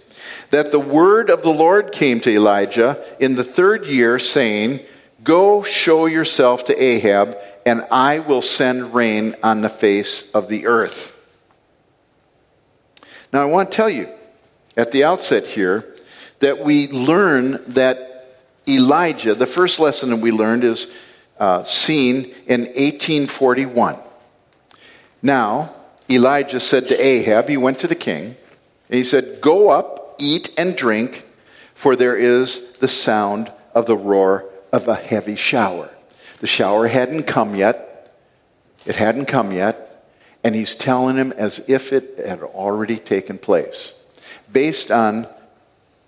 that 0.51 0.73
the 0.73 0.79
word 0.79 1.29
of 1.29 1.41
the 1.41 1.53
Lord 1.53 1.93
came 1.93 2.19
to 2.19 2.29
Elijah 2.29 3.01
in 3.17 3.35
the 3.35 3.45
third 3.45 3.87
year, 3.87 4.19
saying, 4.19 4.81
Go 5.23 5.63
show 5.63 6.05
yourself 6.05 6.65
to 6.65 6.83
Ahab, 6.83 7.37
and 7.65 7.85
I 7.89 8.19
will 8.19 8.41
send 8.41 8.93
rain 8.93 9.37
on 9.41 9.61
the 9.61 9.69
face 9.69 10.29
of 10.31 10.49
the 10.49 10.67
earth. 10.67 11.13
Now, 13.31 13.41
I 13.41 13.45
want 13.45 13.71
to 13.71 13.75
tell 13.77 13.89
you 13.89 14.09
at 14.75 14.91
the 14.91 15.05
outset 15.05 15.45
here 15.45 15.95
that 16.39 16.59
we 16.59 16.89
learn 16.89 17.63
that 17.71 18.35
Elijah, 18.67 19.33
the 19.33 19.47
first 19.47 19.79
lesson 19.79 20.09
that 20.09 20.17
we 20.17 20.33
learned 20.33 20.65
is 20.65 20.93
uh, 21.39 21.63
seen 21.63 22.25
in 22.47 22.63
1841. 22.65 23.95
Now, 25.21 25.74
Elijah 26.09 26.59
said 26.59 26.87
to 26.87 27.03
Ahab, 27.03 27.49
he 27.49 27.57
went 27.57 27.79
to 27.79 27.87
the 27.87 27.95
king, 27.95 28.35
and 28.89 28.97
he 28.97 29.03
said, 29.03 29.41
Go 29.41 29.69
up, 29.69 30.15
eat 30.19 30.53
and 30.57 30.75
drink, 30.75 31.23
for 31.73 31.95
there 31.95 32.17
is 32.17 32.73
the 32.73 32.87
sound 32.87 33.51
of 33.73 33.85
the 33.85 33.97
roar 33.97 34.45
of 34.71 34.87
a 34.87 34.95
heavy 34.95 35.35
shower. 35.35 35.89
The 36.39 36.47
shower 36.47 36.87
hadn't 36.87 37.23
come 37.23 37.55
yet. 37.55 38.13
It 38.85 38.95
hadn't 38.95 39.25
come 39.25 39.51
yet 39.51 39.85
and 40.45 40.53
he's 40.53 40.75
telling 40.75 41.17
him 41.17 41.31
as 41.31 41.67
if 41.67 41.91
it 41.91 42.19
had 42.23 42.43
already 42.43 42.97
taken 42.97 43.39
place. 43.39 44.05
Based 44.53 44.91
on 44.91 45.25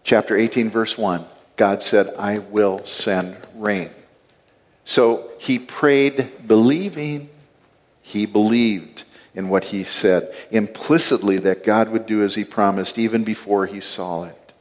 chapter 0.04 0.38
18, 0.38 0.70
verse 0.70 0.96
1, 0.96 1.26
God 1.56 1.82
said, 1.82 2.14
I 2.20 2.38
will 2.38 2.86
send 2.86 3.36
rain. 3.56 3.90
So 4.86 5.32
he 5.40 5.58
prayed 5.58 6.48
believing, 6.48 7.32
he 8.04 8.28
believed 8.28 9.06
in 9.38 9.50
what 9.50 9.66
he 9.66 9.84
said, 9.84 10.34
implicitly 10.50 11.38
that 11.38 11.64
God 11.64 11.90
would 11.90 12.08
do 12.08 12.24
as 12.24 12.34
he 12.34 12.44
promised 12.44 12.98
even 12.98 13.24
before 13.24 13.68
he 13.68 13.80
saw 13.80 14.24
it. 14.24 14.54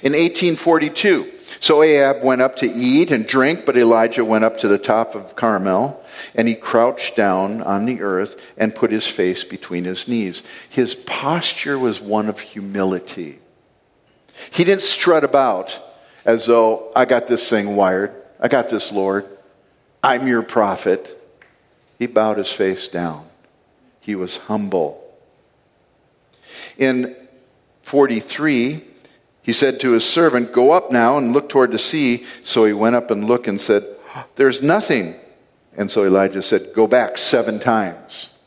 In 0.00 0.12
1842, 0.12 1.28
so 1.58 1.82
Ahab 1.82 2.22
went 2.22 2.40
up 2.40 2.54
to 2.56 2.66
eat 2.66 3.10
and 3.10 3.26
drink, 3.26 3.66
but 3.66 3.76
Elijah 3.76 4.24
went 4.24 4.44
up 4.44 4.58
to 4.58 4.68
the 4.68 4.78
top 4.78 5.16
of 5.16 5.34
Carmel 5.34 6.00
and 6.36 6.46
he 6.46 6.54
crouched 6.54 7.16
down 7.16 7.62
on 7.62 7.84
the 7.84 8.00
earth 8.00 8.40
and 8.56 8.72
put 8.72 8.92
his 8.92 9.08
face 9.08 9.42
between 9.42 9.82
his 9.82 10.06
knees. 10.06 10.44
His 10.70 10.94
posture 10.94 11.76
was 11.76 12.00
one 12.00 12.28
of 12.28 12.38
humility. 12.38 13.40
He 14.52 14.62
didn't 14.62 14.82
strut 14.82 15.24
about 15.24 15.76
as 16.24 16.46
though 16.46 16.92
I 16.94 17.06
got 17.06 17.26
this 17.26 17.50
thing 17.50 17.74
wired. 17.74 18.14
I 18.38 18.46
got 18.46 18.70
this, 18.70 18.92
Lord. 18.92 19.26
I'm 20.00 20.28
your 20.28 20.42
prophet. 20.42 21.10
He 21.98 22.06
bowed 22.06 22.38
his 22.38 22.52
face 22.52 22.86
down. 22.86 23.26
He 24.04 24.14
was 24.14 24.36
humble. 24.36 25.02
In 26.76 27.16
43, 27.80 28.84
he 29.40 29.52
said 29.54 29.80
to 29.80 29.92
his 29.92 30.04
servant, 30.04 30.52
Go 30.52 30.72
up 30.72 30.92
now 30.92 31.16
and 31.16 31.32
look 31.32 31.48
toward 31.48 31.72
the 31.72 31.78
sea. 31.78 32.24
So 32.44 32.66
he 32.66 32.74
went 32.74 32.96
up 32.96 33.10
and 33.10 33.24
looked 33.24 33.48
and 33.48 33.58
said, 33.58 33.82
There's 34.36 34.62
nothing. 34.62 35.14
And 35.74 35.90
so 35.90 36.04
Elijah 36.04 36.42
said, 36.42 36.74
Go 36.74 36.86
back 36.86 37.16
seven 37.16 37.58
times. 37.58 38.38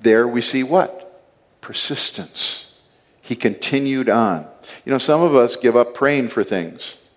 There 0.00 0.28
we 0.28 0.40
see 0.40 0.62
what? 0.62 1.20
Persistence. 1.60 2.80
He 3.20 3.34
continued 3.34 4.08
on. 4.08 4.46
You 4.84 4.92
know, 4.92 4.98
some 4.98 5.20
of 5.20 5.34
us 5.34 5.56
give 5.56 5.74
up 5.74 5.94
praying 5.94 6.28
for 6.28 6.44
things 6.44 7.08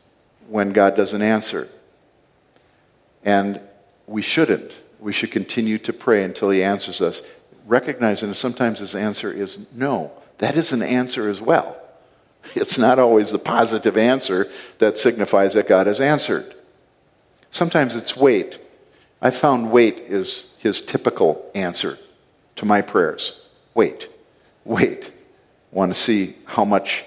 when 0.48 0.74
God 0.74 0.98
doesn't 0.98 1.22
answer. 1.22 1.70
And 3.24 3.62
we 4.08 4.24
shouldn't. 4.24 4.76
We 5.00 5.14
should 5.14 5.30
continue 5.30 5.78
to 5.78 5.94
pray 5.94 6.24
until 6.24 6.50
He 6.50 6.64
answers 6.64 7.00
us, 7.00 7.22
recognizing 7.70 8.34
sometimes 8.34 8.80
His 8.80 8.96
answer 8.96 9.32
is 9.32 9.60
no. 9.74 10.12
That 10.40 10.58
is 10.58 10.74
an 10.74 10.82
answer 10.82 11.30
as 11.30 11.42
well. 11.42 11.78
It's 12.56 12.78
not 12.78 13.00
always 13.00 13.32
the 13.32 13.38
positive 13.38 13.98
answer 13.98 14.48
that 14.78 14.98
signifies 14.98 15.54
that 15.54 15.68
God 15.68 15.88
has 15.88 16.00
answered. 16.00 16.56
Sometimes 17.52 17.96
it's 17.96 18.16
wait. 18.16 18.58
I 19.22 19.30
found 19.32 19.72
wait 19.72 19.98
is 19.98 20.58
his 20.62 20.82
typical 20.82 21.46
answer 21.54 21.98
to 22.56 22.66
my 22.66 22.82
prayers. 22.82 23.46
Wait, 23.74 24.08
wait. 24.64 25.12
Want 25.72 25.94
to 25.94 26.00
see 26.00 26.36
how 26.46 26.64
much 26.64 27.04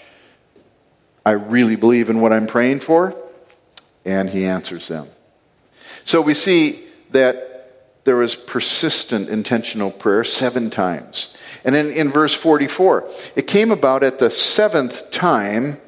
I 1.24 1.32
really 1.32 1.76
believe 1.76 2.10
in 2.10 2.20
what 2.20 2.32
I'm 2.32 2.46
praying 2.46 2.80
for? 2.80 3.16
And 4.04 4.28
he 4.28 4.44
answers 4.44 4.88
them. 4.88 5.08
So 6.04 6.20
we 6.20 6.34
see 6.34 6.84
that 7.10 7.51
there 8.04 8.16
was 8.16 8.34
persistent 8.34 9.28
intentional 9.28 9.90
prayer 9.90 10.24
seven 10.24 10.70
times. 10.70 11.36
And 11.64 11.74
then 11.74 11.90
in 11.90 12.10
verse 12.10 12.34
44, 12.34 13.08
it 13.36 13.46
came 13.46 13.70
about 13.70 14.02
at 14.02 14.18
the 14.18 14.30
seventh 14.30 15.10
time 15.10 15.80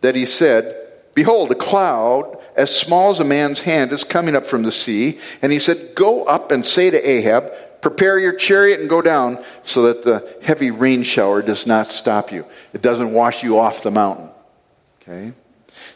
that 0.00 0.16
he 0.16 0.26
said, 0.26 0.76
Behold, 1.14 1.52
a 1.52 1.54
cloud 1.54 2.38
as 2.56 2.74
small 2.74 3.10
as 3.10 3.20
a 3.20 3.24
man's 3.24 3.60
hand 3.60 3.92
is 3.92 4.04
coming 4.04 4.34
up 4.34 4.46
from 4.46 4.64
the 4.64 4.72
sea. 4.72 5.18
And 5.42 5.52
he 5.52 5.58
said, 5.58 5.94
Go 5.94 6.24
up 6.24 6.50
and 6.50 6.66
say 6.66 6.90
to 6.90 7.08
Ahab, 7.08 7.52
Prepare 7.80 8.18
your 8.18 8.32
chariot 8.32 8.80
and 8.80 8.88
go 8.88 9.02
down 9.02 9.44
so 9.62 9.82
that 9.82 10.04
the 10.04 10.26
heavy 10.42 10.70
rain 10.70 11.02
shower 11.02 11.42
does 11.42 11.66
not 11.66 11.88
stop 11.88 12.32
you. 12.32 12.46
It 12.72 12.80
doesn't 12.80 13.12
wash 13.12 13.42
you 13.42 13.58
off 13.58 13.82
the 13.82 13.90
mountain. 13.90 14.30
Okay? 15.02 15.32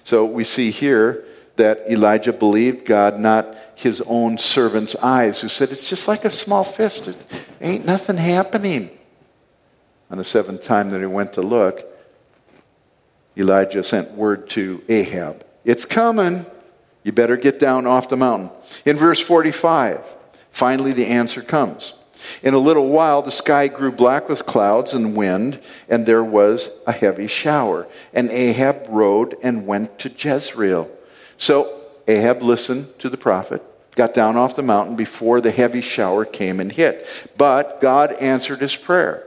So 0.05 0.27
we 0.27 0.45
see 0.45 0.71
here 0.71 1.25
that 1.57 1.91
Elijah 1.91 2.33
believed 2.33 2.85
God, 2.85 3.19
not 3.19 3.57
his 3.79 4.03
own 4.09 4.39
servant's 4.39 4.97
eyes, 4.97 5.41
who 5.41 5.47
said, 5.47 5.71
It's 5.71 5.89
just 5.89 6.09
like 6.09 6.25
a 6.25 6.31
small 6.31 6.65
fist. 6.65 7.07
It 7.07 7.17
ain't 7.61 7.87
nothing 7.87 8.17
happening. 8.17 8.91
On 10.11 10.19
the 10.19 10.25
seventh 10.25 10.65
time 10.65 10.91
that 10.91 10.99
he 10.99 11.07
went 11.07 11.35
to 11.35 11.43
look, 11.43 11.85
Elijah 13.37 13.85
sent 13.85 14.13
word 14.13 14.51
to 14.51 14.83
Ahab 14.89 15.45
It's 15.65 15.85
coming. 15.85 16.45
You 17.05 17.13
better 17.13 17.37
get 17.37 17.61
down 17.61 17.87
off 17.87 18.09
the 18.09 18.17
mountain. 18.17 18.51
In 18.85 18.97
verse 18.97 19.21
45, 19.21 20.05
finally 20.51 20.93
the 20.93 21.07
answer 21.07 21.41
comes. 21.41 21.95
In 22.43 22.55
a 22.55 22.59
little 22.59 22.89
while, 22.89 23.23
the 23.23 23.31
sky 23.31 23.69
grew 23.69 23.93
black 23.93 24.29
with 24.29 24.45
clouds 24.45 24.93
and 24.93 25.15
wind, 25.15 25.61
and 25.89 26.05
there 26.05 26.25
was 26.25 26.69
a 26.85 26.93
heavy 26.93 27.29
shower. 27.29 27.87
And 28.13 28.29
Ahab 28.31 28.87
rode 28.89 29.37
and 29.41 29.69
went 29.69 30.01
to 30.01 30.09
Jezreel. 30.09 30.91
So 31.37 31.78
Ahab 32.09 32.43
listened 32.43 32.99
to 32.99 33.11
the 33.11 33.19
prophet, 33.19 33.63
got 33.95 34.15
down 34.15 34.37
off 34.37 34.57
the 34.57 34.63
mountain 34.63 34.97
before 34.97 35.41
the 35.41 35.51
heavy 35.51 35.83
shower 35.83 36.25
came 36.25 36.59
and 36.59 36.73
hit. 36.73 37.07
But 37.37 37.81
God 37.81 38.13
answered 38.15 38.61
his 38.61 38.75
prayer. 38.75 39.25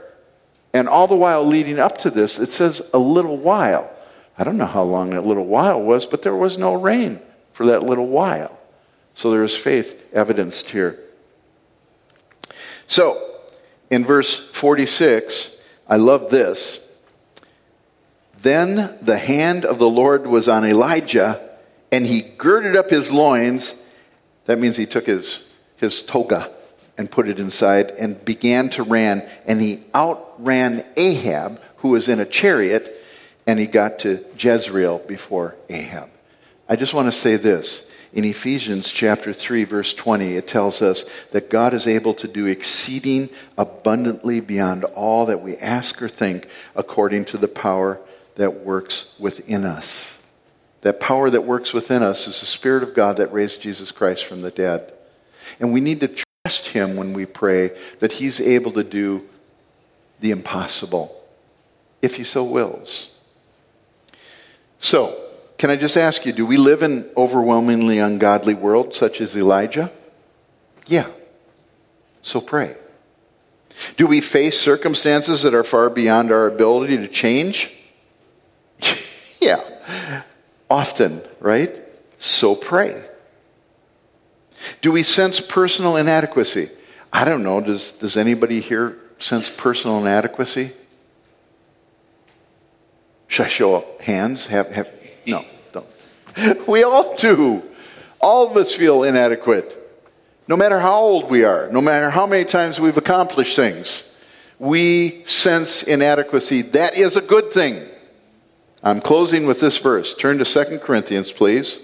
And 0.74 0.88
all 0.88 1.06
the 1.06 1.16
while 1.16 1.44
leading 1.44 1.78
up 1.78 1.98
to 1.98 2.10
this, 2.10 2.38
it 2.38 2.48
says 2.48 2.90
a 2.92 2.98
little 2.98 3.36
while. 3.36 3.90
I 4.36 4.44
don't 4.44 4.56
know 4.56 4.66
how 4.66 4.82
long 4.82 5.10
that 5.10 5.24
little 5.24 5.46
while 5.46 5.80
was, 5.80 6.06
but 6.06 6.22
there 6.22 6.34
was 6.34 6.58
no 6.58 6.74
rain 6.74 7.20
for 7.52 7.66
that 7.66 7.82
little 7.82 8.08
while. 8.08 8.58
So 9.14 9.30
there 9.30 9.44
is 9.44 9.56
faith 9.56 10.08
evidenced 10.12 10.70
here. 10.70 10.98
So, 12.86 13.20
in 13.90 14.04
verse 14.04 14.38
46, 14.50 15.62
I 15.88 15.96
love 15.96 16.30
this. 16.30 16.80
Then 18.40 18.96
the 19.00 19.18
hand 19.18 19.64
of 19.64 19.78
the 19.78 19.88
Lord 19.88 20.26
was 20.26 20.48
on 20.48 20.64
Elijah, 20.64 21.40
and 21.92 22.06
he 22.06 22.22
girded 22.22 22.74
up 22.74 22.88
his 22.88 23.12
loins. 23.12 23.80
That 24.46 24.58
means 24.58 24.76
he 24.76 24.86
took 24.86 25.06
his, 25.06 25.48
his 25.76 26.02
toga 26.02 26.50
and 26.96 27.10
put 27.10 27.28
it 27.28 27.38
inside 27.38 27.90
and 27.90 28.22
began 28.24 28.70
to 28.70 28.82
run. 28.82 29.22
And 29.46 29.60
he 29.60 29.84
outran 29.94 30.84
Ahab, 30.96 31.60
who 31.76 31.90
was 31.90 32.08
in 32.08 32.18
a 32.18 32.24
chariot, 32.24 32.88
and 33.46 33.60
he 33.60 33.66
got 33.66 34.00
to 34.00 34.24
Jezreel 34.38 34.98
before 35.00 35.54
Ahab. 35.68 36.08
I 36.68 36.76
just 36.76 36.94
want 36.94 37.06
to 37.06 37.12
say 37.12 37.36
this. 37.36 37.90
In 38.14 38.24
Ephesians 38.24 38.92
chapter 38.92 39.32
3 39.32 39.64
verse 39.64 39.94
20 39.94 40.36
it 40.36 40.46
tells 40.46 40.82
us 40.82 41.04
that 41.30 41.48
God 41.48 41.72
is 41.72 41.86
able 41.86 42.12
to 42.14 42.28
do 42.28 42.44
exceeding 42.44 43.30
abundantly 43.56 44.40
beyond 44.40 44.84
all 44.84 45.26
that 45.26 45.40
we 45.40 45.56
ask 45.56 46.02
or 46.02 46.10
think 46.10 46.46
according 46.76 47.24
to 47.26 47.38
the 47.38 47.48
power 47.48 47.98
that 48.36 48.66
works 48.66 49.14
within 49.18 49.64
us. 49.64 50.21
That 50.82 51.00
power 51.00 51.30
that 51.30 51.44
works 51.44 51.72
within 51.72 52.02
us 52.02 52.28
is 52.28 52.40
the 52.40 52.46
spirit 52.46 52.82
of 52.82 52.94
God 52.94 53.16
that 53.16 53.32
raised 53.32 53.62
Jesus 53.62 53.90
Christ 53.90 54.24
from 54.24 54.42
the 54.42 54.50
dead. 54.50 54.92
And 55.58 55.72
we 55.72 55.80
need 55.80 56.00
to 56.00 56.22
trust 56.44 56.68
Him 56.68 56.96
when 56.96 57.12
we 57.12 57.26
pray 57.26 57.76
that 58.00 58.12
He's 58.12 58.40
able 58.40 58.72
to 58.72 58.84
do 58.84 59.26
the 60.20 60.30
impossible, 60.30 61.18
if 62.00 62.16
He 62.16 62.24
so 62.24 62.44
wills. 62.44 63.20
So, 64.78 65.16
can 65.58 65.70
I 65.70 65.76
just 65.76 65.96
ask 65.96 66.26
you, 66.26 66.32
do 66.32 66.44
we 66.44 66.56
live 66.56 66.82
in 66.82 67.08
overwhelmingly 67.16 68.00
ungodly 68.00 68.54
world 68.54 68.96
such 68.96 69.20
as 69.20 69.36
Elijah? 69.36 69.92
Yeah. 70.86 71.06
So 72.22 72.40
pray. 72.40 72.76
Do 73.96 74.08
we 74.08 74.20
face 74.20 74.60
circumstances 74.60 75.42
that 75.42 75.54
are 75.54 75.62
far 75.62 75.88
beyond 75.88 76.32
our 76.32 76.48
ability 76.48 76.96
to 76.96 77.06
change? 77.08 77.72
yeah. 79.40 80.22
Often, 80.72 81.20
right? 81.38 81.70
So 82.18 82.54
pray. 82.54 82.98
Do 84.80 84.90
we 84.90 85.02
sense 85.02 85.38
personal 85.38 85.98
inadequacy? 85.98 86.70
I 87.12 87.26
don't 87.26 87.42
know. 87.42 87.60
Does, 87.60 87.92
does 87.92 88.16
anybody 88.16 88.60
here 88.60 88.96
sense 89.18 89.50
personal 89.50 89.98
inadequacy? 89.98 90.70
Should 93.28 93.44
I 93.44 93.48
show 93.50 93.74
up 93.74 94.00
hands? 94.00 94.46
Have, 94.46 94.72
have, 94.72 94.88
no, 95.26 95.44
don't. 95.72 95.86
We 96.66 96.84
all 96.84 97.16
do. 97.16 97.62
All 98.18 98.50
of 98.50 98.56
us 98.56 98.74
feel 98.74 99.02
inadequate. 99.02 99.76
No 100.48 100.56
matter 100.56 100.80
how 100.80 101.00
old 101.00 101.28
we 101.28 101.44
are, 101.44 101.68
no 101.70 101.82
matter 101.82 102.08
how 102.08 102.24
many 102.24 102.46
times 102.46 102.80
we've 102.80 102.96
accomplished 102.96 103.56
things, 103.56 104.18
we 104.58 105.22
sense 105.26 105.82
inadequacy. 105.82 106.62
That 106.62 106.96
is 106.96 107.16
a 107.16 107.20
good 107.20 107.52
thing. 107.52 107.91
I'm 108.84 109.00
closing 109.00 109.46
with 109.46 109.60
this 109.60 109.78
verse. 109.78 110.12
Turn 110.12 110.38
to 110.38 110.44
2 110.44 110.80
Corinthians, 110.80 111.30
please. 111.30 111.78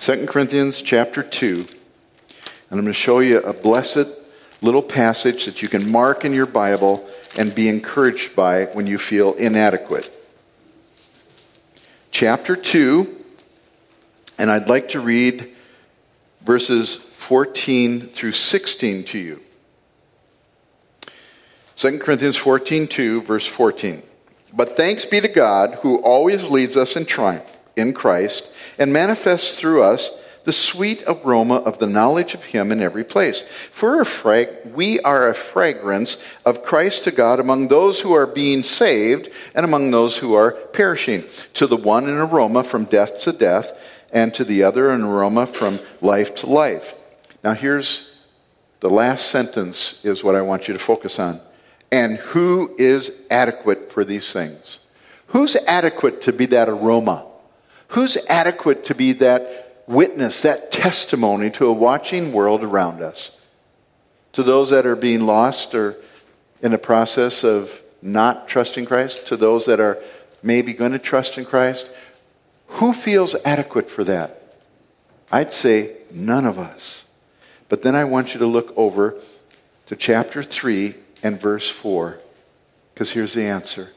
2 0.00 0.26
Corinthians 0.26 0.82
chapter 0.82 1.22
2. 1.22 1.60
And 1.60 1.66
I'm 2.70 2.80
going 2.80 2.86
to 2.86 2.92
show 2.92 3.20
you 3.20 3.40
a 3.40 3.54
blessed 3.54 4.06
little 4.60 4.82
passage 4.82 5.46
that 5.46 5.62
you 5.62 5.68
can 5.68 5.90
mark 5.90 6.26
in 6.26 6.34
your 6.34 6.44
Bible 6.44 7.08
and 7.38 7.54
be 7.54 7.70
encouraged 7.70 8.36
by 8.36 8.66
when 8.66 8.86
you 8.86 8.98
feel 8.98 9.32
inadequate. 9.34 10.12
Chapter 12.10 12.54
2, 12.54 13.24
and 14.36 14.50
I'd 14.50 14.68
like 14.68 14.90
to 14.90 15.00
read 15.00 15.48
verses 16.42 16.96
14 16.96 18.00
through 18.00 18.32
16 18.32 19.04
to 19.04 19.18
you. 19.18 19.40
2 21.76 21.98
Corinthians 21.98 22.36
14, 22.36 22.88
2, 22.88 23.22
verse 23.22 23.46
14. 23.46 24.02
But 24.52 24.76
thanks 24.76 25.04
be 25.04 25.20
to 25.20 25.28
God 25.28 25.74
who 25.82 25.98
always 25.98 26.48
leads 26.48 26.76
us 26.76 26.96
in 26.96 27.04
triumph 27.04 27.58
in 27.76 27.92
Christ 27.92 28.54
and 28.78 28.92
manifests 28.92 29.58
through 29.58 29.82
us 29.82 30.10
the 30.44 30.52
sweet 30.52 31.02
aroma 31.06 31.56
of 31.56 31.78
the 31.78 31.86
knowledge 31.86 32.32
of 32.32 32.42
Him 32.42 32.72
in 32.72 32.80
every 32.80 33.04
place. 33.04 33.42
For 33.42 34.02
frag- 34.06 34.72
we 34.74 34.98
are 35.00 35.28
a 35.28 35.34
fragrance 35.34 36.16
of 36.46 36.62
Christ 36.62 37.04
to 37.04 37.10
God 37.10 37.38
among 37.38 37.68
those 37.68 38.00
who 38.00 38.14
are 38.14 38.26
being 38.26 38.62
saved 38.62 39.28
and 39.54 39.64
among 39.64 39.90
those 39.90 40.16
who 40.16 40.32
are 40.32 40.52
perishing. 40.52 41.24
To 41.52 41.66
the 41.66 41.76
one, 41.76 42.08
an 42.08 42.16
aroma 42.16 42.64
from 42.64 42.86
death 42.86 43.20
to 43.24 43.32
death, 43.32 43.78
and 44.10 44.32
to 44.34 44.44
the 44.44 44.62
other, 44.62 44.88
an 44.88 45.02
aroma 45.02 45.44
from 45.44 45.80
life 46.00 46.34
to 46.36 46.46
life. 46.46 46.94
Now, 47.44 47.52
here's 47.52 48.16
the 48.80 48.88
last 48.88 49.28
sentence, 49.28 50.02
is 50.02 50.24
what 50.24 50.34
I 50.34 50.40
want 50.40 50.66
you 50.66 50.72
to 50.72 50.80
focus 50.80 51.18
on. 51.18 51.42
And 51.90 52.18
who 52.18 52.74
is 52.78 53.12
adequate 53.30 53.90
for 53.90 54.04
these 54.04 54.32
things? 54.32 54.80
Who's 55.28 55.56
adequate 55.56 56.22
to 56.22 56.32
be 56.32 56.46
that 56.46 56.68
aroma? 56.68 57.24
Who's 57.88 58.18
adequate 58.28 58.84
to 58.86 58.94
be 58.94 59.12
that 59.14 59.68
witness, 59.88 60.42
that 60.42 60.70
testimony 60.70 61.50
to 61.50 61.66
a 61.66 61.72
watching 61.72 62.32
world 62.32 62.62
around 62.62 63.02
us. 63.02 63.46
To 64.32 64.42
those 64.42 64.70
that 64.70 64.86
are 64.86 64.94
being 64.94 65.26
lost 65.26 65.74
or 65.74 65.96
in 66.62 66.70
the 66.70 66.78
process 66.78 67.42
of 67.42 67.80
not 68.02 68.46
trusting 68.46 68.84
Christ, 68.84 69.26
to 69.28 69.36
those 69.36 69.64
that 69.66 69.80
are 69.80 69.98
maybe 70.42 70.74
going 70.74 70.92
to 70.92 70.98
trust 70.98 71.38
in 71.38 71.44
Christ, 71.44 71.88
who 72.66 72.92
feels 72.92 73.34
adequate 73.44 73.90
for 73.90 74.04
that? 74.04 74.54
I'd 75.32 75.52
say 75.52 75.96
none 76.12 76.44
of 76.44 76.58
us. 76.58 77.08
But 77.68 77.82
then 77.82 77.94
I 77.94 78.04
want 78.04 78.34
you 78.34 78.40
to 78.40 78.46
look 78.46 78.72
over 78.76 79.14
to 79.86 79.96
chapter 79.96 80.42
3 80.42 80.94
and 81.22 81.40
verse 81.40 81.68
4, 81.68 82.18
because 82.94 83.12
here's 83.12 83.34
the 83.34 83.44
answer. 83.44 83.88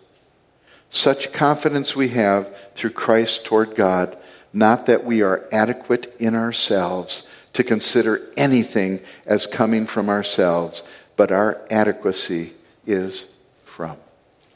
Such 0.90 1.32
confidence 1.32 1.96
we 1.96 2.10
have 2.10 2.54
through 2.76 2.92
Christ 2.92 3.46
toward 3.46 3.76
God, 3.76 4.18
not 4.54 4.86
that 4.88 5.06
we 5.06 5.22
are 5.22 5.48
adequate 5.52 6.14
in 6.20 6.36
ourselves 6.36 7.28
to 7.54 7.64
consider 7.64 8.22
anything 8.38 9.00
as 9.26 9.46
coming 9.48 9.86
from 9.86 10.10
ourselves, 10.10 10.84
but 11.16 11.32
our 11.32 11.62
adequacy 11.70 12.54
is 12.86 13.34
from 13.64 13.98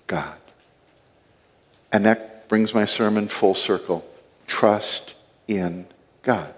God. 0.08 0.36
And 1.92 2.06
that 2.06 2.50
brings 2.50 2.74
my 2.74 2.86
sermon 2.86 3.28
full 3.28 3.56
circle. 3.56 4.06
Trust 4.48 5.16
in 5.48 5.88
God. 6.24 6.54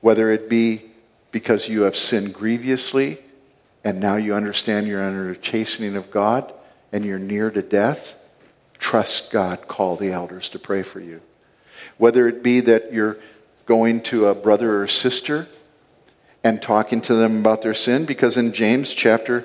Whether 0.00 0.30
it 0.30 0.48
be 0.48 0.82
because 1.30 1.68
you 1.68 1.82
have 1.82 1.96
sinned 1.96 2.34
grievously 2.34 3.18
and 3.84 4.00
now 4.00 4.16
you 4.16 4.34
understand 4.34 4.86
you're 4.86 5.02
under 5.02 5.30
a 5.30 5.36
chastening 5.36 5.96
of 5.96 6.10
God 6.10 6.52
and 6.92 7.04
you're 7.04 7.18
near 7.18 7.50
to 7.50 7.62
death, 7.62 8.14
trust 8.78 9.32
God. 9.32 9.66
Call 9.66 9.96
the 9.96 10.12
elders 10.12 10.48
to 10.50 10.58
pray 10.58 10.82
for 10.82 11.00
you. 11.00 11.20
Whether 11.98 12.28
it 12.28 12.42
be 12.42 12.60
that 12.60 12.92
you're 12.92 13.18
going 13.66 14.02
to 14.02 14.26
a 14.26 14.34
brother 14.34 14.82
or 14.82 14.86
sister 14.86 15.48
and 16.44 16.60
talking 16.60 17.00
to 17.02 17.14
them 17.14 17.38
about 17.38 17.62
their 17.62 17.74
sin, 17.74 18.04
because 18.04 18.36
in 18.36 18.52
James 18.52 18.92
chapter 18.92 19.42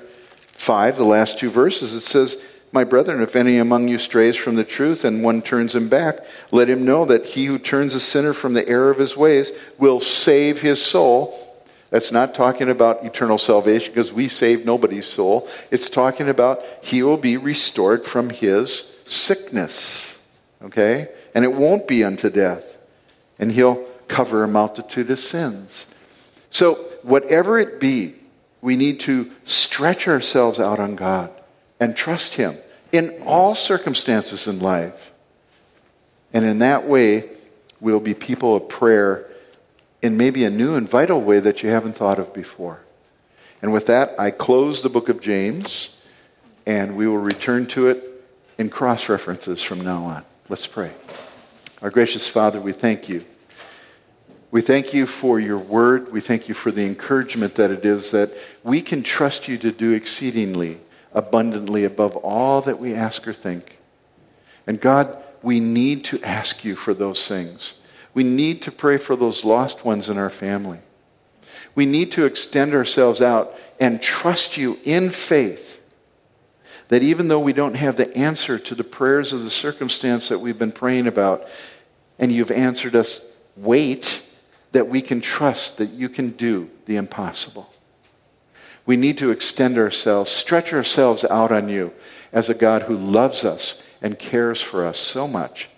5, 0.52 0.96
the 0.96 1.04
last 1.04 1.38
two 1.38 1.50
verses, 1.50 1.94
it 1.94 2.00
says, 2.00 2.36
My 2.72 2.84
brethren, 2.84 3.22
if 3.22 3.36
any 3.36 3.58
among 3.58 3.88
you 3.88 3.98
strays 3.98 4.36
from 4.36 4.56
the 4.56 4.64
truth 4.64 5.04
and 5.04 5.22
one 5.22 5.42
turns 5.42 5.74
him 5.74 5.88
back, 5.88 6.18
let 6.50 6.68
him 6.68 6.84
know 6.84 7.04
that 7.04 7.26
he 7.26 7.46
who 7.46 7.58
turns 7.58 7.94
a 7.94 8.00
sinner 8.00 8.32
from 8.32 8.54
the 8.54 8.68
error 8.68 8.90
of 8.90 8.98
his 8.98 9.16
ways 9.16 9.52
will 9.78 10.00
save 10.00 10.60
his 10.60 10.84
soul. 10.84 11.47
That's 11.90 12.12
not 12.12 12.34
talking 12.34 12.68
about 12.68 13.04
eternal 13.04 13.38
salvation 13.38 13.92
because 13.92 14.12
we 14.12 14.28
save 14.28 14.64
nobody's 14.66 15.06
soul. 15.06 15.48
It's 15.70 15.88
talking 15.88 16.28
about 16.28 16.62
he 16.82 17.02
will 17.02 17.16
be 17.16 17.36
restored 17.36 18.04
from 18.04 18.30
his 18.30 18.94
sickness. 19.06 20.28
Okay? 20.62 21.08
And 21.34 21.44
it 21.44 21.52
won't 21.52 21.88
be 21.88 22.04
unto 22.04 22.28
death. 22.28 22.76
And 23.38 23.52
he'll 23.52 23.86
cover 24.08 24.44
a 24.44 24.48
multitude 24.48 25.10
of 25.10 25.18
sins. 25.18 25.94
So, 26.50 26.74
whatever 27.02 27.58
it 27.58 27.78
be, 27.78 28.14
we 28.60 28.76
need 28.76 29.00
to 29.00 29.30
stretch 29.44 30.08
ourselves 30.08 30.58
out 30.58 30.80
on 30.80 30.96
God 30.96 31.30
and 31.78 31.96
trust 31.96 32.34
Him 32.34 32.56
in 32.90 33.22
all 33.24 33.54
circumstances 33.54 34.48
in 34.48 34.60
life. 34.60 35.12
And 36.32 36.44
in 36.44 36.58
that 36.58 36.86
way, 36.86 37.24
we'll 37.80 38.00
be 38.00 38.14
people 38.14 38.56
of 38.56 38.68
prayer 38.68 39.27
in 40.02 40.16
maybe 40.16 40.44
a 40.44 40.50
new 40.50 40.74
and 40.74 40.88
vital 40.88 41.20
way 41.20 41.40
that 41.40 41.62
you 41.62 41.70
haven't 41.70 41.94
thought 41.94 42.18
of 42.18 42.32
before. 42.32 42.80
And 43.60 43.72
with 43.72 43.86
that, 43.86 44.18
I 44.18 44.30
close 44.30 44.82
the 44.82 44.88
book 44.88 45.08
of 45.08 45.20
James, 45.20 45.96
and 46.66 46.96
we 46.96 47.06
will 47.06 47.18
return 47.18 47.66
to 47.68 47.88
it 47.88 48.02
in 48.56 48.70
cross 48.70 49.08
references 49.08 49.62
from 49.62 49.80
now 49.80 50.04
on. 50.04 50.24
Let's 50.48 50.66
pray. 50.66 50.92
Our 51.82 51.90
gracious 51.90 52.26
Father, 52.28 52.60
we 52.60 52.72
thank 52.72 53.08
you. 53.08 53.24
We 54.50 54.62
thank 54.62 54.94
you 54.94 55.06
for 55.06 55.38
your 55.38 55.58
word. 55.58 56.10
We 56.12 56.20
thank 56.20 56.48
you 56.48 56.54
for 56.54 56.70
the 56.70 56.86
encouragement 56.86 57.56
that 57.56 57.70
it 57.70 57.84
is 57.84 58.12
that 58.12 58.32
we 58.62 58.80
can 58.80 59.02
trust 59.02 59.46
you 59.48 59.58
to 59.58 59.72
do 59.72 59.92
exceedingly 59.92 60.78
abundantly 61.12 61.84
above 61.84 62.16
all 62.16 62.60
that 62.62 62.78
we 62.78 62.94
ask 62.94 63.26
or 63.26 63.32
think. 63.32 63.78
And 64.66 64.80
God, 64.80 65.16
we 65.42 65.60
need 65.60 66.04
to 66.06 66.22
ask 66.22 66.64
you 66.64 66.76
for 66.76 66.94
those 66.94 67.26
things. 67.26 67.77
We 68.18 68.24
need 68.24 68.62
to 68.62 68.72
pray 68.72 68.96
for 68.96 69.14
those 69.14 69.44
lost 69.44 69.84
ones 69.84 70.08
in 70.08 70.18
our 70.18 70.28
family. 70.28 70.80
We 71.76 71.86
need 71.86 72.10
to 72.10 72.24
extend 72.26 72.74
ourselves 72.74 73.22
out 73.22 73.54
and 73.78 74.02
trust 74.02 74.56
you 74.56 74.76
in 74.82 75.10
faith 75.10 75.80
that 76.88 77.04
even 77.04 77.28
though 77.28 77.38
we 77.38 77.52
don't 77.52 77.76
have 77.76 77.94
the 77.94 78.12
answer 78.16 78.58
to 78.58 78.74
the 78.74 78.82
prayers 78.82 79.32
of 79.32 79.44
the 79.44 79.50
circumstance 79.50 80.30
that 80.30 80.40
we've 80.40 80.58
been 80.58 80.72
praying 80.72 81.06
about, 81.06 81.46
and 82.18 82.32
you've 82.32 82.50
answered 82.50 82.96
us, 82.96 83.24
wait, 83.54 84.20
that 84.72 84.88
we 84.88 85.00
can 85.00 85.20
trust 85.20 85.78
that 85.78 85.90
you 85.90 86.08
can 86.08 86.30
do 86.30 86.68
the 86.86 86.96
impossible. 86.96 87.72
We 88.84 88.96
need 88.96 89.18
to 89.18 89.30
extend 89.30 89.78
ourselves, 89.78 90.32
stretch 90.32 90.72
ourselves 90.72 91.24
out 91.24 91.52
on 91.52 91.68
you 91.68 91.92
as 92.32 92.48
a 92.48 92.54
God 92.54 92.82
who 92.82 92.96
loves 92.96 93.44
us 93.44 93.86
and 94.02 94.18
cares 94.18 94.60
for 94.60 94.84
us 94.84 94.98
so 94.98 95.28
much 95.28 95.68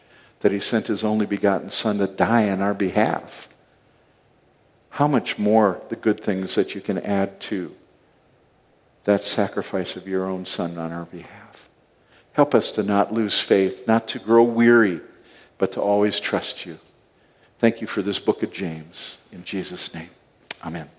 that 0.41 0.53
he 0.53 0.61
sent 0.61 0.87
his 0.87 1.05
only 1.05 1.27
begotten 1.27 1.71
Son 1.71 1.99
to 1.99 2.07
die 2.07 2.51
on 2.51 2.61
our 2.61 2.75
behalf. 2.75 3.49
How 4.91 5.07
much 5.07 5.39
more 5.39 5.81
the 5.89 5.97
good 5.97 6.21
things 6.21 6.55
that 6.55 6.75
you 6.75 6.81
can 6.81 6.99
add 6.99 7.41
to 7.43 7.75
that 9.05 9.23
sacrifice 9.23 9.97
of 9.97 10.07
your 10.07 10.27
own 10.27 10.47
Son 10.47 10.77
on 10.79 10.93
our 10.93 11.07
behalf. 11.07 11.69
Help 12.33 12.55
us 12.55 12.71
to 12.73 12.83
not 12.83 13.13
lose 13.13 13.41
faith, 13.41 13.87
not 13.87 14.07
to 14.09 14.19
grow 14.19 14.43
weary, 14.43 15.01
but 15.59 15.73
to 15.73 15.81
always 15.81 16.21
trust 16.21 16.67
you. 16.67 16.79
Thank 17.59 17.81
you 17.81 17.87
for 17.87 18.03
this 18.03 18.19
book 18.19 18.43
of 18.43 18.53
James. 18.53 19.19
In 19.33 19.45
Jesus' 19.45 19.93
name, 19.95 20.11
amen. 20.65 20.91